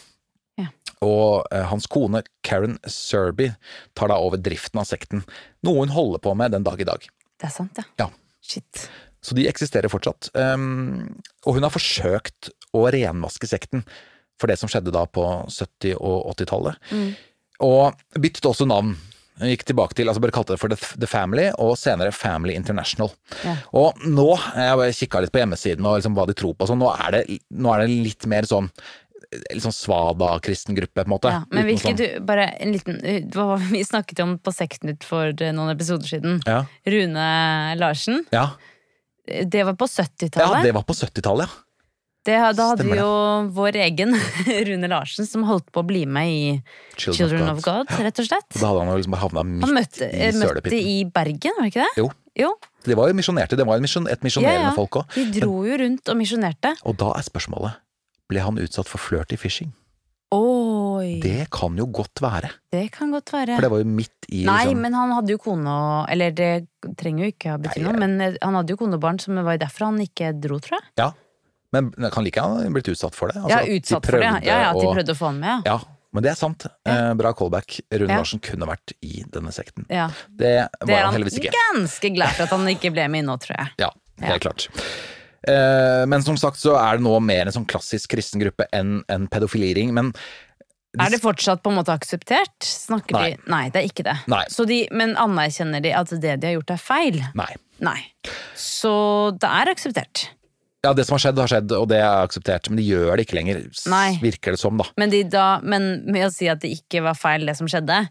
Og 1.05 1.45
eh, 1.53 1.67
hans 1.69 1.89
kone 1.93 2.23
Karen 2.47 2.79
Serby 2.89 3.51
tar 3.99 4.13
da 4.13 4.21
over 4.23 4.41
driften 4.41 4.81
av 4.81 4.89
sekten, 4.89 5.27
noe 5.67 5.85
hun 5.85 5.93
holder 5.93 6.23
på 6.25 6.33
med 6.39 6.57
den 6.57 6.65
dag 6.67 6.81
i 6.81 6.89
dag. 6.89 7.05
Det 7.37 7.51
er 7.51 7.53
sant, 7.53 7.77
ja. 7.77 7.85
Ja. 8.01 8.09
Shit. 8.47 8.87
Så 9.21 9.35
de 9.35 9.49
eksisterer 9.51 9.91
fortsatt. 9.91 10.31
Um, 10.39 11.19
og 11.45 11.57
hun 11.57 11.67
har 11.67 11.75
forsøkt 11.75 12.53
å 12.77 12.85
renvaske 12.95 13.49
sekten 13.51 13.83
for 14.41 14.49
det 14.51 14.59
som 14.61 14.71
skjedde 14.71 14.95
da 14.95 15.03
på 15.09 15.25
70- 15.51 15.97
og 15.99 16.31
80-tallet. 16.37 16.89
Og 17.67 18.21
byttet 18.21 18.47
også 18.47 18.69
navn. 18.69 18.95
Hun 19.37 19.51
gikk 19.51 19.67
tilbake 19.69 19.97
til, 19.97 20.09
altså 20.09 20.23
bare 20.25 20.33
kalte 20.33 20.55
det 20.55 20.61
for 20.63 20.73
The, 20.73 21.09
Family, 21.11 21.51
og 21.61 21.75
senere 21.77 22.13
Family 22.15 22.55
International. 22.57 23.11
Ja. 23.45 23.57
Og 23.77 23.99
nå, 24.09 24.31
jeg 24.57 24.97
kikka 25.03 25.21
litt 25.25 25.35
på 25.35 25.43
hjemmesiden 25.43 25.85
og 25.85 25.99
liksom 25.99 26.17
hva 26.17 26.25
de 26.29 26.37
tror 26.37 26.55
på, 26.55 26.65
og 26.65 26.71
sånn, 26.71 26.81
nå, 26.81 26.93
er 27.05 27.19
det, 27.19 27.41
nå 27.53 27.75
er 27.75 27.85
det 27.85 27.99
litt 28.07 28.29
mer 28.33 28.49
sånn 28.49 28.71
Litt 29.53 29.65
sånn 29.65 29.75
svada-kristen 29.75 30.77
gruppe, 30.79 31.03
på 31.03 31.05
en 31.07 31.13
måte. 31.13 31.33
Ja, 31.35 31.43
men 31.51 31.67
hvilke 31.67 31.91
sånn- 31.91 31.99
du, 31.99 32.25
bare 32.27 32.49
en 32.63 32.73
liten 32.75 33.01
Hva 33.35 33.57
vi 33.59 33.83
snakket 33.85 34.23
om 34.23 34.37
på 34.39 34.55
Sektnytt 34.55 35.05
for 35.05 35.35
uh, 35.35 35.53
noen 35.57 35.75
episoder 35.75 36.07
siden? 36.07 36.41
Ja. 36.47 36.65
Rune 36.87 37.29
Larsen. 37.81 38.25
Ja. 38.35 38.53
Det 39.27 39.65
var 39.67 39.75
på 39.75 39.89
70-tallet. 39.91 40.61
Ja, 40.61 40.63
det 40.63 40.75
var 40.77 40.87
på 40.87 40.95
70-tallet, 40.95 41.49
ja. 41.51 41.63
Det, 42.27 42.35
da 42.59 42.65
hadde 42.73 42.83
Stemmer 42.83 42.91
vi 42.91 42.99
det. 42.99 43.05
jo 43.05 43.51
vår 43.55 43.77
egen 43.85 44.17
Rune 44.69 44.89
Larsen 44.91 45.29
som 45.29 45.45
holdt 45.47 45.69
på 45.71 45.85
å 45.85 45.87
bli 45.87 46.03
med 46.11 46.27
i 46.27 46.47
Children 46.99 47.53
of 47.53 47.61
God, 47.63 47.87
rett 48.03 48.19
og 48.19 48.27
slett. 48.27 48.49
Og 48.51 48.59
da 48.59 48.71
hadde 48.73 48.83
han 48.83 48.99
liksom 48.99 49.19
havna 49.21 49.45
midt 49.47 49.67
Han 49.67 49.75
møtte, 49.77 50.09
i 50.11 50.31
møtte 50.35 50.81
i 50.81 50.97
Bergen, 51.07 51.55
var 51.55 51.69
det 51.69 51.75
ikke 51.75 51.85
det? 51.85 52.03
Jo. 52.03 52.09
Jo. 52.37 52.51
De 52.85 52.97
var 52.99 53.09
jo 53.09 53.17
misjonerte. 53.17 53.57
Det 53.57 53.65
var 53.65 53.79
jo 53.79 53.87
et 54.11 54.25
misjonerende 54.27 54.75
folk 54.77 54.99
òg. 55.01 55.15
De 55.15 55.41
dro 55.41 55.63
jo 55.65 55.79
rundt 55.81 56.11
og 56.13 56.19
misjonerte. 56.19 56.75
Og 56.85 56.99
da 57.01 57.15
er 57.17 57.25
spørsmålet 57.25 57.79
ble 58.29 58.41
han 58.43 58.59
utsatt 58.59 58.89
for 58.91 58.99
flørty 58.99 59.37
fishing. 59.39 59.73
Oi! 60.35 61.21
Det, 61.23 61.31
Det 61.39 61.51
kan 61.55 61.77
jo 61.79 61.85
godt 61.87 62.19
være, 62.21 62.49
Det 62.73 62.91
kan 62.93 63.13
godt 63.15 63.31
være. 63.33 63.55
for 63.55 63.63
det 63.63 63.71
var 63.71 63.79
jo 63.79 63.85
midt 63.87 64.27
i 64.33 64.41
Nei, 64.45 64.65
liksom, 64.67 64.81
men 64.83 64.95
han 64.99 65.13
hadde 65.15 65.31
jo 65.31 65.39
kone 65.39 65.69
og 65.71 66.09
Eller 66.11 66.33
det 66.35 66.49
trenger 66.99 67.25
jo 67.25 67.31
ikke 67.31 67.53
å 67.55 67.61
bety 67.63 67.83
noe, 67.85 67.93
men 68.01 68.17
eh, 68.21 68.35
han 68.43 68.55
hadde 68.59 68.75
jo 68.75 68.77
kone 68.81 68.99
og 68.99 69.01
barn, 69.05 69.21
som 69.23 69.39
var 69.39 69.55
jo 69.55 69.63
derfor 69.63 69.87
han 69.87 70.01
ikke 70.03 70.33
dro, 70.43 70.59
tror 70.59 70.81
jeg. 70.81 70.89
Ja. 70.99 71.13
Men 71.73 71.93
det 71.95 72.11
kan 72.15 72.25
like 72.27 72.41
gjerne 72.43 72.73
blitt 72.75 72.89
utsatt 72.91 73.15
for 73.15 73.29
det. 73.31 73.39
Altså, 73.43 73.55
ja, 73.55 73.77
utsatt 73.79 74.03
de 74.03 74.11
for 74.11 74.19
det. 74.19 74.33
Ja, 74.49 74.59
ja, 74.65 74.71
at 74.73 74.81
de 74.81 74.87
prøvde 74.97 75.15
å 75.15 75.19
få 75.19 75.31
han 75.31 75.39
med, 75.43 75.51
ja. 75.67 75.77
Ja, 75.77 75.79
Men 76.17 76.23
det 76.25 76.31
er 76.33 76.39
sant. 76.41 76.67
Eh, 76.89 77.13
bra 77.15 77.33
callback. 77.37 77.81
Rune 77.93 78.09
Ja. 78.11 78.19
Larsen 78.23 78.41
kunne 78.41 78.67
vært 78.67 78.95
i 79.05 79.23
denne 79.31 79.53
sekten. 79.53 79.85
Ja. 79.91 80.09
Det 80.31 80.53
var 80.81 80.87
Det 80.87 80.95
han 80.97 81.05
han 81.13 81.15
heldigvis 81.21 81.39
ikke. 81.39 81.51
det 81.53 81.61
er 81.61 81.75
ganske 81.77 82.15
glad 82.15 82.31
for 82.35 82.43
at 82.49 82.55
han 82.57 82.67
ikke 82.73 82.91
ble 82.95 83.07
med 83.13 83.27
nå, 83.27 83.37
tror 83.39 83.57
jeg. 83.59 83.69
Ja, 83.79 83.91
helt 84.27 84.33
Ja. 84.33 84.39
klart. 84.51 84.69
Eh, 85.51 86.03
men 86.11 86.25
som 86.27 86.39
sagt 86.41 86.61
så 86.61 86.75
er 86.81 86.99
det 86.99 87.07
nå 87.07 87.15
mer 87.25 87.47
en 87.47 87.55
sånn 87.55 87.69
klassisk 87.69 88.15
kristen 88.17 88.43
gruppe 88.43 88.67
enn 88.75 89.01
en 89.13 89.29
pedofiliring. 89.33 89.93
Men 89.97 90.13
Er 90.99 91.13
det 91.13 91.21
fortsatt 91.23 91.63
på 91.63 91.71
en 91.73 91.79
måte 91.79 91.95
akseptert? 91.95 92.57
Snakker 92.65 93.19
Nei. 93.19 93.27
de 93.35 93.53
Nei, 93.53 93.65
det 93.71 93.83
er 93.83 93.91
ikke 93.91 94.07
det. 94.07 94.17
De, 94.71 94.81
men 94.97 95.15
anerkjenner 95.21 95.85
de 95.85 95.93
at 95.95 96.15
det 96.15 96.39
de 96.41 96.51
har 96.51 96.57
gjort 96.59 96.73
er 96.77 96.83
feil? 96.83 97.23
nei. 97.37 97.53
Nei. 97.85 97.99
Så 98.57 99.37
det 99.37 99.49
er 99.53 99.69
akseptert. 99.69 100.31
Ja, 100.87 100.93
det 100.97 101.05
som 101.05 101.17
har 101.17 101.23
skjedd, 101.25 101.41
har 101.43 101.51
skjedd, 101.51 101.73
og 101.77 101.89
det 101.91 101.99
er 101.99 102.23
akseptert. 102.23 102.71
Men 102.71 102.79
de 102.81 102.87
gjør 102.87 103.17
det 103.19 103.27
ikke 103.27 103.37
lenger, 103.41 103.63
Nei. 103.91 104.19
virker 104.23 104.55
det 104.55 104.61
som, 104.63 104.79
da. 104.79 104.87
Men, 105.01 105.11
de 105.13 105.25
da, 105.29 105.59
men 105.61 105.89
med 106.07 106.29
å 106.29 106.33
si 106.33 106.49
at 106.49 106.63
det 106.63 106.71
ikke 106.79 107.03
var 107.05 107.19
feil, 107.19 107.47
det 107.49 107.57
som 107.59 107.69
skjedde, 107.71 108.05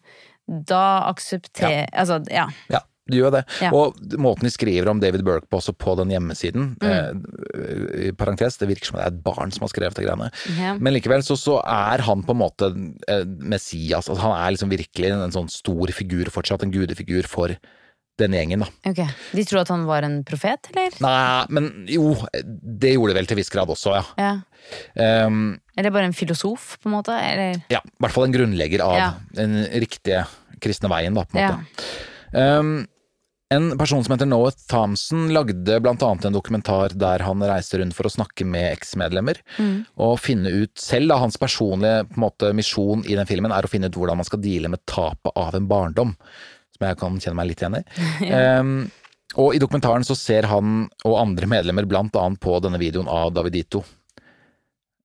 da 0.45 0.83
aksepter... 1.09 1.85
Altså, 1.95 2.19
ja. 2.29 2.49
Ja, 2.69 2.83
de 3.11 3.19
gjør 3.19 3.31
det. 3.35 3.43
Ja. 3.61 3.69
Og 3.77 3.95
måten 4.17 4.47
de 4.47 4.49
skriver 4.49 4.89
om 4.89 4.99
David 4.99 5.21
Burke 5.27 5.45
på 5.51 5.59
også 5.59 5.75
på 5.77 5.93
den 5.99 6.09
hjemmesiden, 6.09 6.71
Mm. 6.81 7.23
eh, 7.53 8.07
i 8.07 8.11
parentes, 8.17 8.57
det 8.57 8.67
virker 8.71 8.85
som 8.89 8.97
det 8.97 9.05
er 9.05 9.13
et 9.13 9.23
barn 9.23 9.51
som 9.53 9.61
har 9.61 9.69
skrevet 9.69 9.93
det 9.95 10.05
greiene. 10.07 10.31
Yeah. 10.57 10.77
Men 10.79 10.93
likevel 10.97 11.21
så, 11.23 11.37
så 11.37 11.59
er 11.61 12.01
han 12.01 12.23
på 12.25 12.33
en 12.33 12.41
måte 12.41 12.71
eh, 13.07 13.23
Messias. 13.25 14.09
Altså, 14.09 14.21
han 14.25 14.33
er 14.39 14.51
liksom 14.55 14.69
virkelig 14.73 15.11
en 15.13 15.31
sånn 15.35 15.49
stor 15.53 15.87
figur 15.93 16.25
fortsatt, 16.33 16.63
en 16.65 16.71
gudefigur 16.73 17.27
for 17.29 17.53
denne 18.17 18.37
gjengen, 18.39 18.61
da. 18.63 18.69
Okay. 18.87 19.09
De 19.35 19.43
tror 19.43 19.59
at 19.65 19.69
han 19.73 19.81
var 19.89 20.05
en 20.07 20.21
profet, 20.23 20.69
eller? 20.71 20.93
Nei, 21.03 21.45
men 21.51 21.65
jo, 21.91 22.13
det 22.41 22.93
gjorde 22.95 23.11
det 23.11 23.17
vel 23.19 23.27
til 23.27 23.35
viss 23.41 23.51
grad 23.51 23.67
også, 23.73 23.91
ja. 23.97 24.05
Ja. 24.95 25.25
Um, 25.27 25.59
Eller 25.77 25.91
bare 25.91 26.07
en 26.07 26.15
filosof, 26.15 26.77
på 26.79 26.87
en 26.87 26.95
måte? 26.95 27.11
Eller? 27.11 27.59
ja, 27.69 27.81
i 27.83 27.99
hvert 28.01 28.15
fall 28.15 28.29
en 28.29 28.33
grunnlegger 28.37 28.81
av 28.87 28.95
Ja. 28.97 29.09
den 29.35 29.57
riktige 29.83 30.23
kristne 30.63 30.87
veien, 30.89 31.13
da, 31.13 31.25
på 31.27 31.35
en 31.37 31.43
Ja. 31.43 31.57
måte. 31.59 32.87
En 33.53 33.77
person 33.77 34.01
som 34.03 34.15
heter 34.15 34.25
Noah 34.25 34.51
Thompson 34.71 35.27
lagde 35.33 35.75
blant 35.83 36.01
annet 36.01 36.25
en 36.25 36.33
dokumentar 36.33 36.95
der 36.97 37.21
han 37.21 37.43
reiste 37.45 37.77
rundt 37.77 37.93
for 37.93 38.07
å 38.09 38.11
snakke 38.11 38.45
med 38.45 38.71
eksmedlemmer, 38.73 39.37
Mm. 39.59 39.85
og 40.01 40.17
finne 40.19 40.49
ut 40.49 40.73
selv 40.81 41.09
da, 41.09 41.19
hans 41.21 41.37
personlige 41.37 42.07
på 42.09 42.17
måte, 42.23 42.49
misjon 42.57 43.05
i 43.05 43.13
den 43.15 43.27
filmen 43.29 43.51
er 43.53 43.61
å 43.63 43.69
finne 43.69 43.85
ut 43.85 43.93
hvordan 43.93 44.17
man 44.17 44.25
skal 44.25 44.41
deale 44.41 44.67
med 44.73 44.81
tapet 44.89 45.31
av 45.37 45.53
en 45.53 45.67
barndom, 45.69 46.15
som 46.75 46.87
jeg 46.87 46.97
kan 46.97 47.19
kjenne 47.19 47.35
meg 47.37 47.47
litt 47.51 47.61
igjen 47.61 47.77
i. 47.77 47.83
um, 48.59 48.91
og 49.37 49.53
i 49.53 49.59
dokumentaren 49.61 50.03
så 50.03 50.15
ser 50.17 50.43
han 50.49 50.89
og 51.05 51.19
andre 51.21 51.45
medlemmer 51.45 51.85
blant 51.85 52.15
annet 52.15 52.39
på 52.41 52.57
denne 52.65 52.79
videoen 52.81 53.07
av 53.07 53.31
Davidito, 53.35 53.83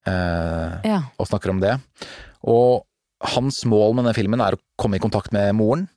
uh, 0.08 0.80
Ja. 0.84 1.02
og 1.18 1.28
snakker 1.28 1.50
om 1.50 1.60
det. 1.60 1.76
Og 2.48 2.86
hans 3.36 3.64
mål 3.68 3.94
med 3.94 4.06
denne 4.06 4.16
filmen 4.16 4.40
er 4.40 4.56
å 4.56 4.60
komme 4.80 4.96
i 4.96 5.02
kontakt 5.02 5.32
med 5.32 5.52
moren, 5.54 5.88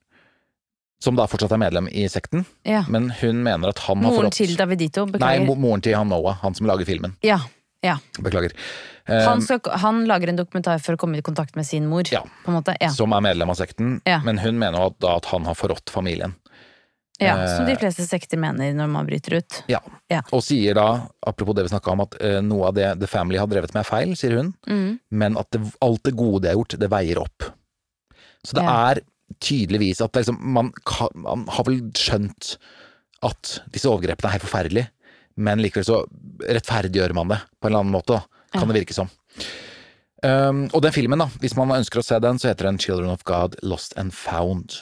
som 1.03 1.17
da 1.19 1.25
fortsatt 1.27 1.51
er 1.51 1.59
medlem 1.59 1.89
i 1.91 2.05
sekten, 2.11 2.45
ja. 2.67 2.85
men 2.87 3.09
hun 3.19 3.41
mener 3.43 3.73
at 3.73 3.81
han 3.89 3.99
har 4.05 4.13
Moren 4.15 4.31
til 4.31 4.53
Davidito, 4.59 5.03
beklager. 5.11 5.43
Nei, 5.43 5.55
moren 5.59 5.83
til 5.83 5.97
han 5.99 6.07
Noah, 6.13 6.37
han 6.45 6.55
som 6.55 6.69
lager 6.69 6.87
filmen. 6.87 7.17
ja. 7.25 7.41
ja. 7.83 7.97
Beklager. 8.23 8.53
Eh, 9.11 9.19
Han, 9.27 9.41
skal, 9.43 9.59
han 9.83 10.05
lager 10.07 10.29
en 10.31 10.37
dokumentar 10.39 10.79
for 10.79 10.95
å 10.95 10.99
komme 11.01 11.17
i 11.19 11.21
kontakt 11.25 11.57
med 11.59 11.67
sin 11.67 11.89
mor, 11.91 12.07
Ja. 12.07 12.21
på 12.45 12.53
en 12.53 12.55
måte. 12.61 12.77
Ja. 12.79 12.87
Som 12.95 13.11
er 13.11 13.19
medlem 13.25 13.51
av 13.51 13.57
sekten, 13.59 13.97
men 14.23 14.39
hun 14.39 14.55
mener 14.61 14.85
at, 14.87 14.95
da 15.03 15.17
at 15.19 15.27
han 15.33 15.43
har 15.49 15.57
forrådt 15.59 15.91
familien. 15.91 16.37
ja. 17.19 17.35
Som 17.57 17.65
de 17.67 17.73
Eh, 17.75 17.77
fleste 17.83 18.05
sekter 18.07 18.39
mener 18.39 18.71
når 18.73 18.87
man 18.89 19.05
bryter 19.05 19.35
ut. 19.41 19.59
Ja. 19.67 19.81
Ja. 20.09 20.21
Og 20.31 20.41
sier 20.43 20.73
da, 20.79 20.87
apropos 21.27 21.55
det 21.55 21.63
vi 21.67 21.73
snakka 21.75 21.91
om, 21.91 22.01
at 22.07 22.15
uh, 22.23 22.39
noe 22.41 22.67
av 22.71 22.73
det 22.79 22.87
The 23.03 23.07
Family 23.11 23.37
har 23.43 23.47
drevet 23.51 23.73
med 23.75 23.83
er 23.83 23.89
feil, 23.91 24.15
sier 24.15 24.37
hun, 24.39 24.53
Mm. 24.67 24.99
men 25.11 25.37
at 25.37 25.51
det, 25.51 25.61
alt 25.83 26.03
det 26.07 26.15
gode 26.15 26.41
de 26.43 26.53
har 26.53 26.55
gjort, 26.61 26.79
det 26.79 26.89
veier 26.89 27.19
opp. 27.19 27.51
Så 28.47 28.55
det 28.55 28.63
er 28.63 29.03
tydeligvis 29.41 30.01
at 30.03 30.15
liksom, 30.19 30.37
man, 30.55 30.71
kan, 30.85 31.09
man 31.15 31.45
har 31.49 31.67
vel 31.67 31.81
skjønt 31.97 32.57
at 33.23 33.57
disse 33.73 33.89
overgrepene 33.89 34.29
er 34.29 34.37
helt 34.37 34.45
forferdelige, 34.47 34.89
men 35.39 35.61
likevel 35.63 35.87
så 35.87 36.01
rettferdiggjør 36.43 37.15
man 37.17 37.31
det 37.31 37.39
på 37.57 37.67
en 37.67 37.71
eller 37.71 37.85
annen 37.85 37.95
måte, 37.95 38.19
kan 38.53 38.67
det 38.69 38.81
virke 38.83 38.95
som. 38.97 39.09
Um, 40.23 40.69
og 40.71 40.79
den 40.85 40.93
filmen, 40.95 41.19
da, 41.19 41.25
hvis 41.43 41.55
man 41.59 41.73
ønsker 41.75 41.99
å 41.99 42.03
se 42.05 42.15
den, 42.23 42.37
så 42.39 42.47
heter 42.47 42.69
den 42.69 42.77
Children 42.79 43.11
of 43.11 43.25
God 43.27 43.57
Lost 43.65 43.91
and 43.99 44.13
Found. 44.15 44.77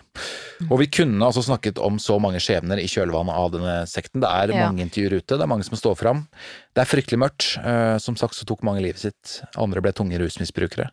Og 0.68 0.76
vi 0.84 0.86
kunne 0.94 1.26
altså 1.26 1.42
snakket 1.42 1.82
om 1.82 1.98
så 2.02 2.20
mange 2.22 2.38
skjebner 2.44 2.78
i 2.78 2.86
kjølvannet 2.92 3.34
av 3.34 3.50
denne 3.56 3.78
sekten. 3.90 4.22
Det 4.22 4.30
er 4.30 4.54
Ja. 4.54 4.68
mange 4.68 4.86
intervjuer 4.86 5.18
ute, 5.18 5.38
det 5.38 5.42
er 5.42 5.50
mange 5.50 5.66
som 5.66 5.78
står 5.78 5.98
fram. 5.98 6.28
Det 6.76 6.84
er 6.84 6.92
fryktelig 6.92 7.18
mørkt. 7.24 7.58
Uh, 7.58 7.98
som 7.98 8.16
sagt 8.16 8.38
så 8.38 8.46
tok 8.46 8.62
mange 8.62 8.84
livet 8.86 9.02
sitt, 9.02 9.42
andre 9.58 9.82
ble 9.82 9.92
tunge 9.98 10.20
rusmisbrukere. 10.22 10.92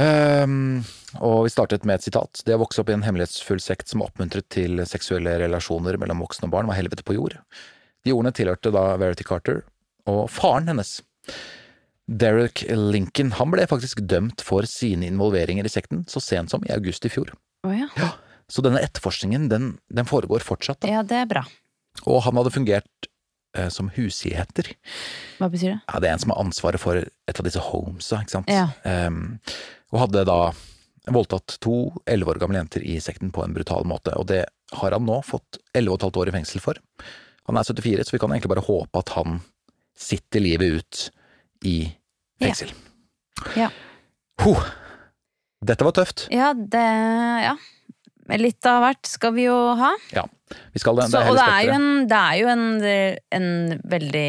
Um, 0.00 0.80
og 1.20 1.44
vi 1.44 1.52
startet 1.52 1.84
med 1.84 1.98
et 1.98 2.06
sitat. 2.06 2.40
Det 2.46 2.54
å 2.56 2.62
vokse 2.62 2.80
opp 2.80 2.90
i 2.92 2.94
en 2.96 3.04
hemmelighetsfull 3.04 3.60
sekt 3.60 3.90
som 3.90 4.04
oppmuntret 4.04 4.46
til 4.52 4.80
seksuelle 4.88 5.34
relasjoner 5.42 5.98
mellom 6.00 6.22
voksne 6.24 6.48
og 6.48 6.54
barn, 6.54 6.70
var 6.70 6.78
helvete 6.78 7.04
på 7.04 7.18
jord. 7.18 7.36
De 8.06 8.14
ordene 8.14 8.32
tilhørte 8.36 8.72
da 8.72 8.94
Verity 9.00 9.26
Carter 9.28 9.64
og 10.08 10.24
faren 10.32 10.70
hennes. 10.70 11.00
Derek 12.10 12.64
Lincoln 12.70 13.34
han 13.38 13.52
ble 13.52 13.66
faktisk 13.70 14.00
dømt 14.10 14.42
for 14.42 14.66
sine 14.66 15.06
involveringer 15.10 15.66
i 15.66 15.72
sekten 15.72 16.02
så 16.10 16.22
sent 16.24 16.50
som 16.54 16.64
i 16.66 16.72
august 16.74 17.04
i 17.06 17.12
fjor. 17.12 17.34
Oh, 17.66 17.74
ja. 17.76 18.14
Så 18.50 18.64
denne 18.66 18.80
etterforskningen 18.82 19.46
den, 19.52 19.74
den 19.92 20.08
foregår 20.08 20.42
fortsatt. 20.42 20.80
Da. 20.82 20.90
ja, 20.90 21.04
det 21.06 21.20
er 21.22 21.28
bra. 21.30 21.44
Og 22.08 22.24
han 22.24 22.38
hadde 22.40 22.54
fungert 22.54 23.10
som 23.72 23.90
husgjeter. 23.96 24.68
Hva 25.40 25.48
betyr 25.50 25.72
det? 25.74 25.78
Ja, 25.88 26.00
det 26.02 26.08
er 26.08 26.14
en 26.14 26.22
som 26.22 26.32
har 26.34 26.42
ansvaret 26.44 26.82
for 26.82 27.00
et 27.02 27.40
av 27.40 27.46
disse 27.46 27.62
homesa, 27.70 28.20
ikke 28.22 28.36
sant. 28.36 28.50
Ja. 28.52 28.68
Um, 28.84 29.38
og 29.90 30.04
hadde 30.04 30.26
da 30.28 30.40
voldtatt 31.10 31.56
to 31.64 31.90
elleve 32.08 32.34
år 32.34 32.40
gamle 32.42 32.60
jenter 32.60 32.84
i 32.86 32.98
sekten 33.02 33.32
på 33.34 33.42
en 33.44 33.54
brutal 33.56 33.86
måte. 33.88 34.12
Og 34.20 34.28
det 34.30 34.44
har 34.78 34.94
han 34.94 35.06
nå 35.08 35.20
fått 35.26 35.58
elleve 35.74 35.96
og 35.96 36.00
et 36.00 36.06
halvt 36.08 36.20
år 36.22 36.30
i 36.30 36.36
fengsel 36.38 36.62
for. 36.62 36.80
Han 37.48 37.58
er 37.58 37.66
74, 37.66 38.04
så 38.06 38.14
vi 38.14 38.20
kan 38.22 38.30
egentlig 38.34 38.52
bare 38.52 38.66
håpe 38.66 39.00
at 39.02 39.14
han 39.16 39.40
sitter 39.98 40.44
livet 40.44 40.78
ut 40.78 41.00
i 41.66 41.78
fengsel. 42.40 42.70
Ja. 43.58 43.70
Huh. 44.44 44.62
Dette 45.64 45.84
var 45.84 45.96
tøft. 45.96 46.28
Ja, 46.32 46.52
det 46.54 46.86
Ja. 47.44 47.56
Litt 48.40 48.66
av 48.68 48.82
hvert 48.84 49.08
skal 49.08 49.32
vi 49.34 49.46
jo 49.48 49.54
ha. 49.78 49.94
Ja. 50.14 50.26
Vi 50.74 50.82
skal 50.82 50.98
det. 50.98 51.08
Så, 51.10 51.18
det 51.18 51.22
er 51.24 51.30
og 51.30 51.38
det 51.38 51.46
er 51.46 51.72
en, 51.76 51.88
det 52.10 52.18
er 52.18 52.36
jo 52.40 52.50
en, 52.52 52.66
en 53.38 53.80
veldig 53.90 54.28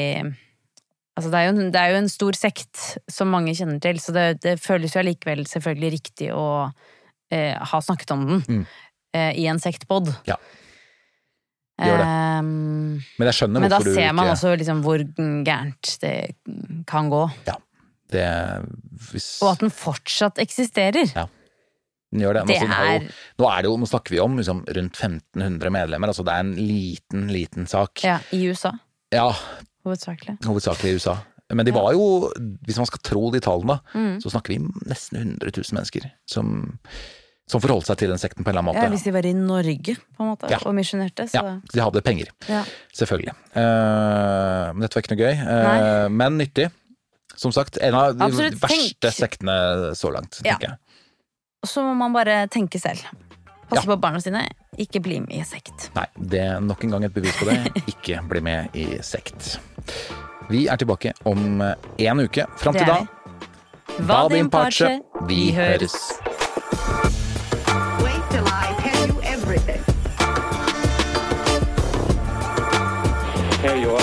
Altså 1.19 1.29
det 1.29 1.39
er, 1.41 1.47
jo 1.49 1.65
det 1.73 1.79
er 1.81 1.89
jo 1.91 1.97
en 1.99 2.07
stor 2.09 2.37
sekt 2.39 2.79
som 3.11 3.29
mange 3.29 3.51
kjenner 3.57 3.81
til, 3.83 3.99
så 4.01 4.13
det, 4.15 4.23
det 4.45 4.53
føles 4.63 4.93
jo 4.95 5.01
allikevel 5.01 5.43
selvfølgelig 5.45 5.89
riktig 5.97 6.29
å 6.33 6.45
eh, 7.29 7.51
ha 7.59 7.81
snakket 7.83 8.13
om 8.15 8.23
den 8.29 8.39
Mm. 8.47 8.61
eh, 9.13 9.33
i 9.43 9.45
en 9.51 9.59
sektpod. 9.59 10.07
Ja. 10.25 10.37
Gjør 11.81 11.97
det. 11.99 12.07
Men 12.47 13.27
jeg 13.27 13.37
skjønner 13.37 13.63
men 13.63 13.69
da 13.73 13.77
hvorfor 13.81 13.91
du 13.91 13.97
ser 13.99 14.15
man 14.15 14.29
ikke 14.29 14.37
også 14.37 14.55
liksom 14.61 14.81
hvor 14.85 15.03
gærent 15.45 15.91
det 16.01 16.15
kan 16.89 17.09
gå. 17.11 17.21
det, 18.15 18.25
hvis, 19.11 19.27
Og 19.43 19.51
at 19.51 19.63
den 19.65 19.73
fortsatt 19.73 20.39
eksisterer. 20.41 21.11
Ja. 21.15 21.27
Den 22.11 22.19
gjør 22.25 22.33
det. 22.33 22.47
Det 22.47 22.57
Altså, 22.59 22.67
er- 22.83 23.11
nå, 23.39 23.45
er 23.49 23.61
det 23.61 23.69
jo, 23.71 23.77
nå 23.77 23.87
snakker 23.87 24.09
vi 24.11 24.19
om 24.19 24.37
liksom, 24.37 24.65
rundt 24.67 24.97
1500 24.99 25.69
medlemmer, 25.71 26.07
altså 26.11 26.25
det 26.25 26.33
er 26.33 26.39
en 26.43 26.55
liten, 26.55 27.27
liten 27.31 27.67
sak. 27.67 28.03
Ja, 28.03 28.19
I 28.33 28.47
USA, 28.51 28.71
Ja, 29.13 29.31
hovedsakelig. 29.85 30.37
hovedsakelig 30.43 30.91
i 30.91 30.95
USA. 30.99 31.17
Men 31.53 31.65
de 31.65 31.71
var 31.73 31.91
jo, 31.91 32.31
hvis 32.65 32.77
man 32.77 32.85
skal 32.85 32.99
tro 33.03 33.29
de 33.31 33.39
tallene, 33.39 33.79
Mm. 33.93 34.19
så 34.23 34.29
snakker 34.31 34.53
vi 34.55 34.59
nesten 34.87 35.17
100 35.19 35.51
000 35.51 35.73
mennesker 35.75 36.11
som, 36.25 36.79
som 37.47 37.59
forholdt 37.61 37.85
seg 37.87 37.97
til 37.97 38.07
den 38.09 38.17
sekten 38.17 38.43
på 38.45 38.49
en 38.51 38.55
eller 38.57 38.61
annen 38.61 38.75
måte. 38.75 38.83
Ja, 38.85 38.89
hvis 38.89 39.03
de 39.03 39.11
var 39.11 39.25
i 39.25 39.33
Norge, 39.33 39.95
på 40.15 40.19
en 40.23 40.29
måte, 40.35 40.49
Ja. 40.49 40.59
og 40.65 40.73
misjonerte, 40.75 41.27
så 41.27 41.33
Ja, 41.43 41.59
de 41.73 41.79
hadde 41.81 42.01
penger, 42.01 42.27
ja. 42.47 42.63
selvfølgelig. 42.95 43.35
Uh, 43.55 44.71
men 44.73 44.81
dette 44.85 44.95
var 44.95 45.03
ikke 45.03 45.15
noe 45.15 45.25
gøy, 45.25 45.35
Uh, 45.41 46.09
men 46.09 46.37
nyttig. 46.37 46.71
Som 47.35 47.51
sagt, 47.51 47.77
en 47.81 47.95
av 47.95 48.17
de 48.17 48.23
Absolutt, 48.25 48.59
verste 48.59 49.07
tenk- 49.09 49.15
sektene 49.15 49.91
så 49.95 50.11
langt, 50.13 50.41
Ja. 50.43 50.53
tenker 50.55 50.67
jeg 50.69 50.77
så 51.63 51.83
må 51.83 51.93
man 51.93 52.13
bare 52.13 52.47
tenke 52.47 52.79
selv. 52.79 53.05
Passe 53.69 53.85
ja. 53.85 53.93
på 53.93 53.97
barna 54.01 54.21
sine. 54.21 54.43
Ikke 54.77 54.99
bli 54.99 55.19
med 55.23 55.37
i 55.37 55.43
sekt. 55.47 55.91
Nei, 55.95 56.07
det 56.15 56.41
er 56.43 56.59
nok 56.63 56.83
en 56.83 56.95
gang 56.95 57.05
et 57.07 57.13
bevis 57.15 57.37
på 57.39 57.47
det. 57.47 57.57
Ikke 57.93 58.19
bli 58.27 58.41
med 58.43 58.75
i 58.75 58.87
sekt. 59.05 59.59
Vi 60.51 60.65
er 60.67 60.81
tilbake 60.81 61.13
om 61.29 61.61
eh, 61.63 61.75
én 62.09 62.19
uke. 62.19 62.47
Fram 62.59 62.75
til 62.75 62.87
da 62.89 63.01
Hva 64.01 64.25
din 64.31 64.49
parche. 64.51 64.97
Vi 65.29 65.51
høres. 65.55 65.95
Wait 68.01 68.23
till 68.31 68.45
Here 73.61 73.77
you 73.77 73.95
are. 73.95 74.00